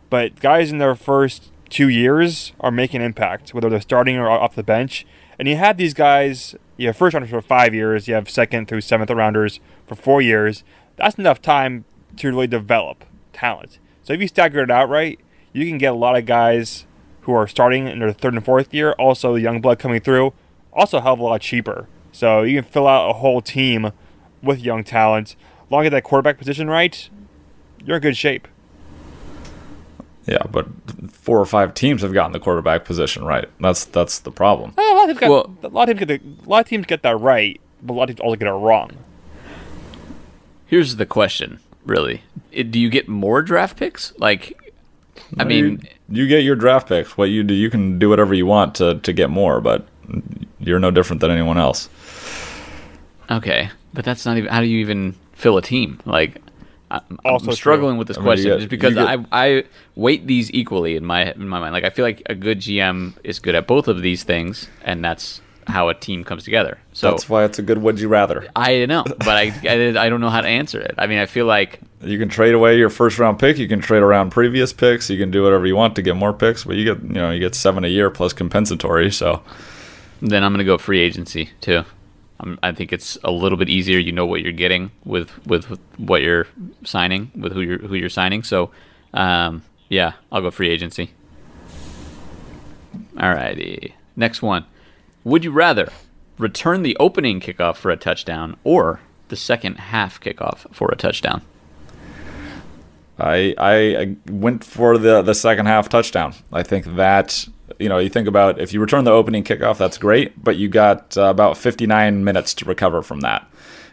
But 0.10 0.40
guys 0.40 0.72
in 0.72 0.78
their 0.78 0.96
first 0.96 1.52
two 1.70 1.90
years 1.90 2.54
are 2.60 2.72
making 2.72 3.02
impact, 3.02 3.54
whether 3.54 3.70
they're 3.70 3.82
starting 3.82 4.18
or 4.18 4.30
off 4.30 4.56
the 4.56 4.64
bench. 4.64 5.06
And 5.38 5.48
you 5.48 5.56
have 5.58 5.78
these 5.78 5.94
guys, 5.94 6.56
you 6.78 6.88
have 6.88 6.98
first 6.98 7.14
rounders 7.14 7.30
for 7.30 7.42
five 7.42 7.74
years, 7.74 8.08
you 8.08 8.14
have 8.14 8.30
second 8.30 8.68
through 8.68 8.82
seventh 8.82 9.10
rounders 9.10 9.60
for 9.86 9.96
four 9.96 10.22
years. 10.22 10.64
That's 10.96 11.18
enough 11.18 11.42
time 11.42 11.86
to 12.18 12.30
really 12.30 12.48
develop 12.48 13.06
talent. 13.34 13.80
So 14.04 14.14
if 14.14 14.22
you 14.22 14.28
stagger 14.28 14.62
it 14.62 14.72
out 14.72 14.90
right, 14.90 15.20
you 15.54 15.68
can 15.68 15.78
get 15.78 15.92
a 15.94 15.96
lot 15.98 16.18
of 16.18 16.26
guys 16.26 16.86
who 17.22 17.34
are 17.34 17.48
starting 17.48 17.88
in 17.88 18.00
their 18.00 18.14
third 18.14 18.34
and 18.34 18.44
fourth 18.44 18.74
year, 18.74 18.94
also 18.94 19.36
young 19.36 19.60
blood 19.60 19.80
coming 19.80 20.00
through, 20.00 20.34
also 20.72 21.00
of 21.00 21.20
a 21.20 21.24
lot 21.24 21.42
cheaper. 21.42 21.88
So 22.12 22.44
you 22.44 22.62
can 22.62 22.72
fill 22.72 22.88
out 22.88 23.10
a 23.10 23.14
whole 23.14 23.42
team 23.42 23.92
with 24.42 24.60
young 24.60 24.84
talent. 24.84 25.36
Long 25.70 25.86
as 25.86 25.92
that 25.92 26.04
quarterback 26.04 26.38
position 26.38 26.70
right, 26.70 27.10
you're 27.84 27.98
in 27.98 28.02
good 28.02 28.18
shape. 28.18 28.48
Yeah, 30.28 30.44
but 30.52 30.68
four 31.10 31.40
or 31.40 31.46
five 31.46 31.74
teams 31.74 32.02
have 32.02 32.14
gotten 32.14 32.34
the 32.34 32.40
quarterback 32.40 32.84
position 32.86 33.24
right. 33.24 33.48
That's 33.62 33.86
that's 33.86 34.20
the 34.20 34.32
problem. 34.32 34.74
Eh, 34.78 34.82
a 34.82 34.94
lot 34.94 35.04
of 35.10 35.18
teams, 35.18 35.20
got, 35.22 35.30
Well- 35.30 35.58
a 35.64 35.68
lot 35.70 35.90
of 35.90 35.98
teams 35.98 36.08
get 36.08 36.22
the, 36.22 36.46
a 36.46 36.50
lot 36.50 36.60
of 36.62 36.68
teams 36.68 36.86
get 36.86 37.02
that 37.04 37.16
right, 37.18 37.60
but 37.82 37.94
a 37.94 37.96
lot 37.96 38.10
of 38.10 38.16
teams 38.18 38.20
also 38.26 38.36
get 38.36 38.48
it 38.48 38.52
wrong. 38.52 38.92
Here's 40.66 40.98
the 40.98 41.06
question, 41.06 41.60
really. 41.86 42.24
It- 42.52 42.72
do 42.72 42.80
you 42.80 42.90
get 42.90 43.08
more 43.08 43.42
draft 43.42 43.78
picks? 43.78 44.14
Like, 44.18 44.60
I 45.40 45.44
mean, 45.46 45.82
you, 46.10 46.24
you 46.24 46.28
get 46.28 46.44
your 46.44 46.56
draft 46.56 46.90
picks. 46.90 47.18
What 47.18 47.30
you 47.30 47.44
do, 47.44 47.54
you 47.54 47.70
can 47.70 47.98
do 48.00 48.10
whatever 48.10 48.34
you 48.34 48.46
want 48.46 48.76
to 48.76 48.96
to 49.00 49.14
get 49.14 49.30
more, 49.30 49.62
but 49.62 49.88
you're 50.60 50.80
no 50.80 50.92
different 50.92 51.22
than 51.22 51.32
anyone 51.32 51.58
else. 51.58 51.88
okay, 53.32 53.70
but 53.94 54.04
that's 54.06 54.26
not 54.26 54.38
even. 54.38 54.52
How 54.52 54.60
do 54.62 54.68
you 54.68 54.80
even 54.80 55.16
fill 55.34 55.58
a 55.58 55.62
team? 55.62 56.00
Like, 56.06 56.36
I- 56.36 56.47
I'm, 56.90 57.20
Also 57.26 57.48
I'm 57.50 57.56
struggling 57.56 57.94
true. 57.96 58.00
with 58.00 58.08
this 58.08 58.18
I 58.18 58.22
mean, 58.22 58.26
you 58.26 58.30
question 58.30 58.50
get- 58.52 58.58
just 58.60 58.70
because 58.70 58.94
get- 58.96 59.08
I 59.08 59.26
I 59.32 59.64
weight 59.96 60.26
these 60.28 60.52
equally 60.54 60.96
in 60.96 61.06
my 61.06 61.32
in 61.32 61.48
my 61.48 61.60
mind. 61.60 61.74
Like, 61.74 61.84
I 61.84 61.90
feel 61.90 62.06
like 62.06 62.22
a 62.28 62.36
good 62.36 62.60
GM 62.60 63.14
is 63.24 63.40
good 63.40 63.56
at 63.56 63.68
both 63.68 63.88
of 63.88 64.02
these 64.02 64.24
things, 64.24 64.68
and 64.84 65.04
that's 65.04 65.42
how 65.68 65.90
a 65.90 65.94
team 65.94 66.24
comes 66.24 66.46
together. 66.46 66.78
So 66.94 67.10
That's 67.12 67.28
why 67.28 67.44
it's 67.44 67.60
a 67.60 67.62
good 67.62 67.80
would 67.80 68.00
you 68.00 68.08
rather. 68.08 68.48
I 68.56 68.86
know, 68.86 69.04
but 69.20 69.28
I, 69.28 69.52
I 69.68 70.06
I 70.06 70.08
don't 70.10 70.22
know 70.22 70.30
how 70.30 70.40
to 70.40 70.48
answer 70.48 70.80
it. 70.80 70.96
I 70.98 71.08
mean, 71.08 71.20
I 71.20 71.26
feel 71.26 71.46
like 71.46 71.82
You 72.02 72.18
can 72.18 72.30
trade 72.30 72.54
away 72.54 72.78
your 72.78 72.90
first 72.90 73.20
round 73.20 73.38
pick. 73.38 73.58
You 73.58 73.68
can 73.68 73.82
trade 73.82 74.02
around 74.02 74.30
previous 74.30 74.72
picks. 74.72 75.10
You 75.10 75.18
can 75.18 75.30
do 75.30 75.44
whatever 75.44 75.66
you 75.68 75.76
want 75.76 75.96
to 75.98 76.02
get 76.02 76.16
more 76.16 76.32
picks. 76.32 76.64
But 76.64 76.78
you 76.78 76.86
get 76.86 77.04
you 77.04 77.16
know 77.22 77.32
you 77.32 77.40
get 77.42 77.54
seven 77.54 77.84
a 77.84 77.90
year 77.90 78.10
plus 78.10 78.32
compensatory. 78.32 79.12
So 79.12 79.42
then 80.22 80.42
I'm 80.44 80.54
going 80.54 80.60
to 80.66 80.72
go 80.72 80.78
free 80.78 81.02
agency 81.02 81.50
too. 81.60 81.84
I'm, 82.40 82.60
I 82.62 82.72
think 82.72 82.94
it's 82.94 83.18
a 83.24 83.32
little 83.32 83.58
bit 83.58 83.70
easier. 83.70 84.00
You 84.00 84.12
know 84.12 84.26
what 84.26 84.42
you're 84.42 84.52
getting 84.52 84.92
with, 85.04 85.46
with, 85.48 85.66
what 85.98 86.22
you're 86.22 86.48
signing, 86.84 87.32
with 87.36 87.54
who 87.54 87.62
you're 87.62 87.80
who 87.80 87.96
you're 87.96 88.10
signing. 88.10 88.44
So, 88.44 88.72
um, 89.14 89.64
yeah, 89.90 90.14
I'll 90.32 90.42
go 90.42 90.52
free 90.52 90.70
agency. 90.70 91.12
Alrighty, 93.16 93.94
next 94.16 94.42
one. 94.42 94.66
Would 95.24 95.44
you 95.44 95.52
rather 95.52 95.92
return 96.38 96.84
the 96.84 96.96
opening 97.00 97.40
kickoff 97.40 97.78
for 97.78 97.90
a 97.90 97.98
touchdown 97.98 98.58
or 98.64 99.00
the 99.30 99.36
second 99.36 99.76
half 99.76 100.20
kickoff 100.20 100.74
for 100.74 100.90
a 100.92 100.96
touchdown? 100.96 101.42
I 103.20 103.56
I 103.58 104.16
went 104.32 104.64
for 104.64 104.98
the 104.98 105.22
the 105.22 105.34
second 105.34 105.66
half 105.66 105.90
touchdown. 105.90 106.36
I 106.54 106.64
think 106.64 106.86
that 106.96 107.48
you 107.80 107.90
know 107.90 107.98
you 107.98 108.10
think 108.10 108.28
about 108.28 108.60
if 108.60 108.74
you 108.74 108.80
return 108.80 109.04
the 109.04 109.12
opening 109.12 109.44
kickoff, 109.44 109.78
that's 109.78 109.98
great, 109.98 110.42
but 110.44 110.56
you 110.56 110.70
got 110.70 111.18
uh, 111.18 111.24
about 111.24 111.58
59 111.58 112.24
minutes 112.24 112.54
to 112.56 112.66
recover 112.66 113.02
from 113.02 113.22
that. 113.22 113.48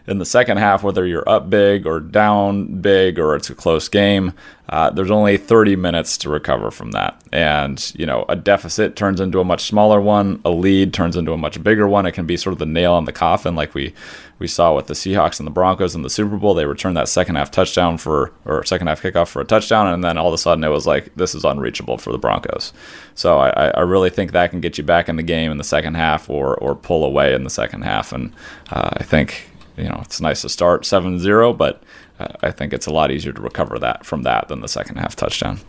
In 0.06 0.18
the 0.18 0.26
second 0.26 0.58
half, 0.58 0.82
whether 0.82 1.06
you're 1.06 1.28
up 1.28 1.48
big 1.48 1.86
or 1.86 1.98
down 1.98 2.80
big 2.82 3.18
or 3.18 3.34
it's 3.34 3.48
a 3.48 3.54
close 3.54 3.88
game, 3.88 4.34
uh, 4.68 4.90
there's 4.90 5.10
only 5.10 5.38
30 5.38 5.76
minutes 5.76 6.18
to 6.18 6.28
recover 6.28 6.70
from 6.70 6.90
that. 6.90 7.22
And 7.32 7.92
you 7.96 8.04
know 8.04 8.26
a 8.28 8.36
deficit 8.36 8.96
turns 8.96 9.20
into 9.20 9.40
a 9.40 9.44
much 9.44 9.64
smaller 9.64 10.00
one, 10.00 10.40
a 10.44 10.50
lead 10.50 10.92
turns 10.92 11.16
into 11.16 11.32
a 11.32 11.38
much 11.38 11.62
bigger 11.62 11.88
one. 11.88 12.04
It 12.04 12.12
can 12.12 12.26
be 12.26 12.36
sort 12.36 12.52
of 12.52 12.58
the 12.58 12.66
nail 12.66 12.98
in 12.98 13.06
the 13.06 13.12
coffin, 13.12 13.54
like 13.54 13.74
we 13.74 13.94
we 14.38 14.48
saw 14.48 14.74
with 14.74 14.88
the 14.88 14.94
Seahawks 14.94 15.38
and 15.38 15.46
the 15.46 15.50
Broncos 15.50 15.94
in 15.94 16.02
the 16.02 16.10
Super 16.10 16.36
Bowl. 16.36 16.54
They 16.54 16.66
returned 16.66 16.96
that 16.96 17.08
second 17.08 17.36
half 17.36 17.50
touchdown 17.50 17.98
for, 17.98 18.32
or 18.44 18.64
second 18.64 18.88
half 18.88 19.00
kickoff 19.00 19.28
for 19.28 19.40
a 19.40 19.44
touchdown, 19.44 19.86
and 19.86 20.02
then 20.02 20.18
all 20.18 20.28
of 20.28 20.34
a 20.34 20.38
sudden 20.38 20.64
it 20.64 20.68
was 20.68 20.86
like, 20.86 21.14
this 21.14 21.34
is 21.34 21.44
unreachable 21.44 21.98
for 21.98 22.12
the 22.12 22.18
Broncos. 22.18 22.72
So 23.14 23.38
I, 23.38 23.68
I 23.68 23.80
really 23.80 24.10
think 24.10 24.32
that 24.32 24.50
can 24.50 24.60
get 24.60 24.76
you 24.76 24.84
back 24.84 25.08
in 25.08 25.16
the 25.16 25.22
game 25.22 25.50
in 25.50 25.58
the 25.58 25.64
second 25.64 25.94
half 25.94 26.28
or, 26.28 26.56
or 26.56 26.74
pull 26.74 27.04
away 27.04 27.32
in 27.32 27.44
the 27.44 27.50
second 27.50 27.82
half. 27.82 28.12
And 28.12 28.32
uh, 28.70 28.90
I 28.94 29.04
think, 29.04 29.48
you 29.76 29.84
know, 29.84 30.00
it's 30.02 30.20
nice 30.20 30.42
to 30.42 30.48
start 30.48 30.86
7 30.86 31.18
0, 31.18 31.52
but 31.52 31.82
uh, 32.18 32.28
I 32.42 32.50
think 32.50 32.72
it's 32.72 32.86
a 32.86 32.92
lot 32.92 33.10
easier 33.10 33.32
to 33.32 33.42
recover 33.42 33.78
that 33.78 34.06
from 34.06 34.22
that 34.22 34.48
than 34.48 34.60
the 34.60 34.68
second 34.68 34.96
half 34.96 35.16
touchdown. 35.16 35.60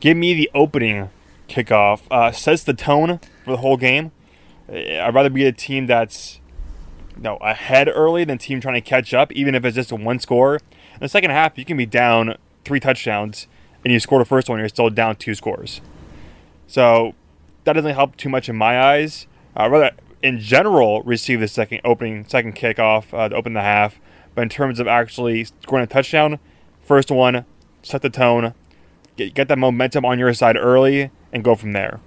Give 0.00 0.16
me 0.16 0.34
the 0.34 0.50
opening 0.54 1.10
kickoff. 1.48 2.02
Uh, 2.10 2.32
sets 2.32 2.64
the 2.64 2.74
tone 2.74 3.20
for 3.44 3.52
the 3.52 3.58
whole 3.58 3.76
game. 3.76 4.12
I'd 4.68 5.14
rather 5.14 5.30
be 5.30 5.44
a 5.44 5.52
team 5.52 5.86
that's 5.86 6.40
you 7.16 7.22
know, 7.22 7.36
ahead 7.38 7.88
early 7.88 8.24
than 8.24 8.38
team 8.38 8.60
trying 8.60 8.74
to 8.74 8.80
catch 8.80 9.12
up, 9.12 9.32
even 9.32 9.54
if 9.54 9.64
it's 9.64 9.74
just 9.74 9.92
a 9.92 9.96
one 9.96 10.18
score. 10.18 10.54
In 10.56 11.00
the 11.00 11.08
second 11.08 11.30
half, 11.30 11.58
you 11.58 11.64
can 11.64 11.76
be 11.76 11.86
down 11.86 12.36
three 12.64 12.80
touchdowns 12.80 13.46
and 13.84 13.92
you 13.92 14.00
score 14.00 14.18
the 14.18 14.24
first 14.24 14.48
one, 14.48 14.58
you're 14.58 14.68
still 14.68 14.90
down 14.90 15.16
two 15.16 15.34
scores. 15.34 15.80
So 16.66 17.14
that 17.64 17.72
doesn't 17.72 17.94
help 17.94 18.16
too 18.16 18.28
much 18.28 18.48
in 18.48 18.56
my 18.56 18.80
eyes. 18.80 19.26
I'd 19.56 19.70
rather, 19.70 19.92
in 20.22 20.38
general, 20.38 21.02
receive 21.02 21.40
the 21.40 21.48
second 21.48 21.80
opening, 21.84 22.24
second 22.26 22.56
kickoff 22.56 23.12
uh, 23.16 23.28
to 23.28 23.34
open 23.34 23.54
the 23.54 23.62
half. 23.62 24.00
But 24.34 24.42
in 24.42 24.48
terms 24.48 24.78
of 24.78 24.86
actually 24.86 25.44
scoring 25.44 25.84
a 25.84 25.86
touchdown, 25.86 26.38
first 26.82 27.10
one, 27.10 27.44
set 27.82 28.02
the 28.02 28.10
tone, 28.10 28.54
get, 29.16 29.34
get 29.34 29.48
that 29.48 29.58
momentum 29.58 30.04
on 30.04 30.18
your 30.18 30.32
side 30.34 30.56
early, 30.56 31.10
and 31.32 31.42
go 31.42 31.54
from 31.54 31.72
there. 31.72 32.00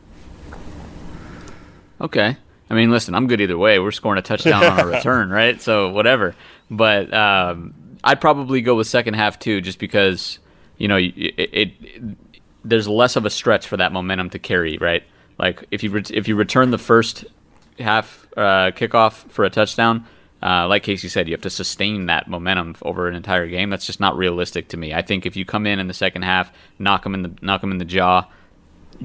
Okay. 2.00 2.38
I 2.70 2.76
mean, 2.76 2.92
listen, 2.92 3.14
I'm 3.14 3.28
good 3.28 3.42
either 3.42 3.58
way. 3.58 3.80
We're 3.80 3.92
scoring 3.92 4.20
a 4.20 4.22
touchdown 4.22 4.64
on 4.64 4.80
a 4.80 4.86
return, 4.98 5.30
right? 5.30 5.62
So 5.62 5.90
whatever. 5.90 6.36
But 6.70 7.14
um, 7.14 7.74
I'd 8.04 8.20
probably 8.22 8.62
go 8.62 8.76
with 8.76 8.88
second 8.88 9.14
half 9.16 9.40
too, 9.40 9.62
just 9.62 9.80
because 9.80 10.40
you 10.78 10.88
know 10.88 10.98
it, 10.98 11.14
it, 11.16 11.50
it, 11.54 12.18
there's 12.64 12.88
less 12.88 13.16
of 13.16 13.26
a 13.26 13.30
stretch 13.30 13.68
for 13.68 13.78
that 13.78 13.92
momentum 13.92 14.30
to 14.32 14.40
carry, 14.40 14.78
right? 14.78 15.04
Like 15.38 15.64
if 15.72 15.84
you 15.84 15.92
re- 15.92 16.04
if 16.10 16.28
you 16.28 16.36
return 16.36 16.72
the 16.72 16.78
first 16.78 17.26
half 17.80 18.28
uh, 18.36 18.72
kickoff 18.72 19.30
for 19.32 19.46
a 19.46 19.50
touchdown, 19.50 20.06
uh, 20.42 20.68
like 20.68 20.84
Casey 20.84 21.08
said, 21.08 21.28
you 21.28 21.34
have 21.34 21.42
to 21.42 21.50
sustain 21.50 22.08
that 22.08 22.28
momentum 22.28 22.76
over 22.82 23.08
an 23.08 23.16
entire 23.16 23.48
game. 23.48 23.70
That's 23.70 23.86
just 23.86 24.02
not 24.02 24.18
realistic 24.18 24.68
to 24.70 24.78
me. 24.78 24.94
I 24.94 25.02
think 25.02 25.26
if 25.26 25.38
you 25.38 25.46
come 25.46 25.66
in 25.66 25.80
in 25.80 25.88
the 25.88 25.94
second 25.94 26.24
half, 26.24 26.52
knock 26.78 27.04
them 27.04 27.14
in 27.14 27.22
the 27.22 27.32
knock 27.42 27.62
them 27.62 27.72
in 27.72 27.78
the 27.78 27.86
jaw, 27.86 28.26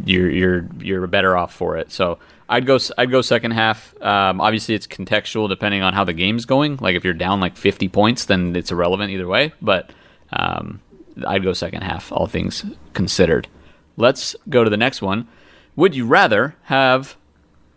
you're 0.05 0.29
you're 0.31 0.69
you're 0.81 1.07
better 1.07 1.37
off 1.37 1.55
for 1.55 1.77
it. 1.77 1.93
So 1.93 2.19
I'd 2.49 2.67
go 2.67 2.79
I'd 2.97 3.11
go 3.11 3.21
second 3.21 3.53
half. 3.53 3.95
Um, 4.03 4.41
obviously, 4.41 4.75
it's 4.75 4.89
contextual 4.89 5.49
depending 5.49 5.83
on 5.83 5.93
how 5.93 6.03
the 6.03 6.13
game's 6.13 6.45
going. 6.45 6.77
Like 6.81 6.97
if 6.97 7.05
you're 7.05 7.15
down 7.15 7.41
like 7.41 7.57
50 7.57 7.89
points, 7.89 8.25
then 8.25 8.57
it's 8.57 8.73
irrelevant 8.73 9.13
either 9.13 9.29
way. 9.29 9.53
But 9.63 9.91
um, 10.33 10.81
I'd 11.27 11.45
go 11.45 11.53
second 11.53 11.83
half, 11.83 12.11
all 12.11 12.27
things 12.27 12.65
considered. 12.95 13.47
Let's 13.97 14.35
go 14.49 14.65
to 14.65 14.71
the 14.71 14.77
next 14.77 15.03
one. 15.03 15.29
Would 15.77 15.95
you 15.95 16.07
rather 16.07 16.57
have 16.65 17.17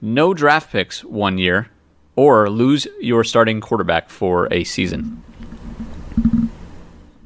no 0.01 0.33
draft 0.33 0.71
picks 0.71 1.03
one 1.03 1.37
year 1.37 1.69
or 2.15 2.49
lose 2.49 2.87
your 2.99 3.23
starting 3.23 3.61
quarterback 3.61 4.09
for 4.09 4.47
a 4.51 4.63
season? 4.63 5.23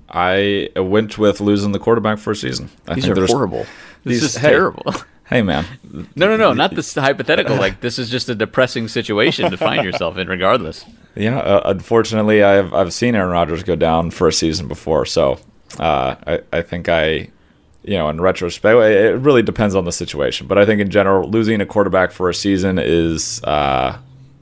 I 0.09 0.69
went 0.75 1.17
with 1.17 1.41
losing 1.41 1.71
the 1.71 1.79
quarterback 1.79 2.19
for 2.19 2.31
a 2.31 2.35
season. 2.35 2.69
I 2.87 2.95
These 2.95 3.09
are 3.09 3.25
horrible. 3.25 3.65
This 4.03 4.21
these- 4.21 4.23
is 4.23 4.37
hey. 4.37 4.49
terrible. 4.49 4.93
Hey, 5.27 5.41
man. 5.41 5.65
No, 6.15 6.27
no, 6.27 6.37
no, 6.37 6.53
not 6.53 6.75
this 6.75 6.93
hypothetical. 6.93 7.55
Like 7.55 7.81
this 7.81 7.97
is 7.97 8.11
just 8.11 8.29
a 8.29 8.35
depressing 8.35 8.87
situation 8.87 9.49
to 9.49 9.57
find 9.57 9.83
yourself 9.83 10.17
in, 10.17 10.27
regardless. 10.27 10.85
Yeah, 11.15 11.39
uh, 11.39 11.61
unfortunately, 11.65 12.43
I've 12.43 12.71
I've 12.75 12.93
seen 12.93 13.15
Aaron 13.15 13.31
Rodgers 13.31 13.63
go 13.63 13.75
down 13.75 14.11
for 14.11 14.27
a 14.27 14.31
season 14.31 14.67
before, 14.67 15.03
so 15.07 15.39
uh, 15.79 16.15
I 16.27 16.41
I 16.53 16.61
think 16.61 16.89
I, 16.89 17.29
you 17.87 17.95
know, 17.95 18.09
in 18.09 18.19
retrospect, 18.19 18.75
it 18.77 19.19
really 19.19 19.43
depends 19.43 19.75
on 19.75 19.85
the 19.85 19.91
situation. 19.91 20.47
But 20.47 20.57
I 20.57 20.65
think 20.65 20.81
in 20.81 20.89
general, 20.89 21.29
losing 21.29 21.61
a 21.61 21.65
quarterback 21.65 22.11
for 22.11 22.29
a 22.29 22.33
season 22.33 22.79
is 22.79 23.43
uh, 23.43 23.97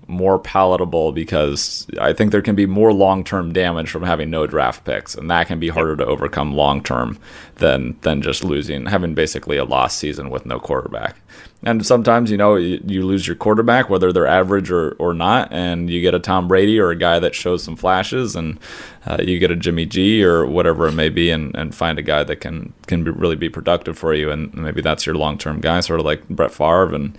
more 0.08 0.40
palatable 0.40 1.12
because 1.12 1.88
I 2.00 2.14
think 2.14 2.32
there 2.32 2.42
can 2.42 2.56
be 2.56 2.66
more 2.66 2.94
long 2.94 3.24
term 3.24 3.54
damage 3.54 3.90
from 3.90 4.04
having 4.04 4.30
no 4.30 4.48
draft 4.48 4.84
picks, 4.86 5.16
and 5.16 5.30
that 5.32 5.48
can 5.48 5.60
be 5.60 5.70
harder 5.70 5.96
to 5.96 6.06
overcome 6.06 6.54
long 6.54 6.84
term 6.84 7.18
than 7.56 7.98
than 8.02 8.22
just 8.22 8.44
losing 8.44 8.86
having 8.88 9.14
basically 9.14 9.58
a 9.58 9.66
lost 9.66 9.98
season 9.98 10.30
with 10.30 10.46
no 10.46 10.60
quarterback. 10.60 11.18
And 11.66 11.86
sometimes, 11.86 12.30
you 12.30 12.36
know, 12.36 12.56
you, 12.56 12.84
you 12.86 13.06
lose 13.06 13.26
your 13.26 13.38
quarterback, 13.38 13.90
whether 13.90 14.12
they're 14.12 14.28
average 14.28 14.70
or, 14.70 14.92
or 15.00 15.14
not, 15.14 15.54
and 15.54 15.90
you 15.90 16.02
get 16.02 16.14
a 16.14 16.20
Tom 16.20 16.50
Brady 16.50 16.78
or 16.78 16.90
a 16.90 16.96
guy 16.96 17.20
that 17.20 17.34
shows 17.34 17.64
some 17.64 17.78
flashes, 17.78 18.36
and 18.36 18.60
uh, 19.06 19.18
you 19.22 19.40
get 19.40 19.50
a 19.50 19.56
Jimmy 19.56 19.86
G 19.86 20.24
or 20.26 20.46
whatever 20.46 20.88
it 20.88 20.92
may 20.92 21.08
be, 21.08 21.32
and, 21.32 21.56
and 21.56 21.74
find 21.74 21.98
a 21.98 22.02
guy 22.04 22.24
that 22.26 22.38
can 22.38 22.74
can 22.88 23.06
be, 23.06 23.12
really 23.12 23.38
be 23.38 23.50
productive 23.50 23.98
for 23.98 24.14
you, 24.14 24.30
and 24.30 24.54
maybe 24.54 24.82
that's 24.82 25.06
your 25.06 25.16
long 25.16 25.38
term 25.38 25.62
guy, 25.62 25.80
sort 25.80 26.02
of 26.02 26.06
like 26.06 26.28
Brett 26.28 26.52
Favre 26.52 26.94
and 26.94 27.18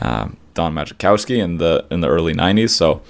um, 0.00 0.36
Don 0.54 0.74
Majkowski 0.74 1.42
in 1.42 1.58
the 1.58 1.86
in 1.90 2.00
the 2.00 2.08
early 2.08 2.34
'90s. 2.34 2.70
So. 2.70 3.02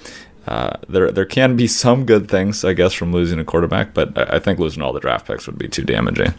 Uh, 0.47 0.77
there, 0.87 1.11
there 1.11 1.25
can 1.25 1.55
be 1.55 1.65
some 1.65 2.05
good 2.05 2.29
things, 2.29 2.63
I 2.63 2.73
guess, 2.73 2.93
from 2.93 3.11
losing 3.11 3.39
a 3.39 3.43
quarterback, 3.43 3.95
but 3.95 4.31
I 4.31 4.37
think 4.37 4.59
losing 4.59 4.83
all 4.83 4.93
the 4.93 4.99
draft 4.99 5.25
picks 5.25 5.47
would 5.47 5.57
be 5.57 5.67
too 5.67 5.81
damaging. 5.81 6.35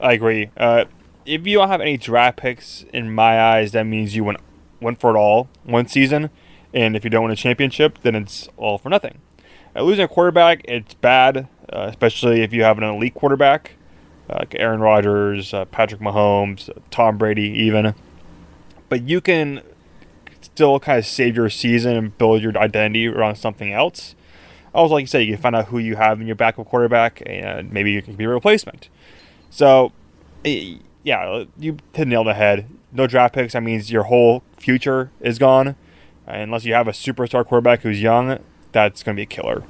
I 0.00 0.14
agree. 0.14 0.50
Uh, 0.56 0.86
if 1.24 1.46
you 1.46 1.58
don't 1.58 1.68
have 1.68 1.80
any 1.80 1.96
draft 1.96 2.38
picks, 2.38 2.84
in 2.92 3.14
my 3.14 3.40
eyes, 3.40 3.70
that 3.70 3.84
means 3.84 4.16
you 4.16 4.24
went 4.24 4.38
went 4.80 5.00
for 5.00 5.14
it 5.14 5.18
all 5.18 5.48
one 5.62 5.86
season, 5.86 6.30
and 6.72 6.96
if 6.96 7.04
you 7.04 7.10
don't 7.10 7.22
win 7.22 7.32
a 7.32 7.36
championship, 7.36 7.98
then 8.02 8.14
it's 8.14 8.48
all 8.56 8.78
for 8.78 8.88
nothing. 8.88 9.18
Uh, 9.74 9.82
losing 9.82 10.04
a 10.04 10.08
quarterback, 10.08 10.60
it's 10.64 10.94
bad, 10.94 11.48
uh, 11.72 11.86
especially 11.88 12.42
if 12.42 12.52
you 12.52 12.62
have 12.62 12.78
an 12.78 12.84
elite 12.84 13.14
quarterback, 13.14 13.76
uh, 14.28 14.36
like 14.40 14.54
Aaron 14.56 14.80
Rodgers, 14.80 15.54
uh, 15.54 15.64
Patrick 15.66 16.00
Mahomes, 16.00 16.70
Tom 16.90 17.16
Brady, 17.16 17.48
even. 17.48 17.94
But 18.88 19.02
you 19.02 19.20
can 19.20 19.62
still 20.54 20.78
kind 20.78 20.98
of 21.00 21.06
save 21.06 21.34
your 21.34 21.50
season 21.50 21.96
and 21.96 22.16
build 22.16 22.40
your 22.40 22.56
identity 22.56 23.08
around 23.08 23.34
something 23.34 23.72
else. 23.72 24.14
Also, 24.72 24.94
like 24.94 25.02
you 25.02 25.06
said, 25.08 25.18
you 25.20 25.34
can 25.34 25.42
find 25.42 25.56
out 25.56 25.66
who 25.66 25.78
you 25.78 25.96
have 25.96 26.20
in 26.20 26.26
your 26.26 26.36
backup 26.36 26.66
quarterback, 26.66 27.22
and 27.26 27.72
maybe 27.72 27.90
you 27.90 28.02
can 28.02 28.14
be 28.14 28.24
a 28.24 28.28
replacement. 28.28 28.88
So, 29.50 29.92
yeah, 30.44 31.44
you 31.58 31.76
hit 31.92 32.08
nail 32.08 32.20
on 32.20 32.26
the 32.26 32.34
head. 32.34 32.68
No 32.92 33.06
draft 33.06 33.34
picks. 33.34 33.52
That 33.52 33.62
means 33.62 33.90
your 33.90 34.04
whole 34.04 34.42
future 34.56 35.10
is 35.20 35.38
gone. 35.38 35.76
Unless 36.26 36.64
you 36.64 36.74
have 36.74 36.88
a 36.88 36.92
superstar 36.92 37.44
quarterback 37.44 37.82
who's 37.82 38.00
young, 38.00 38.38
that's 38.72 39.02
going 39.02 39.16
to 39.16 39.18
be 39.18 39.24
a 39.24 39.26
killer. 39.26 39.64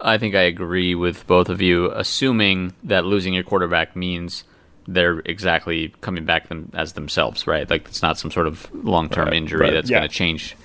I 0.00 0.18
think 0.18 0.34
I 0.34 0.42
agree 0.42 0.94
with 0.94 1.26
both 1.26 1.48
of 1.48 1.60
you, 1.60 1.90
assuming 1.92 2.74
that 2.82 3.04
losing 3.04 3.34
your 3.34 3.42
quarterback 3.42 3.96
means 3.96 4.44
they're 4.88 5.20
exactly 5.24 5.92
coming 6.00 6.24
back 6.24 6.48
them 6.48 6.70
as 6.74 6.92
themselves, 6.94 7.46
right? 7.46 7.68
Like 7.68 7.86
it's 7.88 8.02
not 8.02 8.18
some 8.18 8.30
sort 8.30 8.46
of 8.46 8.68
long-term 8.84 9.26
Right, 9.26 9.34
injury 9.36 9.60
right. 9.60 9.72
that's 9.74 9.90
Yeah. 9.90 9.98
going 9.98 10.08
to 10.08 10.14
change 10.14 10.56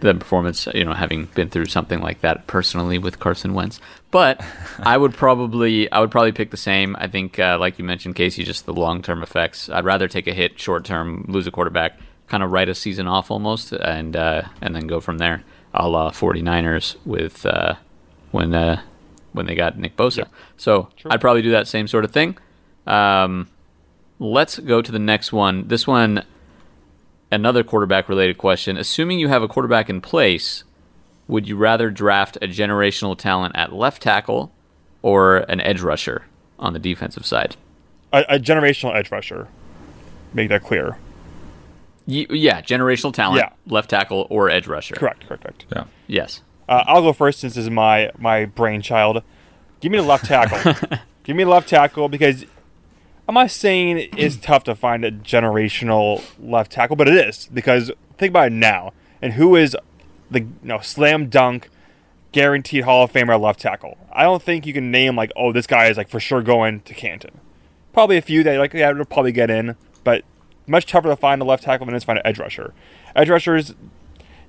the 0.00 0.14
performance. 0.14 0.68
You 0.74 0.84
know, 0.84 0.92
having 0.92 1.26
been 1.34 1.48
through 1.48 1.66
something 1.66 2.00
like 2.00 2.20
that 2.20 2.46
personally 2.46 2.98
with 2.98 3.18
Carson 3.18 3.54
Wentz, 3.54 3.80
but 4.10 4.40
I 4.78 4.96
would 4.96 5.14
probably 5.14 5.90
I 5.90 6.00
would 6.00 6.10
probably 6.10 6.32
pick 6.32 6.50
the 6.50 6.56
same. 6.56 6.94
I 6.98 7.08
think, 7.08 7.38
uh, 7.38 7.56
like 7.58 7.78
you 7.78 7.84
mentioned, 7.84 8.14
Casey, 8.16 8.44
just 8.44 8.66
the 8.66 8.72
long-term 8.74 9.22
effects. 9.22 9.68
I'd 9.68 9.84
rather 9.84 10.08
take 10.08 10.26
a 10.26 10.32
hit 10.34 10.58
short-term, 10.60 11.24
lose 11.28 11.46
a 11.46 11.50
quarterback, 11.50 11.98
kind 12.28 12.42
of 12.42 12.50
write 12.52 12.68
a 12.68 12.74
season 12.74 13.06
off 13.08 13.30
almost, 13.30 13.72
and 13.72 14.14
uh, 14.16 14.42
and 14.60 14.74
then 14.74 14.86
go 14.86 15.00
from 15.00 15.18
there, 15.18 15.42
a 15.72 15.88
la 15.88 16.10
49ers 16.10 16.96
with 17.06 17.44
uh, 17.46 17.74
when 18.30 18.54
uh, 18.54 18.80
when 19.32 19.46
they 19.46 19.54
got 19.54 19.78
Nick 19.78 19.96
Bosa. 19.96 20.28
So 20.56 20.90
I'd 21.06 21.20
probably 21.20 21.42
do 21.42 21.50
that 21.52 21.66
same 21.66 21.88
sort 21.88 22.04
of 22.04 22.12
thing. 22.12 22.36
Um, 22.86 23.48
let's 24.18 24.58
go 24.58 24.80
to 24.82 24.92
the 24.92 24.98
next 24.98 25.32
one. 25.32 25.68
This 25.68 25.86
one, 25.86 26.24
another 27.30 27.62
quarterback 27.64 28.08
related 28.08 28.38
question. 28.38 28.76
Assuming 28.76 29.18
you 29.18 29.28
have 29.28 29.42
a 29.42 29.48
quarterback 29.48 29.88
in 29.90 30.00
place, 30.00 30.64
would 31.28 31.48
you 31.48 31.56
rather 31.56 31.90
draft 31.90 32.36
a 32.36 32.46
generational 32.46 33.16
talent 33.16 33.56
at 33.56 33.72
left 33.72 34.02
tackle 34.02 34.52
or 35.02 35.38
an 35.38 35.60
edge 35.60 35.80
rusher 35.80 36.24
on 36.58 36.72
the 36.72 36.78
defensive 36.78 37.26
side? 37.26 37.56
A, 38.12 38.24
a 38.30 38.38
generational 38.38 38.94
edge 38.94 39.10
rusher. 39.10 39.48
Make 40.32 40.48
that 40.48 40.62
clear. 40.62 40.98
Y- 42.06 42.26
yeah, 42.30 42.60
generational 42.60 43.12
talent, 43.14 43.38
Yeah. 43.40 43.50
left 43.72 43.90
tackle 43.90 44.26
or 44.30 44.50
edge 44.50 44.66
rusher. 44.66 44.94
Correct, 44.94 45.26
correct, 45.26 45.42
correct. 45.44 45.64
Yeah. 45.72 45.84
Yes. 46.06 46.42
Uh, 46.68 46.84
I'll 46.86 47.02
go 47.02 47.12
first 47.12 47.40
since 47.40 47.54
this 47.54 47.64
is 47.64 47.70
my 47.70 48.10
my 48.18 48.44
brainchild. 48.46 49.22
Give 49.80 49.90
me 49.92 49.98
the 49.98 50.04
left 50.04 50.24
tackle. 50.26 50.98
Give 51.24 51.36
me 51.36 51.44
the 51.44 51.50
left 51.50 51.68
tackle 51.68 52.08
because 52.08 52.44
I'm 53.26 53.34
not 53.34 53.50
saying 53.50 54.10
it's 54.16 54.36
tough 54.36 54.64
to 54.64 54.74
find 54.74 55.04
a 55.04 55.10
generational 55.10 56.22
left 56.38 56.72
tackle, 56.72 56.96
but 56.96 57.08
it 57.08 57.14
is 57.14 57.48
because 57.52 57.90
think 58.18 58.30
about 58.30 58.48
it 58.48 58.52
now. 58.52 58.92
And 59.22 59.34
who 59.34 59.56
is 59.56 59.76
the 60.30 60.40
you 60.40 60.48
know 60.62 60.80
slam 60.80 61.28
dunk 61.28 61.70
guaranteed 62.32 62.84
Hall 62.84 63.04
of 63.04 63.12
Famer 63.12 63.40
left 63.40 63.60
tackle? 63.60 63.96
I 64.12 64.24
don't 64.24 64.42
think 64.42 64.66
you 64.66 64.74
can 64.74 64.90
name 64.90 65.16
like 65.16 65.32
oh 65.36 65.52
this 65.52 65.66
guy 65.66 65.86
is 65.86 65.96
like 65.96 66.10
for 66.10 66.20
sure 66.20 66.42
going 66.42 66.80
to 66.80 66.92
Canton. 66.92 67.40
Probably 67.94 68.18
a 68.18 68.22
few 68.22 68.42
that 68.42 68.58
like 68.58 68.74
yeah 68.74 68.90
it'll 68.90 69.06
probably 69.06 69.32
get 69.32 69.48
in, 69.50 69.76
but 70.02 70.24
much 70.66 70.84
tougher 70.84 71.08
to 71.08 71.16
find 71.16 71.40
a 71.40 71.46
left 71.46 71.64
tackle 71.64 71.86
than 71.86 71.94
it 71.94 71.98
is 71.98 72.02
to 72.02 72.06
find 72.06 72.18
an 72.18 72.26
edge 72.26 72.38
rusher. 72.38 72.74
Edge 73.16 73.30
rushers 73.30 73.74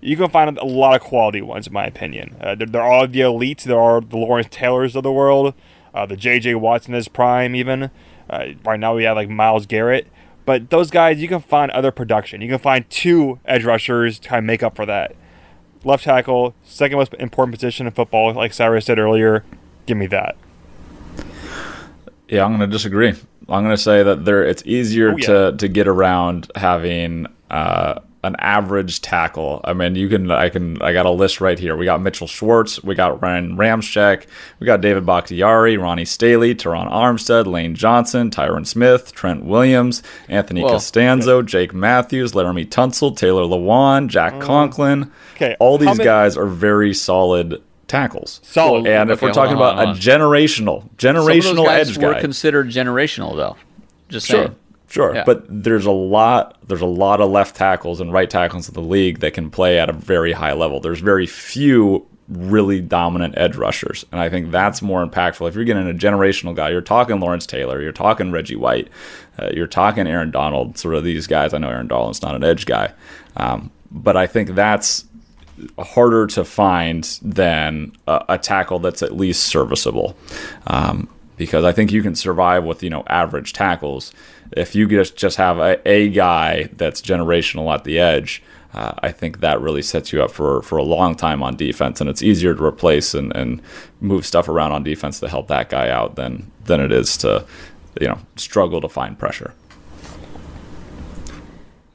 you 0.01 0.17
can 0.17 0.29
find 0.29 0.57
a 0.57 0.65
lot 0.65 0.95
of 0.95 1.01
quality 1.01 1.41
ones, 1.41 1.65
in 1.65 1.73
my 1.73 1.85
opinion. 1.85 2.35
Uh, 2.39 2.53
there, 2.53 2.67
there 2.67 2.81
are 2.83 3.07
the 3.07 3.21
elites. 3.21 3.63
There 3.63 3.79
are 3.79 4.01
the 4.01 4.17
Lawrence 4.17 4.47
Taylors 4.51 4.95
of 4.95 5.01
the 5.01 5.11
world, 5.11 5.55
uh, 5.95 6.05
the 6.05 6.17
J.J. 6.17 6.55
Watson 6.55 6.93
is 6.93 7.07
prime, 7.07 7.55
even. 7.55 7.89
Uh, 8.29 8.45
right 8.63 8.79
now, 8.79 8.95
we 8.95 9.03
have 9.03 9.15
like 9.15 9.29
Myles 9.29 9.65
Garrett. 9.65 10.07
But 10.45 10.69
those 10.69 10.91
guys, 10.91 11.19
you 11.21 11.27
can 11.27 11.39
find 11.41 11.71
other 11.71 11.91
production. 11.91 12.41
You 12.41 12.49
can 12.49 12.59
find 12.59 12.87
two 12.89 13.39
edge 13.45 13.63
rushers 13.65 14.19
to 14.19 14.29
kind 14.29 14.39
of 14.39 14.45
make 14.45 14.61
up 14.61 14.75
for 14.75 14.85
that. 14.85 15.15
Left 15.83 16.03
tackle, 16.03 16.53
second 16.63 16.97
most 16.97 17.13
important 17.15 17.55
position 17.55 17.87
in 17.87 17.93
football, 17.93 18.31
like 18.33 18.53
Cyrus 18.53 18.85
said 18.85 18.99
earlier. 18.99 19.43
Give 19.87 19.97
me 19.97 20.07
that. 20.07 20.35
Yeah, 22.27 22.43
I'm 22.43 22.57
going 22.57 22.67
to 22.69 22.73
disagree. 22.75 23.09
I'm 23.09 23.63
going 23.63 23.69
to 23.75 23.77
say 23.77 24.01
that 24.03 24.25
there 24.25 24.43
it's 24.43 24.63
easier 24.65 25.11
Oh, 25.13 25.17
yeah. 25.17 25.25
to 25.27 25.57
to 25.57 25.67
get 25.67 25.87
around 25.87 26.51
having 26.55 27.27
uh, 27.51 27.99
an 28.25 28.35
average 28.39 29.01
tackle. 29.01 29.61
I 29.63 29.73
mean, 29.73 29.95
you 29.95 30.09
can 30.09 30.31
I 30.31 30.49
can 30.49 30.81
I 30.81 30.93
got 30.93 31.05
a 31.05 31.11
list 31.11 31.39
right 31.39 31.59
here. 31.59 31.77
We 31.77 31.85
got 31.85 32.01
Mitchell 32.01 32.27
Schwartz, 32.27 32.83
we 32.83 32.95
got 32.95 33.21
Ryan 33.21 33.55
Ramczyk, 33.55 34.25
we 34.59 34.65
got 34.65 34.81
David 34.81 35.05
Bakhtiari, 35.05 35.77
Ronnie 35.77 36.05
Stanley, 36.05 36.55
Terron 36.55 36.91
Armstead, 36.91 37.45
Lane 37.45 37.75
Johnson, 37.75 38.31
Tyron 38.31 38.65
Smith, 38.65 39.13
Trent 39.13 39.45
Williams, 39.45 40.01
Anthony 40.27 40.63
Well, 40.63 40.75
Castonzo, 40.75 41.45
Jake 41.45 41.73
Matthews, 41.73 42.31
Laremy 42.33 42.67
Tunsil, 42.67 43.15
Taylor 43.15 43.43
Lewan, 43.43 44.07
Jack 44.07 44.33
mm. 44.33 44.41
Conklin. 44.41 45.11
okay, 45.35 45.55
all 45.59 45.77
these 45.77 45.87
many- 45.97 46.03
guys 46.03 46.35
are 46.35 46.47
very 46.47 46.93
solid 46.93 47.61
tackles. 47.87 48.41
Solid. 48.43 48.87
And 48.87 49.11
if 49.11 49.21
we're 49.21 49.31
talking 49.31 49.55
on, 49.55 49.57
about 49.57 49.75
hold 49.75 49.87
a 49.87 49.91
on. 49.91 49.97
generational, 49.97 50.81
Some 50.99 51.15
of 51.15 51.23
generational 51.23 51.55
those 51.55 51.65
guys 51.67 51.89
edge 51.91 51.97
were 51.99 52.13
guy, 52.13 52.21
considered 52.21 52.69
generational, 52.69 53.35
though. 53.35 53.55
Just 54.09 54.27
Sure, 54.27 54.45
saying. 54.45 54.55
Sure. 54.95 55.13
Yeah. 55.13 55.23
But 55.25 55.45
there's 55.47 55.85
a 55.85 55.91
lot. 55.91 56.57
There's 56.67 56.81
a 56.81 56.87
lot 56.87 57.21
of 57.21 57.29
left 57.29 57.55
tackles 57.55 58.01
and 58.01 58.11
right 58.11 58.29
tackles 58.29 58.67
in 58.67 58.73
the 58.73 58.81
league 58.81 59.19
that 59.19 59.33
can 59.33 59.51
play 59.51 59.77
at 59.79 59.89
a 59.89 59.93
very 59.93 60.31
high 60.31 60.53
level. 60.53 60.79
There's 60.79 60.99
very 60.99 61.27
few 61.27 62.07
really 62.27 62.81
dominant 62.81 63.37
edge 63.37 63.55
rushers, 63.55 64.05
and 64.11 64.19
I 64.19 64.29
think 64.29 64.51
that's 64.51 64.81
more 64.81 65.05
impactful. 65.05 65.47
If 65.47 65.55
you're 65.55 65.65
getting 65.65 65.89
a 65.89 65.93
generational 65.93 66.55
guy, 66.55 66.69
you're 66.69 66.81
talking 66.81 67.19
Lawrence 67.19 67.45
Taylor, 67.45 67.81
you're 67.81 67.91
talking 67.91 68.31
Reggie 68.31 68.55
White, 68.55 68.87
uh, 69.37 69.51
you're 69.53 69.67
talking 69.67 70.07
Aaron 70.07 70.31
Donald. 70.31 70.77
Sort 70.77 70.95
of 70.95 71.03
these 71.03 71.27
guys. 71.27 71.53
I 71.53 71.59
know 71.59 71.69
Aaron 71.69 71.87
Donald's 71.87 72.21
not 72.21 72.35
an 72.35 72.43
edge 72.43 72.65
guy, 72.65 72.93
um, 73.37 73.71
but 73.91 74.17
I 74.17 74.27
think 74.27 74.51
that's 74.55 75.05
harder 75.79 76.27
to 76.27 76.43
find 76.43 77.03
than 77.21 77.93
a, 78.07 78.25
a 78.29 78.37
tackle 78.37 78.79
that's 78.79 79.03
at 79.03 79.15
least 79.15 79.43
serviceable. 79.43 80.17
Um, 80.67 81.09
because 81.37 81.63
I 81.65 81.71
think 81.71 81.91
you 81.91 82.01
can 82.01 82.15
survive 82.15 82.63
with 82.63 82.83
you 82.83 82.89
know 82.89 83.03
average 83.07 83.53
tackles. 83.53 84.13
If 84.55 84.75
you 84.75 84.87
just 84.87 85.15
just 85.15 85.37
have 85.37 85.59
a, 85.59 85.79
a 85.87 86.09
guy 86.09 86.69
that's 86.73 87.01
generational 87.01 87.73
at 87.73 87.83
the 87.83 87.99
edge, 87.99 88.41
uh, 88.73 88.93
I 88.99 89.11
think 89.11 89.39
that 89.39 89.61
really 89.61 89.81
sets 89.81 90.11
you 90.11 90.21
up 90.21 90.31
for 90.31 90.61
for 90.61 90.77
a 90.77 90.83
long 90.83 91.15
time 91.15 91.41
on 91.41 91.55
defense, 91.55 92.01
and 92.01 92.09
it's 92.09 92.21
easier 92.21 92.53
to 92.53 92.63
replace 92.63 93.13
and, 93.13 93.35
and 93.35 93.61
move 94.01 94.25
stuff 94.25 94.49
around 94.49 94.73
on 94.73 94.83
defense 94.83 95.19
to 95.21 95.29
help 95.29 95.47
that 95.47 95.69
guy 95.69 95.89
out 95.89 96.15
than 96.15 96.51
than 96.65 96.81
it 96.81 96.91
is 96.91 97.15
to 97.17 97.45
you 97.99 98.07
know 98.07 98.19
struggle 98.35 98.81
to 98.81 98.89
find 98.89 99.17
pressure. 99.17 99.53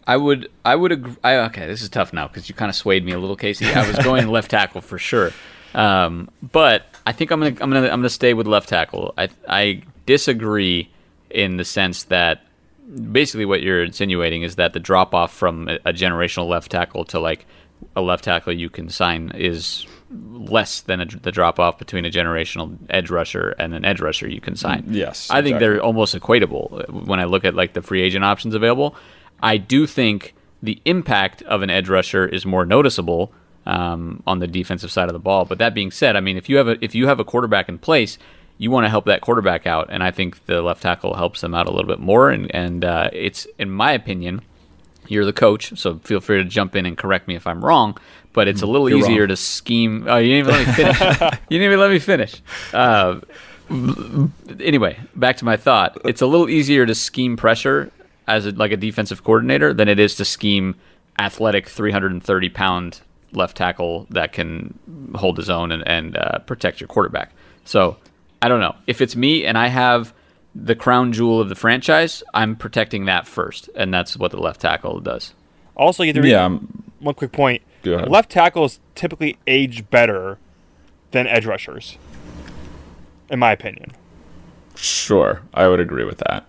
I 0.06 0.16
would, 0.16 0.50
I 0.64 0.74
would 0.74 0.90
agree. 0.90 1.16
I, 1.22 1.36
okay, 1.36 1.66
this 1.66 1.82
is 1.82 1.88
tough 1.88 2.12
now 2.12 2.26
because 2.26 2.48
you 2.48 2.54
kind 2.54 2.68
of 2.68 2.74
swayed 2.74 3.04
me 3.04 3.12
a 3.12 3.18
little, 3.18 3.36
Casey. 3.36 3.66
I 3.66 3.86
was 3.86 3.96
going 4.04 4.26
left 4.32 4.50
tackle 4.50 4.80
for 4.80 4.98
sure, 4.98 5.32
um, 5.74 6.30
but 6.42 6.86
I 7.06 7.12
think 7.12 7.30
I'm 7.30 7.40
gonna, 7.40 7.56
I'm 7.60 7.70
gonna, 7.70 7.82
I'm 7.82 8.00
gonna 8.00 8.08
stay 8.08 8.34
with 8.34 8.46
left 8.46 8.70
tackle. 8.70 9.14
I, 9.16 9.28
I 9.48 9.82
disagree 10.06 10.90
in 11.30 11.58
the 11.58 11.64
sense 11.64 12.04
that 12.04 12.42
basically 12.90 13.44
what 13.44 13.62
you're 13.62 13.84
insinuating 13.84 14.42
is 14.42 14.56
that 14.56 14.72
the 14.72 14.80
drop 14.80 15.14
off 15.14 15.32
from 15.32 15.68
a, 15.68 15.92
generational 15.92 16.48
left 16.48 16.70
tackle 16.70 17.04
to 17.06 17.20
like 17.20 17.46
a 17.96 18.00
left 18.00 18.24
tackle 18.24 18.52
you 18.52 18.68
can 18.68 18.88
sign 18.88 19.30
is 19.34 19.86
less 20.10 20.80
than 20.80 21.00
a, 21.00 21.06
the 21.06 21.30
drop 21.30 21.60
off 21.60 21.78
between 21.78 22.04
a 22.04 22.10
generational 22.10 22.76
edge 22.90 23.10
rusher 23.10 23.54
and 23.58 23.74
an 23.74 23.84
edge 23.84 24.00
rusher 24.00 24.28
you 24.28 24.40
can 24.40 24.56
sign. 24.56 24.84
Yes, 24.88 25.30
I 25.30 25.36
think 25.36 25.56
exactly. 25.56 25.68
they're 25.68 25.82
almost 25.82 26.14
equatable 26.14 26.88
when 27.06 27.20
I 27.20 27.24
look 27.24 27.44
at 27.44 27.54
like 27.54 27.74
the 27.74 27.82
free 27.82 28.02
agent 28.02 28.24
options 28.24 28.54
available. 28.54 28.96
I 29.42 29.56
do 29.56 29.86
think 29.86 30.34
the 30.62 30.80
impact 30.84 31.42
of 31.42 31.62
an 31.62 31.70
edge 31.70 31.88
rusher 31.88 32.26
is 32.26 32.44
more 32.44 32.66
noticeable 32.66 33.32
um, 33.66 34.22
on 34.26 34.40
the 34.40 34.46
defensive 34.46 34.90
side 34.90 35.08
of 35.08 35.12
the 35.12 35.18
ball. 35.20 35.44
But 35.44 35.58
that 35.58 35.74
being 35.74 35.90
said, 35.90 36.16
I 36.16 36.20
mean, 36.20 36.36
if 36.36 36.48
you 36.48 36.56
have 36.56 36.68
a 36.68 36.84
if 36.84 36.94
you 36.94 37.06
have 37.06 37.20
a 37.20 37.24
quarterback 37.24 37.68
in 37.68 37.78
place, 37.78 38.18
you 38.60 38.70
want 38.70 38.84
to 38.84 38.90
help 38.90 39.06
that 39.06 39.22
quarterback 39.22 39.66
out, 39.66 39.86
and 39.88 40.02
I 40.02 40.10
think 40.10 40.44
the 40.44 40.60
left 40.60 40.82
tackle 40.82 41.14
helps 41.14 41.40
them 41.40 41.54
out 41.54 41.66
a 41.66 41.70
little 41.70 41.88
bit 41.88 41.98
more. 41.98 42.28
And 42.28 42.54
and 42.54 42.84
uh, 42.84 43.08
it's 43.10 43.46
in 43.58 43.70
my 43.70 43.92
opinion, 43.92 44.42
you're 45.08 45.24
the 45.24 45.32
coach, 45.32 45.78
so 45.78 45.98
feel 46.04 46.20
free 46.20 46.36
to 46.36 46.44
jump 46.44 46.76
in 46.76 46.84
and 46.84 46.96
correct 46.96 47.26
me 47.26 47.34
if 47.34 47.46
I'm 47.46 47.64
wrong. 47.64 47.96
But 48.34 48.48
it's 48.48 48.60
a 48.60 48.66
little 48.66 48.90
You're 48.90 48.98
easier 48.98 49.20
wrong. 49.22 49.28
to 49.28 49.36
scheme. 49.36 50.04
Oh, 50.06 50.18
you 50.18 50.28
didn't 50.28 50.50
even 50.50 50.54
let 50.54 50.66
me 50.66 50.72
finish. 50.74 51.00
you 51.48 51.58
didn't 51.58 51.64
even 51.64 51.80
let 51.80 51.90
me 51.90 51.98
finish. 51.98 52.42
Uh, 52.74 53.20
anyway, 54.60 54.98
back 55.16 55.38
to 55.38 55.46
my 55.46 55.56
thought. 55.56 55.96
It's 56.04 56.20
a 56.20 56.26
little 56.26 56.50
easier 56.50 56.84
to 56.84 56.94
scheme 56.94 57.38
pressure 57.38 57.90
as 58.28 58.44
a, 58.44 58.50
like 58.50 58.72
a 58.72 58.76
defensive 58.76 59.24
coordinator 59.24 59.72
than 59.72 59.88
it 59.88 59.98
is 59.98 60.16
to 60.16 60.26
scheme 60.26 60.74
athletic 61.18 61.66
330 61.66 62.48
pound 62.50 63.00
left 63.32 63.56
tackle 63.56 64.06
that 64.10 64.32
can 64.32 64.78
hold 65.14 65.38
his 65.38 65.48
own 65.48 65.72
and, 65.72 65.82
and 65.88 66.16
uh, 66.16 66.38
protect 66.40 66.78
your 66.78 66.88
quarterback. 66.88 67.32
So 67.64 67.96
I 68.42 68.48
don't 68.48 68.60
know 68.60 68.74
if 68.86 69.00
it's 69.00 69.14
me 69.16 69.44
and 69.44 69.58
I 69.58 69.68
have 69.68 70.14
the 70.54 70.74
crown 70.74 71.12
jewel 71.12 71.40
of 71.40 71.48
the 71.48 71.54
franchise. 71.54 72.22
I'm 72.34 72.56
protecting 72.56 73.04
that 73.04 73.26
first, 73.26 73.68
and 73.74 73.92
that's 73.94 74.16
what 74.16 74.30
the 74.30 74.40
left 74.40 74.60
tackle 74.60 75.00
does. 75.00 75.34
Also, 75.76 76.02
you 76.02 76.12
Yeah, 76.22 76.44
um, 76.44 76.82
one 76.98 77.14
quick 77.14 77.32
point. 77.32 77.62
Go 77.82 77.94
ahead. 77.94 78.08
Left 78.10 78.30
tackles 78.30 78.80
typically 78.94 79.38
age 79.46 79.88
better 79.90 80.38
than 81.12 81.26
edge 81.26 81.46
rushers, 81.46 81.96
in 83.30 83.38
my 83.38 83.52
opinion. 83.52 83.92
Sure, 84.74 85.42
I 85.54 85.68
would 85.68 85.80
agree 85.80 86.04
with 86.04 86.18
that. 86.18 86.48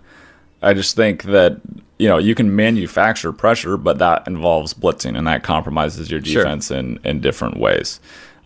I 0.61 0.73
just 0.73 0.95
think 0.95 1.23
that 1.23 1.57
you 1.97 2.07
know 2.07 2.17
you 2.17 2.35
can 2.35 2.55
manufacture 2.55 3.31
pressure, 3.31 3.77
but 3.77 3.99
that 3.99 4.27
involves 4.27 4.73
blitzing, 4.73 5.17
and 5.17 5.27
that 5.27 5.43
compromises 5.43 6.09
your 6.11 6.23
Sure. 6.23 6.43
defense 6.43 6.71
in 6.71 6.99
in 7.03 7.21
different 7.21 7.57
ways. 7.57 7.99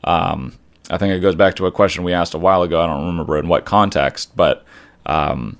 Um, 0.04 0.54
I 0.90 0.98
think 0.98 1.14
it 1.14 1.20
goes 1.20 1.36
back 1.36 1.56
to 1.56 1.66
a 1.66 1.72
question 1.72 2.04
we 2.04 2.14
asked 2.14 2.34
a 2.34 2.40
while 2.40 2.62
ago. 2.62 2.82
I 2.82 2.88
don't 2.88 3.08
remember 3.08 3.38
in 3.38 3.48
what 3.48 3.66
context, 3.66 4.36
but 4.36 4.66
um, 5.06 5.58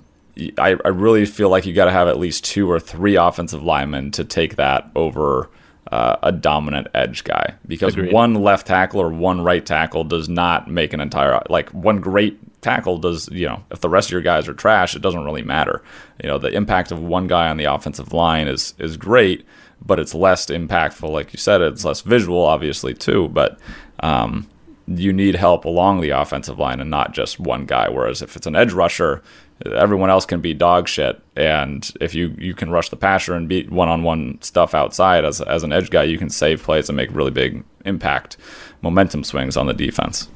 I, 0.58 0.76
I 0.84 0.90
really 0.90 1.26
feel 1.26 1.50
like 1.50 1.66
you 1.66 1.74
got 1.74 1.86
to 1.86 1.92
have 1.92 2.08
at 2.08 2.20
least 2.20 2.46
two 2.46 2.70
or 2.70 2.80
three 2.80 3.16
offensive 3.16 3.64
linemen 3.64 4.12
to 4.12 4.24
take 4.24 4.56
that 4.58 4.90
over 4.96 5.50
uh, 5.92 6.18
a 6.24 6.32
dominant 6.32 6.88
edge 6.94 7.24
guy 7.24 7.54
because 7.68 7.94
Agreed. 7.94 8.12
one 8.12 8.34
left 8.34 8.68
tackle 8.68 9.00
or 9.02 9.10
one 9.10 9.42
right 9.42 9.66
tackle 9.66 10.04
does 10.04 10.28
not 10.28 10.70
make 10.70 10.94
an 10.94 11.00
entire 11.00 11.40
like 11.48 11.70
one 11.70 12.02
great 12.02 12.40
tackle 12.62 12.98
does 12.98 13.30
you 13.32 13.46
know 13.46 13.64
if 13.70 13.82
the 13.82 13.90
rest 13.90 14.08
of 14.08 14.12
your 14.12 14.22
guys 14.22 14.48
are 14.48 14.54
trash 14.56 14.96
it 14.96 15.04
doesn't 15.04 15.24
really 15.24 15.44
matter 15.44 15.84
you 16.24 16.28
know 16.28 16.40
the 16.40 16.50
impact 16.50 16.92
of 16.92 17.00
one 17.00 17.28
guy 17.28 17.48
on 17.48 17.58
the 17.58 17.66
offensive 17.66 18.14
line 18.14 18.48
is 18.48 18.74
is 18.80 18.98
great 18.98 19.46
but 19.86 20.00
it's 20.00 20.16
less 20.16 20.48
impactful 20.48 21.08
like 21.08 21.32
you 21.32 21.38
said 21.38 21.62
it's 21.62 21.86
less 21.86 22.02
visual 22.02 22.44
obviously 22.44 22.96
too 22.96 23.28
but 23.28 23.60
um, 24.00 24.48
you 24.88 25.12
need 25.12 25.36
help 25.36 25.66
along 25.66 26.02
the 26.02 26.12
offensive 26.12 26.60
line 26.60 26.80
and 26.80 26.90
not 26.90 27.14
just 27.14 27.40
one 27.40 27.66
guy 27.66 27.90
whereas 27.90 28.22
if 28.22 28.36
it's 28.36 28.46
an 28.46 28.56
edge 28.56 28.72
rusher 28.72 29.22
everyone 29.66 30.10
else 30.10 30.26
can 30.26 30.42
be 30.42 30.54
dog 30.54 30.88
shit. 30.88 31.22
And 31.36 31.90
if 32.02 32.14
you, 32.14 32.36
you 32.38 32.54
can 32.54 32.70
rush 32.70 32.90
the 32.90 32.98
passer 32.98 33.34
and 33.34 33.48
beat 33.48 33.72
one 33.72 33.88
on 33.88 34.04
one 34.04 34.42
stuff 34.42 34.74
outside 34.74 35.24
as, 35.24 35.42
as 35.42 35.64
an 35.64 35.72
edge 35.72 35.90
guy, 35.90 36.04
you 36.04 36.18
can 36.18 36.30
save 36.30 36.64
plays 36.64 36.90
and 36.90 36.98
make 36.98 37.14
really 37.14 37.32
big 37.32 37.64
impact 37.86 38.38
momentum 38.82 39.24
swings 39.24 39.56
on 39.56 39.68
the 39.68 39.74
defense. 39.74 40.30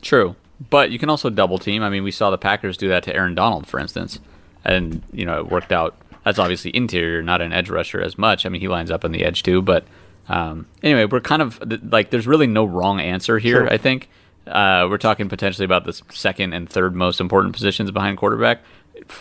True. 0.00 0.36
But 0.70 0.90
you 0.90 0.98
can 0.98 1.10
also 1.10 1.30
double 1.30 1.58
team. 1.58 1.82
I 1.82 1.90
mean, 1.90 2.02
we 2.02 2.10
saw 2.10 2.30
the 2.30 2.38
Packers 2.38 2.76
do 2.76 2.88
that 2.88 3.02
to 3.04 3.14
Aaron 3.14 3.34
Donald, 3.34 3.66
for 3.66 3.78
instance. 3.78 4.20
And, 4.64 5.02
you 5.12 5.24
know, 5.24 5.40
it 5.40 5.48
worked 5.48 5.72
out. 5.72 5.96
That's 6.24 6.38
obviously 6.38 6.74
interior, 6.74 7.22
not 7.22 7.40
an 7.40 7.52
edge 7.52 7.70
rusher 7.70 8.00
as 8.00 8.18
much. 8.18 8.44
I 8.44 8.50
mean, 8.50 8.60
he 8.60 8.68
lines 8.68 8.90
up 8.90 9.04
on 9.04 9.12
the 9.12 9.24
edge 9.24 9.42
too. 9.42 9.62
But 9.62 9.84
um, 10.30 10.66
anyway, 10.82 11.06
we're 11.06 11.20
kind 11.20 11.42
of 11.42 11.60
like, 11.92 12.10
there's 12.10 12.26
really 12.26 12.46
no 12.46 12.64
wrong 12.64 13.00
answer 13.00 13.38
here, 13.38 13.66
I 13.68 13.78
think. 13.78 14.08
Uh, 14.46 14.86
we're 14.88 14.98
talking 14.98 15.28
potentially 15.28 15.64
about 15.64 15.84
the 15.84 15.92
second 16.10 16.52
and 16.52 16.70
third 16.70 16.94
most 16.94 17.20
important 17.20 17.52
positions 17.52 17.90
behind 17.90 18.16
quarterback. 18.16 18.60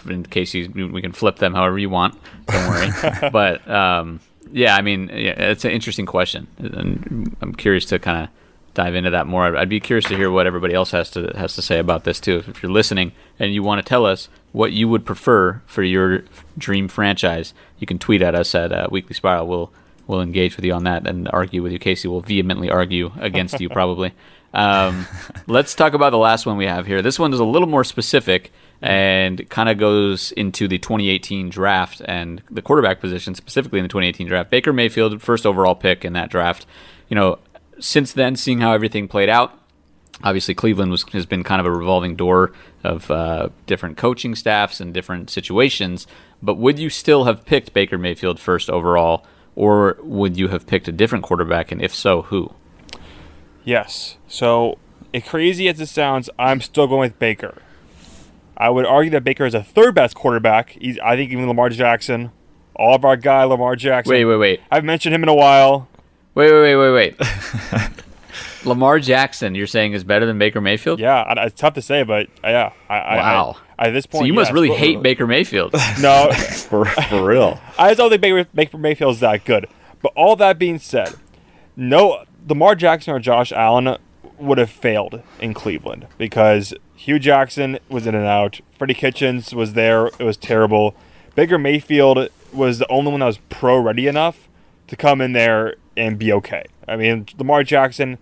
In 0.07 0.24
case 0.24 0.53
you, 0.53 0.70
we 0.70 1.01
can 1.01 1.12
flip 1.12 1.38
them 1.38 1.55
however 1.55 1.80
you 1.80 1.89
want. 1.89 2.16
Don't 2.47 2.70
worry. 2.70 3.30
but 3.32 3.68
um, 3.70 4.20
yeah, 4.51 4.76
I 4.76 4.82
mean, 4.82 5.10
yeah, 5.10 5.32
it's 5.32 5.66
an 5.66 5.72
interesting 5.72 6.05
question, 6.05 6.47
and 6.57 7.36
I'm 7.41 7.53
curious 7.53 7.86
to 7.86 7.99
kind 7.99 8.24
of 8.24 8.30
dive 8.74 8.93
into 8.93 9.10
that 9.10 9.26
more. 9.26 9.55
I'd 9.57 9.70
be 9.70 9.80
curious 9.80 10.05
to 10.05 10.16
hear 10.16 10.30
what 10.30 10.47
everybody 10.47 10.74
else 10.74 10.91
has 10.91 11.10
to 11.12 11.32
has 11.36 11.55
to 11.55 11.62
say 11.62 11.80
about 11.80 12.03
this 12.03 12.20
too. 12.20 12.43
If 12.47 12.62
you're 12.62 12.72
listening 12.72 13.14
and 13.39 13.53
you 13.53 13.64
want 13.64 13.84
to 13.84 13.88
tell 13.88 14.05
us 14.05 14.30
what 14.51 14.74
you 14.74 14.88
would 14.89 15.05
prefer 15.05 15.62
for 15.66 15.82
your 15.82 16.24
dream 16.57 16.88
franchise, 16.88 17.53
you 17.80 17.88
can 17.88 17.99
tweet 17.99 18.22
at 18.22 18.36
us 18.36 18.53
at 18.53 18.72
uh, 18.72 18.88
Weekly 18.91 19.16
Spiral. 19.16 19.47
We'll 19.47 19.72
we'll 20.10 20.22
engage 20.22 20.55
with 20.55 20.66
you 20.66 20.74
on 20.74 20.86
that 20.86 21.07
and 21.07 21.30
argue 21.32 21.62
with 21.62 21.72
you. 21.72 21.78
Casey 21.78 22.07
will 22.07 22.20
vehemently 22.20 22.70
argue 22.70 23.12
against 23.20 23.62
you 23.62 23.70
probably. 23.70 24.14
Um, 24.51 25.05
let's 25.45 25.76
talk 25.76 25.93
about 25.93 26.10
the 26.10 26.18
last 26.18 26.47
one 26.47 26.57
we 26.57 26.66
have 26.66 26.88
here. 26.88 27.03
This 27.03 27.20
one 27.20 27.34
is 27.34 27.39
a 27.39 27.45
little 27.45 27.68
more 27.68 27.84
specific 27.84 28.51
and 28.82 29.47
kind 29.47 29.70
of 29.70 29.78
goes 29.78 30.32
into 30.32 30.68
the 30.68 30.80
2018 30.80 31.49
draft 31.49 32.01
and 32.05 32.41
the 32.49 32.64
quarterback 32.64 32.99
position, 32.99 33.36
specifically 33.36 33.78
in 33.78 33.84
the 33.84 33.89
2018 33.89 34.28
draft. 34.28 34.49
Baker 34.49 34.74
Mayfield, 34.74 35.22
first 35.22 35.45
overall 35.45 35.76
pick 35.76 36.03
in 36.03 36.14
that 36.14 36.32
draft. 36.32 36.66
You 37.10 37.16
know, 37.16 37.38
since 37.80 38.12
then, 38.12 38.36
seeing 38.36 38.60
how 38.60 38.74
everything 38.74 39.07
played 39.07 39.30
out, 39.30 39.55
obviously 40.24 40.55
Cleveland 40.55 40.89
was, 40.89 41.03
has 41.12 41.28
been 41.28 41.43
kind 41.43 41.60
of 41.60 41.68
a 41.68 41.72
revolving 41.72 42.16
door 42.16 42.51
of 42.84 43.12
uh, 43.12 43.49
different 43.68 43.97
coaching 43.97 44.34
staffs 44.34 44.80
and 44.80 44.95
different 44.95 45.30
situations. 45.30 46.07
But 46.41 46.55
would 46.55 46.80
you 46.80 46.89
still 46.89 47.26
have 47.26 47.45
picked 47.45 47.72
Baker 47.74 47.99
Mayfield 47.99 48.39
first 48.39 48.68
overall, 48.68 49.28
or 49.60 49.97
would 49.99 50.38
you 50.38 50.47
have 50.47 50.66
picked 50.66 50.88
a 50.88 50.91
different 50.93 51.26
quarterback? 51.26 51.70
And 51.70 51.82
if 51.82 51.93
so, 51.93 52.22
who? 52.22 52.53
Yes. 53.66 54.16
So, 54.26 54.78
as 55.14 55.26
crazy 55.26 55.68
as 55.68 55.82
it 55.82 55.88
sounds, 55.88 56.30
I'm 56.39 56.62
still 56.62 56.88
going 56.88 57.10
with 57.10 57.20
Baker. 57.20 57.62
I 58.55 58.70
would 58.70 58.86
argue 58.86 59.12
that 59.12 59.26
Baker 59.26 59.45
is 59.45 59.53
a 59.53 59.62
third 59.62 59.95
best 59.95 60.16
quarterback. 60.16 60.78
He's, 60.80 60.97
I 60.99 61.18
think 61.18 61.34
even 61.34 61.45
Lamar 61.45 61.68
Jackson, 61.68 62.32
all 62.74 62.95
of 62.95 63.03
our 63.03 63.18
guy 63.18 63.43
Lamar 63.43 63.76
Jackson. 63.76 64.12
Wait, 64.12 64.24
wait, 64.24 64.38
wait. 64.38 64.62
I've 64.72 64.86
mentioned 64.86 65.14
him 65.14 65.24
in 65.24 65.30
a 65.30 65.36
while. 65.36 65.89
Wait, 66.36 66.53
wait, 66.53 66.76
wait, 66.78 66.91
wait, 66.93 67.18
wait. 67.20 67.91
Lamar 68.66 68.99
Jackson, 68.99 69.55
you're 69.55 69.68
saying 69.68 69.93
is 69.93 70.03
better 70.03 70.26
than 70.26 70.38
Baker 70.38 70.62
Mayfield? 70.62 70.99
Yeah, 70.99 71.24
it's 71.45 71.60
tough 71.60 71.74
to 71.76 71.82
say, 71.82 72.03
but 72.03 72.28
uh, 72.43 72.49
yeah. 72.49 72.74
I, 72.89 73.18
wow. 73.18 73.57
I, 73.78 73.86
I, 73.86 73.88
at 73.88 73.91
this 73.91 74.05
point, 74.05 74.24
so 74.24 74.26
you 74.26 74.34
must 74.34 74.51
really 74.51 74.72
hate 74.72 75.01
Baker 75.01 75.26
Mayfield. 75.28 75.74
No, 76.01 76.32
For, 76.34 76.86
for 76.86 77.26
real. 77.26 77.60
I 77.78 77.89
just 77.89 77.97
don't 77.97 78.10
think 78.10 78.22
Baker, 78.22 78.47
Baker 78.53 78.78
Mayfield 78.78 79.16
is 79.16 79.20
that 79.22 79.45
good. 79.45 79.68
But 80.01 80.14
all 80.16 80.36
that 80.38 80.57
being 80.60 80.80
said, 80.80 81.16
no, 81.76 82.24
Lamar 82.47 82.76
Jackson 82.76 83.14
or 83.14 83.20
Josh 83.20 83.51
Allen 83.51 83.97
would 84.38 84.57
have 84.57 84.70
failed 84.70 85.22
in 85.39 85.53
Cleveland 85.53 86.07
because 86.18 86.74
Hue 86.95 87.20
Jackson 87.20 87.80
was 87.89 88.07
in 88.07 88.16
and 88.16 88.26
out. 88.26 88.62
Freddie 88.78 88.93
Kitchens 88.93 89.53
was 89.53 89.74
there. 89.74 90.07
It 90.07 90.24
was 90.24 90.38
terrible. 90.38 90.95
Baker 91.36 91.57
Mayfield 91.57 92.30
was 92.53 92.80
the 92.80 92.89
only 92.89 93.12
one 93.12 93.20
that 93.20 93.26
was 93.28 93.39
pro 93.49 93.78
ready 93.78 94.07
enough 94.07 94.47
to 94.88 94.95
come 94.95 95.22
in 95.22 95.34
there 95.34 95.76
and 95.95 96.18
be 96.18 96.32
okay. 96.34 96.66
I 96.88 96.95
mean, 96.95 97.28
Lamar 97.38 97.64
Jackson, 97.64 98.18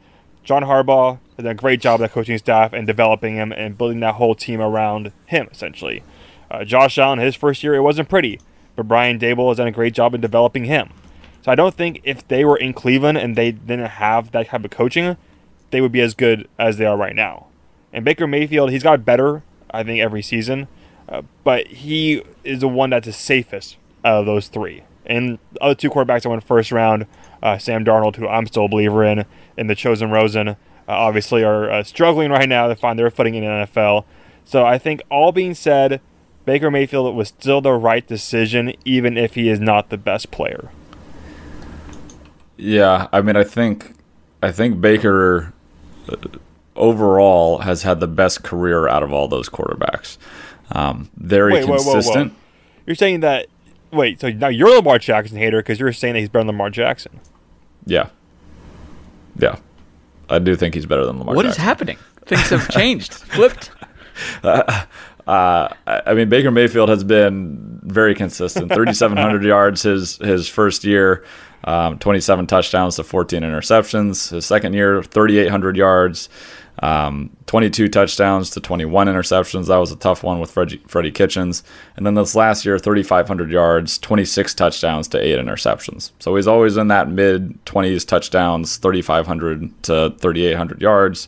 John 0.48 0.64
Harbaugh 0.64 1.20
has 1.36 1.44
done 1.44 1.52
a 1.52 1.56
great 1.56 1.82
job 1.82 1.96
of 1.96 2.10
the 2.10 2.14
coaching 2.14 2.38
staff 2.38 2.72
and 2.72 2.88
developing 2.88 3.36
him 3.36 3.52
and 3.52 3.78
building 3.78 4.00
that 4.00 4.16
whole 4.16 4.34
team 4.34 4.62
around 4.62 5.12
him, 5.26 5.50
essentially. 5.52 6.04
Uh, 6.50 6.64
Josh 6.64 6.98
Allen, 6.98 7.20
his 7.20 7.36
first 7.36 7.64
year, 7.64 7.76
it 7.76 7.82
wasn't 7.82 8.08
pretty, 8.08 8.40
but 8.78 8.88
Brian 8.88 9.20
Daboll 9.20 9.50
has 9.50 9.58
done 9.58 9.68
a 9.68 9.74
great 9.74 9.94
job 9.94 10.16
in 10.16 10.22
developing 10.22 10.64
him. 10.64 10.94
So 11.42 11.52
I 11.52 11.56
don't 11.56 11.76
think 11.76 12.00
if 12.06 12.26
they 12.30 12.46
were 12.46 12.56
in 12.56 12.72
Cleveland 12.72 13.18
and 13.18 13.36
they 13.36 13.52
didn't 13.52 13.88
have 13.88 14.32
that 14.32 14.48
type 14.48 14.64
of 14.64 14.72
coaching, 14.72 15.18
they 15.72 15.82
would 15.82 15.92
be 15.92 16.00
as 16.00 16.14
good 16.14 16.48
as 16.58 16.78
they 16.78 16.86
are 16.86 16.96
right 16.96 17.14
now. 17.14 17.48
And 17.92 18.06
Baker 18.06 18.26
Mayfield, 18.26 18.72
he's 18.72 18.84
got 18.84 19.04
better, 19.04 19.44
I 19.72 19.84
think, 19.84 20.00
every 20.00 20.22
season, 20.22 20.70
uh, 21.10 21.24
but 21.44 21.68
he 21.68 22.24
is 22.46 22.62
the 22.62 22.70
one 22.70 22.92
that's 22.92 23.06
the 23.06 23.12
safest 23.12 23.76
out 24.06 24.22
of 24.22 24.26
those 24.26 24.48
three. 24.48 24.84
And 25.06 25.40
the 25.52 25.62
other 25.62 25.76
two 25.76 25.90
quarterbacks 25.90 26.22
that 26.22 26.30
went 26.30 26.46
first 26.46 26.72
round, 26.72 27.06
uh, 27.44 27.58
Sam 27.58 27.84
Darnold, 27.84 28.16
who 28.16 28.30
I'm 28.30 28.46
still 28.48 28.66
a 28.66 28.70
believer 28.70 29.04
in, 29.04 29.26
and 29.58 29.70
the 29.70 29.76
Chosen 29.76 30.12
Rosen, 30.12 30.50
uh, 30.50 30.56
obviously 30.88 31.44
are 31.44 31.70
uh, 31.70 31.84
struggling 31.84 32.32
right 32.32 32.48
now 32.48 32.68
to 32.68 32.76
find 32.76 32.98
their 32.98 33.10
footing 33.10 33.36
in 33.36 33.44
the 33.44 33.50
NFL. 33.50 34.06
So 34.46 34.66
I 34.66 34.78
think 34.78 35.02
all 35.10 35.32
being 35.32 35.54
said, 35.54 36.00
Baker 36.46 36.72
Mayfield 36.72 37.14
was 37.16 37.28
still 37.28 37.60
the 37.60 37.74
right 37.74 38.08
decision, 38.08 38.74
even 38.86 39.18
if 39.18 39.36
he 39.36 39.50
is 39.50 39.60
not 39.60 39.90
the 39.90 39.98
best 39.98 40.32
player. 40.32 40.72
Yeah, 42.56 43.08
I 43.12 43.22
mean, 43.22 43.36
I 43.36 43.44
think, 43.44 43.94
I 44.42 44.52
think 44.52 44.80
Baker 44.80 45.54
uh, 46.10 46.16
overall 46.76 47.60
has 47.60 47.84
had 47.84 48.00
the 48.00 48.08
best 48.08 48.44
career 48.44 48.88
out 48.88 49.04
of 49.04 49.12
all 49.12 49.28
those 49.28 49.50
quarterbacks. 49.50 50.18
Um, 50.72 51.10
very 51.18 51.54
Wait, 51.54 51.66
whoa, 51.66 51.76
whoa, 51.76 51.84
whoa. 51.84 51.94
consistent. 51.94 52.34
You're 52.86 52.96
saying 52.96 53.20
that. 53.22 53.48
Wait, 53.92 54.20
so 54.20 54.30
now 54.30 54.48
you're 54.50 54.70
a 54.70 54.78
Lamar 54.78 55.00
Jackson 55.00 55.38
hater 55.38 55.60
because 55.60 55.80
you're 55.80 55.94
saying 55.94 56.14
that 56.14 56.20
he's 56.20 56.30
better 56.30 56.42
than 56.44 56.48
Lamar 56.48 56.70
Jackson. 56.70 57.20
Yeah, 57.86 58.10
yeah, 59.38 59.58
I 60.30 60.40
do 60.40 60.56
think 60.56 60.76
he's 60.76 60.86
better 60.86 61.06
than 61.06 61.20
Lamar. 61.20 61.36
What 61.36 61.46
is 61.46 61.52
Jackson. 61.52 61.64
happening? 61.66 61.98
Things 62.26 62.50
have 62.50 62.70
changed, 62.70 63.14
flipped. 63.36 63.72
Uh, 64.44 64.84
I 65.28 65.74
I 65.88 66.14
mean, 66.14 66.30
Baker 66.30 66.52
Mayfield 66.52 66.90
has 66.90 67.04
been 67.04 67.80
very 67.84 68.16
consistent. 68.16 68.72
3,700 68.74 69.44
yards 69.46 69.84
his 69.84 70.18
his 70.18 70.48
first 70.48 70.84
year, 70.84 71.26
um, 71.64 72.00
27 72.00 72.48
touchdowns 72.48 72.96
to 72.96 73.04
14 73.04 73.42
interceptions. 73.44 74.30
His 74.32 74.46
second 74.46 74.74
year, 74.74 75.04
3,800 75.04 75.76
yards, 75.78 76.30
um, 76.84 77.36
22 77.48 77.88
touchdowns 77.88 78.50
to 78.52 78.60
21 78.60 79.08
interceptions. 79.08 79.68
That 79.68 79.78
was 79.78 79.92
a 79.92 79.96
tough 79.96 80.24
one 80.24 80.40
with 80.40 80.52
Freddie, 80.52 80.82
Freddie 80.88 81.12
Kitchens. 81.12 81.64
And 81.96 82.06
then 82.06 82.14
this 82.16 82.36
last 82.36 82.66
year, 82.66 82.78
3,500 82.78 83.50
yards, 83.50 83.98
26 83.98 84.54
touchdowns 84.54 85.08
to 85.10 85.20
eight 85.20 85.40
interceptions. 85.40 86.12
So 86.20 86.36
he's 86.36 86.48
always 86.48 86.78
in 86.78 86.88
that 86.90 87.10
mid 87.10 87.64
20s 87.66 88.08
touchdowns, 88.08 88.78
3,500 88.78 89.84
to 89.84 90.16
3,800 90.20 90.82
yards 90.82 91.28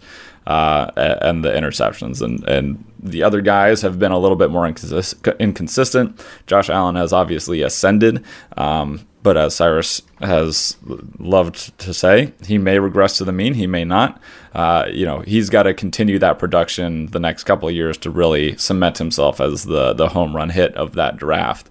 uh, 0.49 0.91
and 1.21 1.43
the 1.45 1.51
interceptions. 1.51 2.21
And, 2.21 2.47
and 2.47 2.83
the 2.99 3.23
other 3.23 3.41
guys 3.41 3.81
have 3.81 3.99
been 3.99 4.11
a 4.11 4.19
little 4.19 4.35
bit 4.35 4.49
more 4.49 4.65
inconsist- 4.67 5.39
inconsistent. 5.39 6.23
Josh 6.47 6.69
Allen 6.69 6.95
has 6.95 7.13
obviously 7.13 7.61
ascended, 7.61 8.23
um, 8.57 9.07
but 9.21 9.37
as 9.37 9.55
Cyrus 9.55 10.01
has 10.19 10.77
loved 11.19 11.77
to 11.79 11.93
say, 11.93 12.33
he 12.45 12.57
may 12.57 12.79
regress 12.79 13.17
to 13.17 13.25
the 13.25 13.31
mean, 13.31 13.53
he 13.53 13.67
may 13.67 13.83
not. 13.83 14.21
Uh, 14.53 14.85
you 14.91 15.05
know, 15.05 15.19
he's 15.19 15.49
got 15.49 15.63
to 15.63 15.73
continue 15.73 16.19
that 16.19 16.39
production 16.39 17.07
the 17.07 17.19
next 17.19 17.43
couple 17.43 17.67
of 17.67 17.75
years 17.75 17.97
to 17.97 18.09
really 18.09 18.57
cement 18.57 18.97
himself 18.97 19.39
as 19.41 19.65
the 19.65 19.93
the 19.93 20.09
home 20.09 20.35
run 20.35 20.49
hit 20.49 20.73
of 20.75 20.93
that 20.93 21.17
draft. 21.17 21.69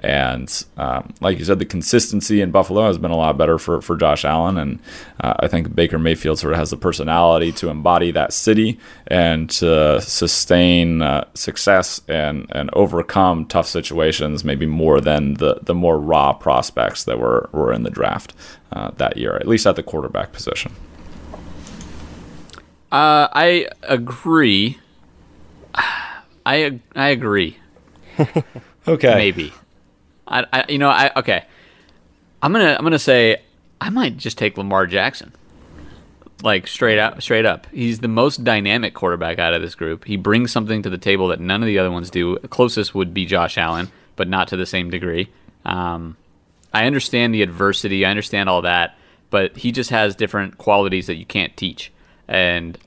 And 0.00 0.64
um, 0.76 1.12
like 1.20 1.38
you 1.38 1.44
said, 1.44 1.58
the 1.58 1.64
consistency 1.66 2.40
in 2.40 2.50
Buffalo 2.50 2.86
has 2.86 2.98
been 2.98 3.10
a 3.10 3.16
lot 3.16 3.36
better 3.36 3.58
for, 3.58 3.80
for 3.80 3.96
Josh 3.96 4.24
Allen. 4.24 4.56
And 4.56 4.78
uh, 5.20 5.34
I 5.40 5.48
think 5.48 5.74
Baker 5.74 5.98
Mayfield 5.98 6.38
sort 6.38 6.52
of 6.52 6.58
has 6.58 6.70
the 6.70 6.76
personality 6.76 7.52
to 7.52 7.68
embody 7.68 8.10
that 8.12 8.32
city 8.32 8.78
and 9.08 9.50
to 9.50 10.00
sustain 10.00 11.02
uh, 11.02 11.26
success 11.34 12.00
and, 12.08 12.46
and 12.50 12.70
overcome 12.74 13.46
tough 13.46 13.66
situations, 13.66 14.44
maybe 14.44 14.66
more 14.66 15.00
than 15.00 15.34
the, 15.34 15.58
the 15.62 15.74
more 15.74 15.98
raw 15.98 16.32
prospects 16.32 17.04
that 17.04 17.18
were, 17.18 17.48
were 17.52 17.72
in 17.72 17.82
the 17.82 17.90
draft 17.90 18.34
uh, 18.72 18.90
that 18.98 19.16
year, 19.16 19.36
at 19.36 19.48
least 19.48 19.66
at 19.66 19.76
the 19.76 19.82
quarterback 19.82 20.32
position. 20.32 20.72
Uh, 22.90 23.28
I 23.32 23.68
agree. 23.82 24.78
I 26.46 26.80
I 26.96 27.08
agree. 27.08 27.58
Okay. 28.88 29.14
Maybe. 29.14 29.52
I, 30.28 30.44
I 30.52 30.64
you 30.68 30.78
know 30.78 30.90
I 30.90 31.10
okay. 31.16 31.44
I'm 32.42 32.52
gonna 32.52 32.76
I'm 32.78 32.84
gonna 32.84 32.98
say 32.98 33.42
I 33.80 33.90
might 33.90 34.16
just 34.16 34.38
take 34.38 34.56
Lamar 34.56 34.86
Jackson. 34.86 35.32
Like 36.42 36.68
straight 36.68 37.00
up, 37.00 37.20
straight 37.20 37.44
up. 37.44 37.66
He's 37.72 37.98
the 37.98 38.06
most 38.08 38.44
dynamic 38.44 38.94
quarterback 38.94 39.40
out 39.40 39.54
of 39.54 39.62
this 39.62 39.74
group. 39.74 40.04
He 40.04 40.16
brings 40.16 40.52
something 40.52 40.82
to 40.82 40.90
the 40.90 40.98
table 40.98 41.28
that 41.28 41.40
none 41.40 41.62
of 41.62 41.66
the 41.66 41.80
other 41.80 41.90
ones 41.90 42.10
do. 42.10 42.38
Closest 42.50 42.94
would 42.94 43.12
be 43.12 43.24
Josh 43.24 43.58
Allen, 43.58 43.90
but 44.14 44.28
not 44.28 44.46
to 44.48 44.56
the 44.56 44.66
same 44.66 44.88
degree. 44.88 45.32
Um, 45.64 46.16
I 46.72 46.86
understand 46.86 47.34
the 47.34 47.42
adversity. 47.42 48.04
I 48.04 48.10
understand 48.10 48.48
all 48.48 48.62
that, 48.62 48.96
but 49.30 49.56
he 49.56 49.72
just 49.72 49.90
has 49.90 50.14
different 50.14 50.58
qualities 50.58 51.08
that 51.08 51.16
you 51.16 51.26
can't 51.26 51.56
teach. 51.56 51.90
And 52.28 52.78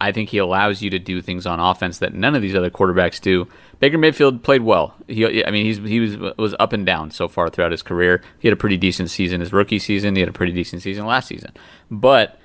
I 0.00 0.12
think 0.12 0.30
he 0.30 0.38
allows 0.38 0.80
you 0.80 0.88
to 0.90 0.98
do 0.98 1.20
things 1.20 1.46
on 1.46 1.60
offense 1.60 1.98
that 1.98 2.14
none 2.14 2.34
of 2.34 2.40
these 2.40 2.54
other 2.54 2.70
quarterbacks 2.70 3.20
do. 3.20 3.46
Baker 3.80 3.98
Mayfield 3.98 4.42
played 4.42 4.62
well. 4.62 4.94
He, 5.06 5.44
I 5.44 5.50
mean, 5.50 5.66
he's 5.66 5.76
he 5.78 6.00
was 6.00 6.16
was 6.38 6.54
up 6.58 6.72
and 6.72 6.86
down 6.86 7.10
so 7.10 7.28
far 7.28 7.50
throughout 7.50 7.72
his 7.72 7.82
career. 7.82 8.22
He 8.38 8.48
had 8.48 8.52
a 8.52 8.56
pretty 8.56 8.78
decent 8.78 9.10
season 9.10 9.40
his 9.40 9.52
rookie 9.52 9.78
season. 9.78 10.14
He 10.14 10.20
had 10.20 10.28
a 10.28 10.32
pretty 10.32 10.52
decent 10.52 10.82
season 10.82 11.06
last 11.06 11.28
season. 11.28 11.52
But 11.90 12.38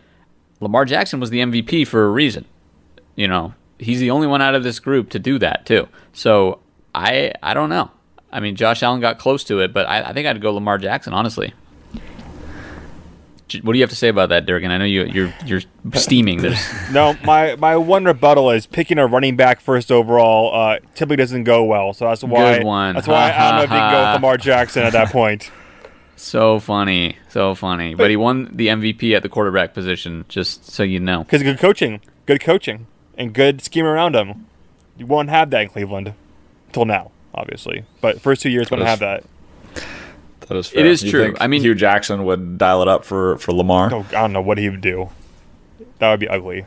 Lamar 0.60 0.84
Jackson 0.86 1.20
was 1.20 1.30
the 1.30 1.40
MVP 1.40 1.88
for 1.88 2.06
a 2.06 2.10
reason. 2.10 2.46
You 3.16 3.28
know, 3.28 3.54
he's 3.80 4.00
the 4.00 4.12
only 4.12 4.28
one 4.28 4.42
out 4.42 4.56
of 4.56 4.64
this 4.64 4.80
group 4.80 5.10
to 5.12 5.20
do 5.20 5.40
that 5.40 5.66
too. 5.66 5.88
So 6.12 6.60
I 6.94 7.32
I 7.42 7.54
don't 7.54 7.70
know. 7.70 7.92
I 8.32 8.42
mean, 8.42 8.58
Josh 8.58 8.84
Allen 8.84 9.00
got 9.00 9.18
close 9.18 9.46
to 9.46 9.62
it, 9.62 9.72
but 9.72 9.88
I, 9.88 10.10
I 10.10 10.14
think 10.14 10.28
I'd 10.28 10.42
go 10.42 10.54
Lamar 10.54 10.78
Jackson 10.78 11.14
honestly. 11.14 11.54
What 13.62 13.74
do 13.74 13.78
you 13.78 13.84
have 13.84 13.92
to 13.92 13.96
say 13.96 14.08
about 14.08 14.30
that, 14.30 14.46
Durgan? 14.48 14.72
I 14.72 14.78
know 14.80 14.86
you 14.86 15.04
you're 15.06 15.34
you're 15.46 15.62
steaming. 15.94 16.42
There's 16.42 16.60
No, 16.92 17.16
my, 17.24 17.56
my 17.58 17.76
one 17.78 18.04
rebuttal 18.06 18.50
is 18.50 18.66
picking 18.66 18.98
a 18.98 19.06
running 19.06 19.36
back 19.36 19.62
first 19.62 19.92
overall 19.92 20.52
uh, 20.54 20.80
typically 20.96 21.18
doesn't 21.18 21.44
go 21.44 21.64
well. 21.64 21.94
So 21.94 22.06
that's 22.06 22.24
why 22.24 22.58
Good 22.58 22.66
one. 22.66 22.96
that's 22.96 23.08
why 23.08 23.32
I 23.32 23.50
don't 23.52 23.58
know 23.58 23.64
if 23.64 23.70
you 23.70 23.76
can 23.78 23.92
go 23.92 24.00
with 24.06 24.14
Lamar 24.16 24.38
Jackson 24.38 24.82
at 24.84 24.94
that 24.94 25.12
point. 25.12 25.52
so 26.16 26.60
funny, 26.60 27.18
so 27.30 27.54
funny. 27.54 27.94
But 27.94 28.10
he 28.10 28.16
won 28.18 28.50
the 28.52 28.68
MVP 28.68 29.16
at 29.16 29.22
the 29.22 29.30
quarterback 29.30 29.74
position, 29.76 30.26
just 30.28 30.66
so 30.72 30.82
you 30.82 31.00
know. 31.00 31.24
Because 31.24 31.44
good 31.44 31.60
coaching, 31.60 32.02
good 32.26 32.42
coaching, 32.42 32.88
and 33.16 33.32
good 33.32 33.62
scheme 33.62 33.86
around 33.86 34.16
him. 34.16 34.48
You 34.98 35.06
won't 35.06 35.30
have 35.30 35.52
that 35.52 35.62
in 35.62 35.70
Cleveland 35.70 36.14
until 36.68 36.86
now, 36.86 37.12
obviously. 37.34 37.86
But 38.02 38.22
first 38.22 38.42
two 38.42 38.50
years, 38.50 38.72
won't 38.72 38.82
have 38.84 39.00
that. 39.00 39.24
That 40.48 40.58
is 40.58 40.68
fair. 40.68 40.86
is 40.86 41.04
You 41.04 41.12
true. 41.12 41.24
think 41.24 41.38
I 41.42 41.48
mean- 41.48 41.62
Hue 41.62 41.76
Jackson 41.76 42.26
would 42.26 42.58
dial 42.58 42.82
it 42.82 42.88
up 42.88 43.06
for 43.06 43.38
for 43.38 43.54
Lamar. 43.54 43.94
Oh, 43.94 44.06
I 44.10 44.22
don't 44.22 44.34
know 44.34 44.42
what 44.42 44.58
he 44.58 44.70
would 44.70 44.82
do. 44.82 45.10
That 46.00 46.12
would 46.12 46.20
be 46.20 46.28
ugly. 46.28 46.66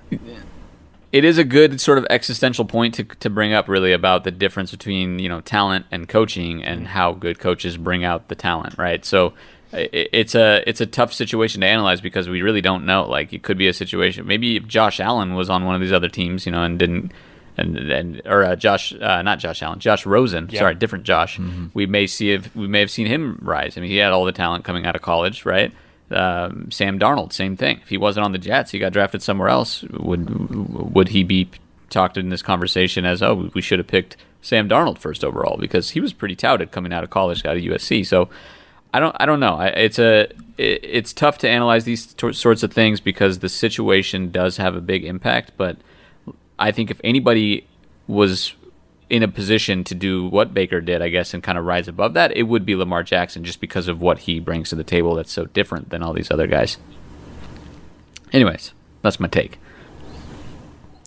it 1.13 1.25
is 1.25 1.39
a 1.39 1.45
good 1.45 1.81
sort 1.81 1.99
of 1.99 2.07
existential 2.11 2.65
point 2.65 2.95
to, 2.95 3.05
to 3.05 3.31
bring 3.31 3.53
up 3.53 3.69
really 3.69 3.93
about 3.93 4.25
the 4.25 4.31
difference 4.31 4.71
between 4.71 5.19
you 5.19 5.29
know 5.29 5.41
talent 5.41 5.87
and 5.91 6.09
coaching 6.09 6.63
and 6.63 6.81
mm-hmm. 6.81 6.89
how 6.91 7.13
good 7.13 7.39
coaches 7.39 7.77
bring 7.77 8.05
out 8.05 8.29
the 8.29 8.35
talent 8.35 8.77
right 8.79 9.05
so 9.05 9.33
it's 9.73 10.35
a 10.35 10.63
it's 10.67 10.81
a 10.81 10.87
tough 10.87 11.13
situation 11.13 11.61
to 11.61 11.67
analyze 11.67 12.01
because 12.01 12.29
we 12.29 12.41
really 12.41 12.63
don't 12.63 12.87
know 12.87 13.07
like 13.07 13.33
it 13.33 13.43
could 13.43 13.59
be 13.59 13.69
a 13.69 13.73
situation 13.73 14.27
maybe 14.27 14.57
if 14.57 14.67
Josh 14.67 14.99
Allen 14.99 15.35
was 15.35 15.51
on 15.51 15.65
one 15.65 15.75
of 15.75 15.81
these 15.81 15.93
other 15.93 16.09
teams 16.09 16.47
you 16.47 16.53
know 16.53 16.63
and 16.63 16.79
didn't 16.79 17.13
and 17.59 17.77
and 17.79 18.23
or 18.25 18.45
uh, 18.45 18.57
Josh 18.57 18.93
uh, 18.95 19.21
not 19.23 19.39
Josh 19.41 19.63
Allen 19.63 19.79
Josh 19.81 20.07
Rosen 20.07 20.49
Yeah. 20.51 20.61
sorry 20.61 20.75
different 20.77 21.05
Josh 21.05 21.39
we 21.75 21.87
may 21.87 22.07
see 22.07 22.31
if 22.33 22.55
we 22.57 22.67
may 22.69 22.81
have 22.81 22.91
seen 22.91 23.07
him 23.07 23.39
rise 23.43 23.77
I 23.77 23.81
mean 23.81 23.91
he 23.91 23.97
had 23.99 24.13
all 24.13 24.25
the 24.25 24.33
talent 24.33 24.65
coming 24.65 24.87
out 24.87 24.95
of 24.97 25.03
college 25.03 25.45
right 25.45 25.73
um, 26.11 26.71
Sam 26.71 26.99
Darnold, 26.99 27.35
same 27.35 27.55
thing. 27.55 27.81
If 27.83 27.91
he 27.91 27.99
wasn't 27.99 28.25
on 28.25 28.33
the 28.33 28.39
Jets, 28.39 28.71
he 28.71 28.79
got 28.79 28.95
drafted 28.95 29.21
somewhere 29.23 29.51
else. 29.51 29.83
Would 29.83 30.95
would 30.95 31.09
he 31.09 31.23
be 31.23 31.51
talked 31.91 32.17
in 32.17 32.31
this 32.31 32.41
conversation 32.41 33.05
as, 33.05 33.23
oh, 33.23 33.51
we 33.53 33.61
should 33.61 33.79
have 33.79 33.89
picked 33.89 34.17
Sam 34.41 34.71
Darnold 34.71 34.97
first 34.97 35.23
overall 35.23 35.59
because 35.59 35.91
he 35.91 36.01
was 36.01 36.15
pretty 36.15 36.35
touted 36.35 36.71
coming 36.71 36.95
out 36.95 37.05
of 37.05 37.11
college, 37.11 37.45
out 37.45 37.59
of 37.59 37.63
USC. 37.63 38.07
So 38.07 38.31
I 38.95 39.01
don't 39.01 39.15
I 39.21 39.27
don't 39.27 39.39
know. 39.39 39.57
I, 39.57 39.67
it's 39.67 39.99
a 39.99 40.21
it, 40.57 40.81
it's 40.83 41.13
tough 41.13 41.37
to 41.39 41.49
analyze 41.51 41.85
these 41.85 42.15
tor- 42.15 42.33
sorts 42.33 42.63
of 42.63 42.73
things 42.73 43.01
because 43.01 43.41
the 43.41 43.51
situation 43.51 44.31
does 44.31 44.57
have 44.57 44.75
a 44.75 44.81
big 44.81 45.05
impact. 45.05 45.53
But 45.59 45.77
I 46.59 46.73
think 46.73 46.91
if 46.91 47.01
anybody 47.05 47.67
was 48.07 48.55
in 49.11 49.23
a 49.23 49.29
position 49.29 49.85
to 49.85 49.95
do 49.95 50.27
what 50.29 50.53
Baker 50.53 50.81
did, 50.81 51.01
I 51.01 51.09
guess, 51.09 51.33
and 51.33 51.43
kind 51.43 51.57
of 51.57 51.65
rise 51.65 51.89
above 51.89 52.15
that, 52.15 52.37
it 52.37 52.43
would 52.45 52.67
be 52.67 52.75
Lamar 52.75 53.03
Jackson 53.03 53.45
just 53.45 53.61
because 53.61 53.89
of 53.89 54.01
what 54.01 54.19
he 54.21 54.39
brings 54.41 54.69
to 54.71 54.77
the 54.77 54.85
table 54.85 55.15
that's 55.15 55.33
so 55.33 55.47
different 55.47 55.89
than 55.91 56.03
all 56.03 56.13
these 56.13 56.31
other 56.31 56.47
guys. 56.47 56.77
Anyways, 58.33 58.73
that's 59.03 59.19
my 59.19 59.29
take. 59.29 59.59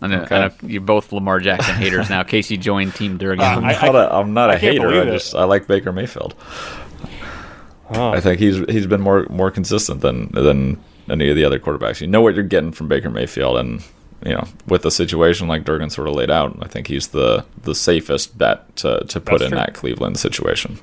I 0.02 0.08
know, 0.08 0.22
Okay. 0.24 0.36
I 0.36 0.48
know 0.48 0.54
you're 0.64 0.82
both 0.82 1.12
Lamar 1.12 1.40
Jackson 1.40 1.76
haters 1.84 2.10
now. 2.10 2.24
Casey 2.24 2.58
joined 2.58 2.96
Team 2.96 3.18
Durgan. 3.18 3.42
Uh, 3.46 3.62
I- 3.62 3.74
I'm 3.76 3.94
not 3.94 3.96
a, 3.96 4.16
I'm 4.16 4.34
not 4.34 4.50
a 4.50 4.54
I 4.54 4.58
hater. 4.58 4.88
believe 4.88 5.04
I 5.04 5.10
it. 5.10 5.12
just 5.12 5.36
I 5.36 5.44
like 5.44 5.68
Baker 5.68 5.92
Mayfield. 5.92 6.34
Oh. 7.94 8.10
I 8.12 8.22
think 8.22 8.40
he's 8.40 8.58
he's 8.70 8.88
been 8.88 9.02
more 9.02 9.28
more 9.30 9.52
consistent 9.52 10.00
than 10.02 10.30
than 10.32 10.82
any 11.10 11.30
of 11.30 11.36
the 11.36 11.44
other 11.44 11.60
quarterbacks. 11.60 12.00
You 12.02 12.08
know 12.08 12.22
what 12.22 12.36
you're 12.36 12.44
getting 12.46 12.72
from 12.72 12.88
Baker 12.88 13.10
Mayfield, 13.10 13.58
and 13.58 13.84
you 14.26 14.32
know 14.34 14.46
with 14.68 14.84
the 14.84 14.92
situation 14.92 15.48
like 15.48 15.64
Durgan 15.66 15.90
sort 15.90 16.08
of 16.08 16.16
laid 16.16 16.30
out, 16.32 16.58
I 16.62 16.68
think 16.68 16.88
he's 16.88 17.10
the 17.10 17.46
the 17.64 17.76
safest 17.76 18.38
bet 18.38 18.76
to 18.78 19.04
to 19.08 19.20
put 19.20 19.40
That's 19.40 19.44
in 19.44 19.50
true. 19.50 19.58
that 19.58 19.74
Cleveland 19.74 20.18
situation. 20.20 20.80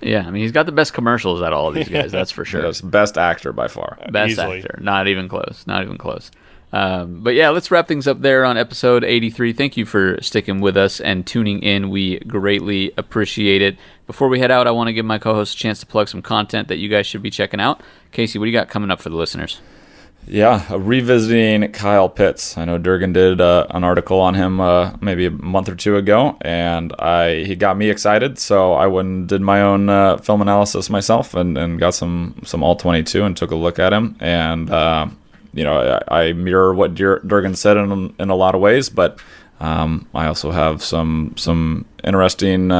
yeah, 0.00 0.24
I 0.26 0.30
mean 0.30 0.42
he's 0.42 0.52
got 0.52 0.66
the 0.66 0.72
best 0.72 0.92
commercials 0.94 1.42
out 1.42 1.52
of 1.52 1.58
all 1.58 1.68
of 1.68 1.74
these 1.74 1.88
guys. 1.88 2.10
That's 2.12 2.30
for 2.30 2.44
sure. 2.50 2.64
Yes, 2.64 2.80
best 2.80 3.18
actor 3.18 3.52
by 3.52 3.68
far. 3.68 3.98
Best 4.10 4.32
Easily. 4.32 4.58
actor. 4.58 4.78
Not 4.82 5.06
even 5.08 5.28
close. 5.28 5.64
Not 5.66 5.82
even 5.82 5.98
close. 5.98 6.30
Um, 6.74 7.22
but 7.22 7.34
yeah, 7.34 7.50
let's 7.50 7.70
wrap 7.70 7.86
things 7.86 8.08
up 8.08 8.22
there 8.22 8.46
on 8.46 8.56
episode 8.56 9.04
83. 9.04 9.52
Thank 9.52 9.76
you 9.76 9.84
for 9.84 10.16
sticking 10.22 10.62
with 10.62 10.74
us 10.74 11.00
and 11.00 11.26
tuning 11.26 11.62
in. 11.62 11.90
We 11.90 12.18
greatly 12.20 12.92
appreciate 12.96 13.60
it. 13.60 13.76
Before 14.06 14.28
we 14.28 14.40
head 14.40 14.50
out, 14.50 14.66
I 14.66 14.70
want 14.70 14.88
to 14.88 14.94
give 14.94 15.04
my 15.04 15.18
co 15.18 15.34
host 15.34 15.54
a 15.54 15.58
chance 15.58 15.80
to 15.80 15.86
plug 15.86 16.08
some 16.08 16.22
content 16.22 16.68
that 16.68 16.78
you 16.78 16.88
guys 16.88 17.06
should 17.06 17.20
be 17.22 17.28
checking 17.30 17.60
out. 17.60 17.82
Casey, 18.10 18.38
what 18.38 18.46
do 18.46 18.50
you 18.50 18.56
got 18.56 18.70
coming 18.70 18.90
up 18.90 19.02
for 19.02 19.10
the 19.10 19.16
listeners? 19.16 19.60
Yeah, 20.26 20.64
uh, 20.70 20.78
revisiting 20.78 21.72
Kyle 21.72 22.08
Pitts. 22.08 22.56
I 22.56 22.64
know 22.64 22.78
Durgan 22.78 23.12
did 23.12 23.40
uh, 23.40 23.66
an 23.70 23.82
article 23.82 24.20
on 24.20 24.34
him 24.34 24.60
uh, 24.60 24.92
maybe 25.00 25.26
a 25.26 25.30
month 25.30 25.68
or 25.68 25.74
two 25.74 25.96
ago, 25.96 26.38
and 26.40 26.92
I 26.98 27.42
he 27.44 27.56
got 27.56 27.76
me 27.76 27.90
excited. 27.90 28.38
So 28.38 28.72
I 28.72 28.86
went 28.86 29.08
and 29.08 29.28
did 29.28 29.40
my 29.40 29.60
own 29.60 29.88
uh, 29.88 30.18
film 30.18 30.40
analysis 30.40 30.88
myself, 30.88 31.34
and, 31.34 31.58
and 31.58 31.78
got 31.78 31.94
some 31.94 32.36
some 32.44 32.62
all 32.62 32.76
twenty 32.76 33.02
two, 33.02 33.24
and 33.24 33.36
took 33.36 33.50
a 33.50 33.56
look 33.56 33.80
at 33.80 33.92
him. 33.92 34.16
And 34.20 34.70
uh, 34.70 35.08
you 35.52 35.64
know, 35.64 36.00
I, 36.08 36.26
I 36.26 36.32
mirror 36.34 36.72
what 36.72 36.94
Dur- 36.94 37.22
Durgan 37.26 37.56
said 37.56 37.76
in 37.76 38.14
in 38.18 38.30
a 38.30 38.36
lot 38.36 38.54
of 38.54 38.60
ways, 38.60 38.88
but 38.88 39.18
um, 39.58 40.08
I 40.14 40.26
also 40.26 40.52
have 40.52 40.84
some 40.84 41.34
some 41.36 41.84
interesting. 42.04 42.70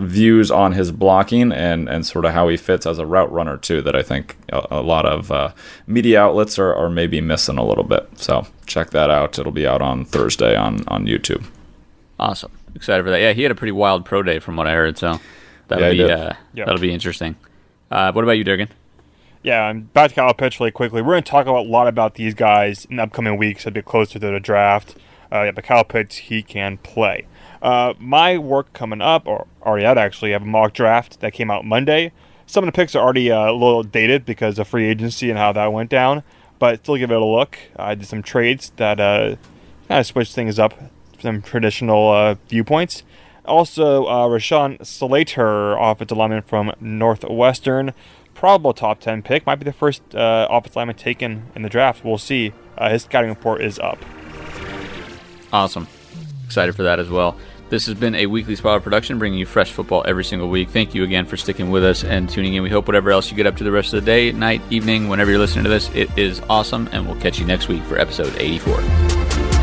Views 0.00 0.50
on 0.50 0.72
his 0.72 0.90
blocking 0.90 1.52
and, 1.52 1.88
and 1.88 2.04
sort 2.04 2.24
of 2.24 2.32
how 2.32 2.48
he 2.48 2.56
fits 2.56 2.84
as 2.84 2.98
a 2.98 3.06
route 3.06 3.30
runner 3.30 3.56
too 3.56 3.80
that 3.82 3.94
I 3.94 4.02
think 4.02 4.36
a, 4.52 4.66
a 4.70 4.82
lot 4.82 5.06
of 5.06 5.30
uh, 5.30 5.52
media 5.86 6.20
outlets 6.20 6.58
are, 6.58 6.74
are 6.74 6.90
maybe 6.90 7.20
missing 7.20 7.58
a 7.58 7.64
little 7.64 7.84
bit. 7.84 8.08
So 8.16 8.46
check 8.66 8.90
that 8.90 9.08
out. 9.08 9.38
It'll 9.38 9.52
be 9.52 9.66
out 9.66 9.80
on 9.82 10.04
Thursday 10.04 10.56
on, 10.56 10.86
on 10.88 11.06
YouTube. 11.06 11.44
Awesome. 12.18 12.50
Excited 12.74 13.04
for 13.04 13.10
that. 13.10 13.20
Yeah, 13.20 13.32
he 13.34 13.42
had 13.42 13.52
a 13.52 13.54
pretty 13.54 13.70
wild 13.72 14.04
pro 14.04 14.22
day 14.24 14.40
from 14.40 14.56
what 14.56 14.66
I 14.66 14.72
heard, 14.72 14.98
so 14.98 15.20
that'll 15.68 15.92
Yeah, 15.92 16.06
be 16.06 16.12
uh, 16.12 16.32
Yeah. 16.54 16.64
that'll 16.64 16.80
be 16.80 16.92
interesting. 16.92 17.36
Uh, 17.88 18.10
what 18.10 18.24
about 18.24 18.32
you, 18.32 18.42
Durgan? 18.44 18.68
Yeah, 19.44 19.68
and 19.70 19.92
back 19.92 20.08
to 20.08 20.14
Kyle 20.16 20.34
Pitts 20.34 20.58
really 20.58 20.72
quickly. 20.72 21.02
We're 21.02 21.12
going 21.12 21.22
to 21.22 21.30
talk 21.30 21.46
about, 21.46 21.66
a 21.66 21.68
lot 21.68 21.86
about 21.86 22.14
these 22.14 22.34
guys 22.34 22.84
in 22.86 22.96
the 22.96 23.02
upcoming 23.04 23.36
weeks 23.36 23.64
a 23.66 23.70
bit 23.70 23.84
closer 23.84 24.18
to 24.18 24.30
the 24.30 24.40
draft. 24.40 24.96
Uh, 25.30 25.42
yeah, 25.44 25.50
but 25.52 25.62
Kyle 25.64 25.84
Pitts, 25.84 26.16
he 26.16 26.42
can 26.42 26.78
play. 26.78 27.26
Uh, 27.64 27.94
my 27.98 28.36
work 28.36 28.70
coming 28.74 29.00
up, 29.00 29.26
or 29.26 29.46
already 29.62 29.86
out 29.86 29.96
actually, 29.96 30.32
I 30.32 30.34
have 30.34 30.42
a 30.42 30.44
mock 30.44 30.74
draft 30.74 31.20
that 31.20 31.32
came 31.32 31.50
out 31.50 31.64
Monday. 31.64 32.12
Some 32.44 32.62
of 32.62 32.66
the 32.66 32.76
picks 32.76 32.94
are 32.94 33.02
already 33.02 33.32
uh, 33.32 33.50
a 33.50 33.52
little 33.52 33.82
dated 33.82 34.26
because 34.26 34.58
of 34.58 34.68
free 34.68 34.84
agency 34.84 35.30
and 35.30 35.38
how 35.38 35.50
that 35.52 35.72
went 35.72 35.88
down, 35.88 36.22
but 36.58 36.80
still 36.80 36.98
give 36.98 37.10
it 37.10 37.16
a 37.16 37.24
look. 37.24 37.56
I 37.76 37.94
did 37.94 38.06
some 38.06 38.22
trades 38.22 38.70
that 38.76 39.00
uh, 39.00 39.36
kind 39.88 39.98
of 39.98 40.06
switched 40.06 40.34
things 40.34 40.58
up, 40.58 40.74
some 41.20 41.40
traditional 41.40 42.10
uh, 42.10 42.34
viewpoints. 42.48 43.02
Also, 43.46 44.04
uh, 44.04 44.26
Rashawn 44.26 44.84
Slater, 44.84 45.74
offensive 45.78 46.18
lineman 46.18 46.42
from 46.42 46.70
Northwestern, 46.80 47.94
probable 48.34 48.74
top 48.74 49.00
10 49.00 49.22
pick. 49.22 49.46
Might 49.46 49.56
be 49.56 49.64
the 49.64 49.72
first 49.72 50.14
uh, 50.14 50.48
offensive 50.50 50.76
lineman 50.76 50.96
taken 50.96 51.46
in 51.54 51.62
the 51.62 51.70
draft. 51.70 52.04
We'll 52.04 52.18
see. 52.18 52.52
Uh, 52.76 52.90
his 52.90 53.04
scouting 53.04 53.30
report 53.30 53.62
is 53.62 53.78
up. 53.78 53.98
Awesome. 55.50 55.88
Excited 56.44 56.76
for 56.76 56.82
that 56.82 56.98
as 56.98 57.08
well. 57.08 57.38
This 57.70 57.86
has 57.86 57.94
been 57.94 58.14
a 58.14 58.26
weekly 58.26 58.56
Spiral 58.56 58.80
production, 58.80 59.18
bringing 59.18 59.38
you 59.38 59.46
fresh 59.46 59.72
football 59.72 60.04
every 60.06 60.24
single 60.24 60.48
week. 60.48 60.68
Thank 60.70 60.94
you 60.94 61.02
again 61.02 61.24
for 61.24 61.36
sticking 61.36 61.70
with 61.70 61.84
us 61.84 62.04
and 62.04 62.28
tuning 62.28 62.54
in. 62.54 62.62
We 62.62 62.70
hope 62.70 62.86
whatever 62.86 63.10
else 63.10 63.30
you 63.30 63.36
get 63.36 63.46
up 63.46 63.56
to 63.56 63.64
the 63.64 63.72
rest 63.72 63.94
of 63.94 64.04
the 64.04 64.06
day, 64.06 64.32
night, 64.32 64.60
evening, 64.70 65.08
whenever 65.08 65.30
you're 65.30 65.40
listening 65.40 65.64
to 65.64 65.70
this, 65.70 65.90
it 65.94 66.16
is 66.18 66.40
awesome. 66.48 66.88
And 66.92 67.06
we'll 67.06 67.20
catch 67.20 67.38
you 67.38 67.46
next 67.46 67.68
week 67.68 67.82
for 67.84 67.98
episode 67.98 68.34
84. 68.36 69.53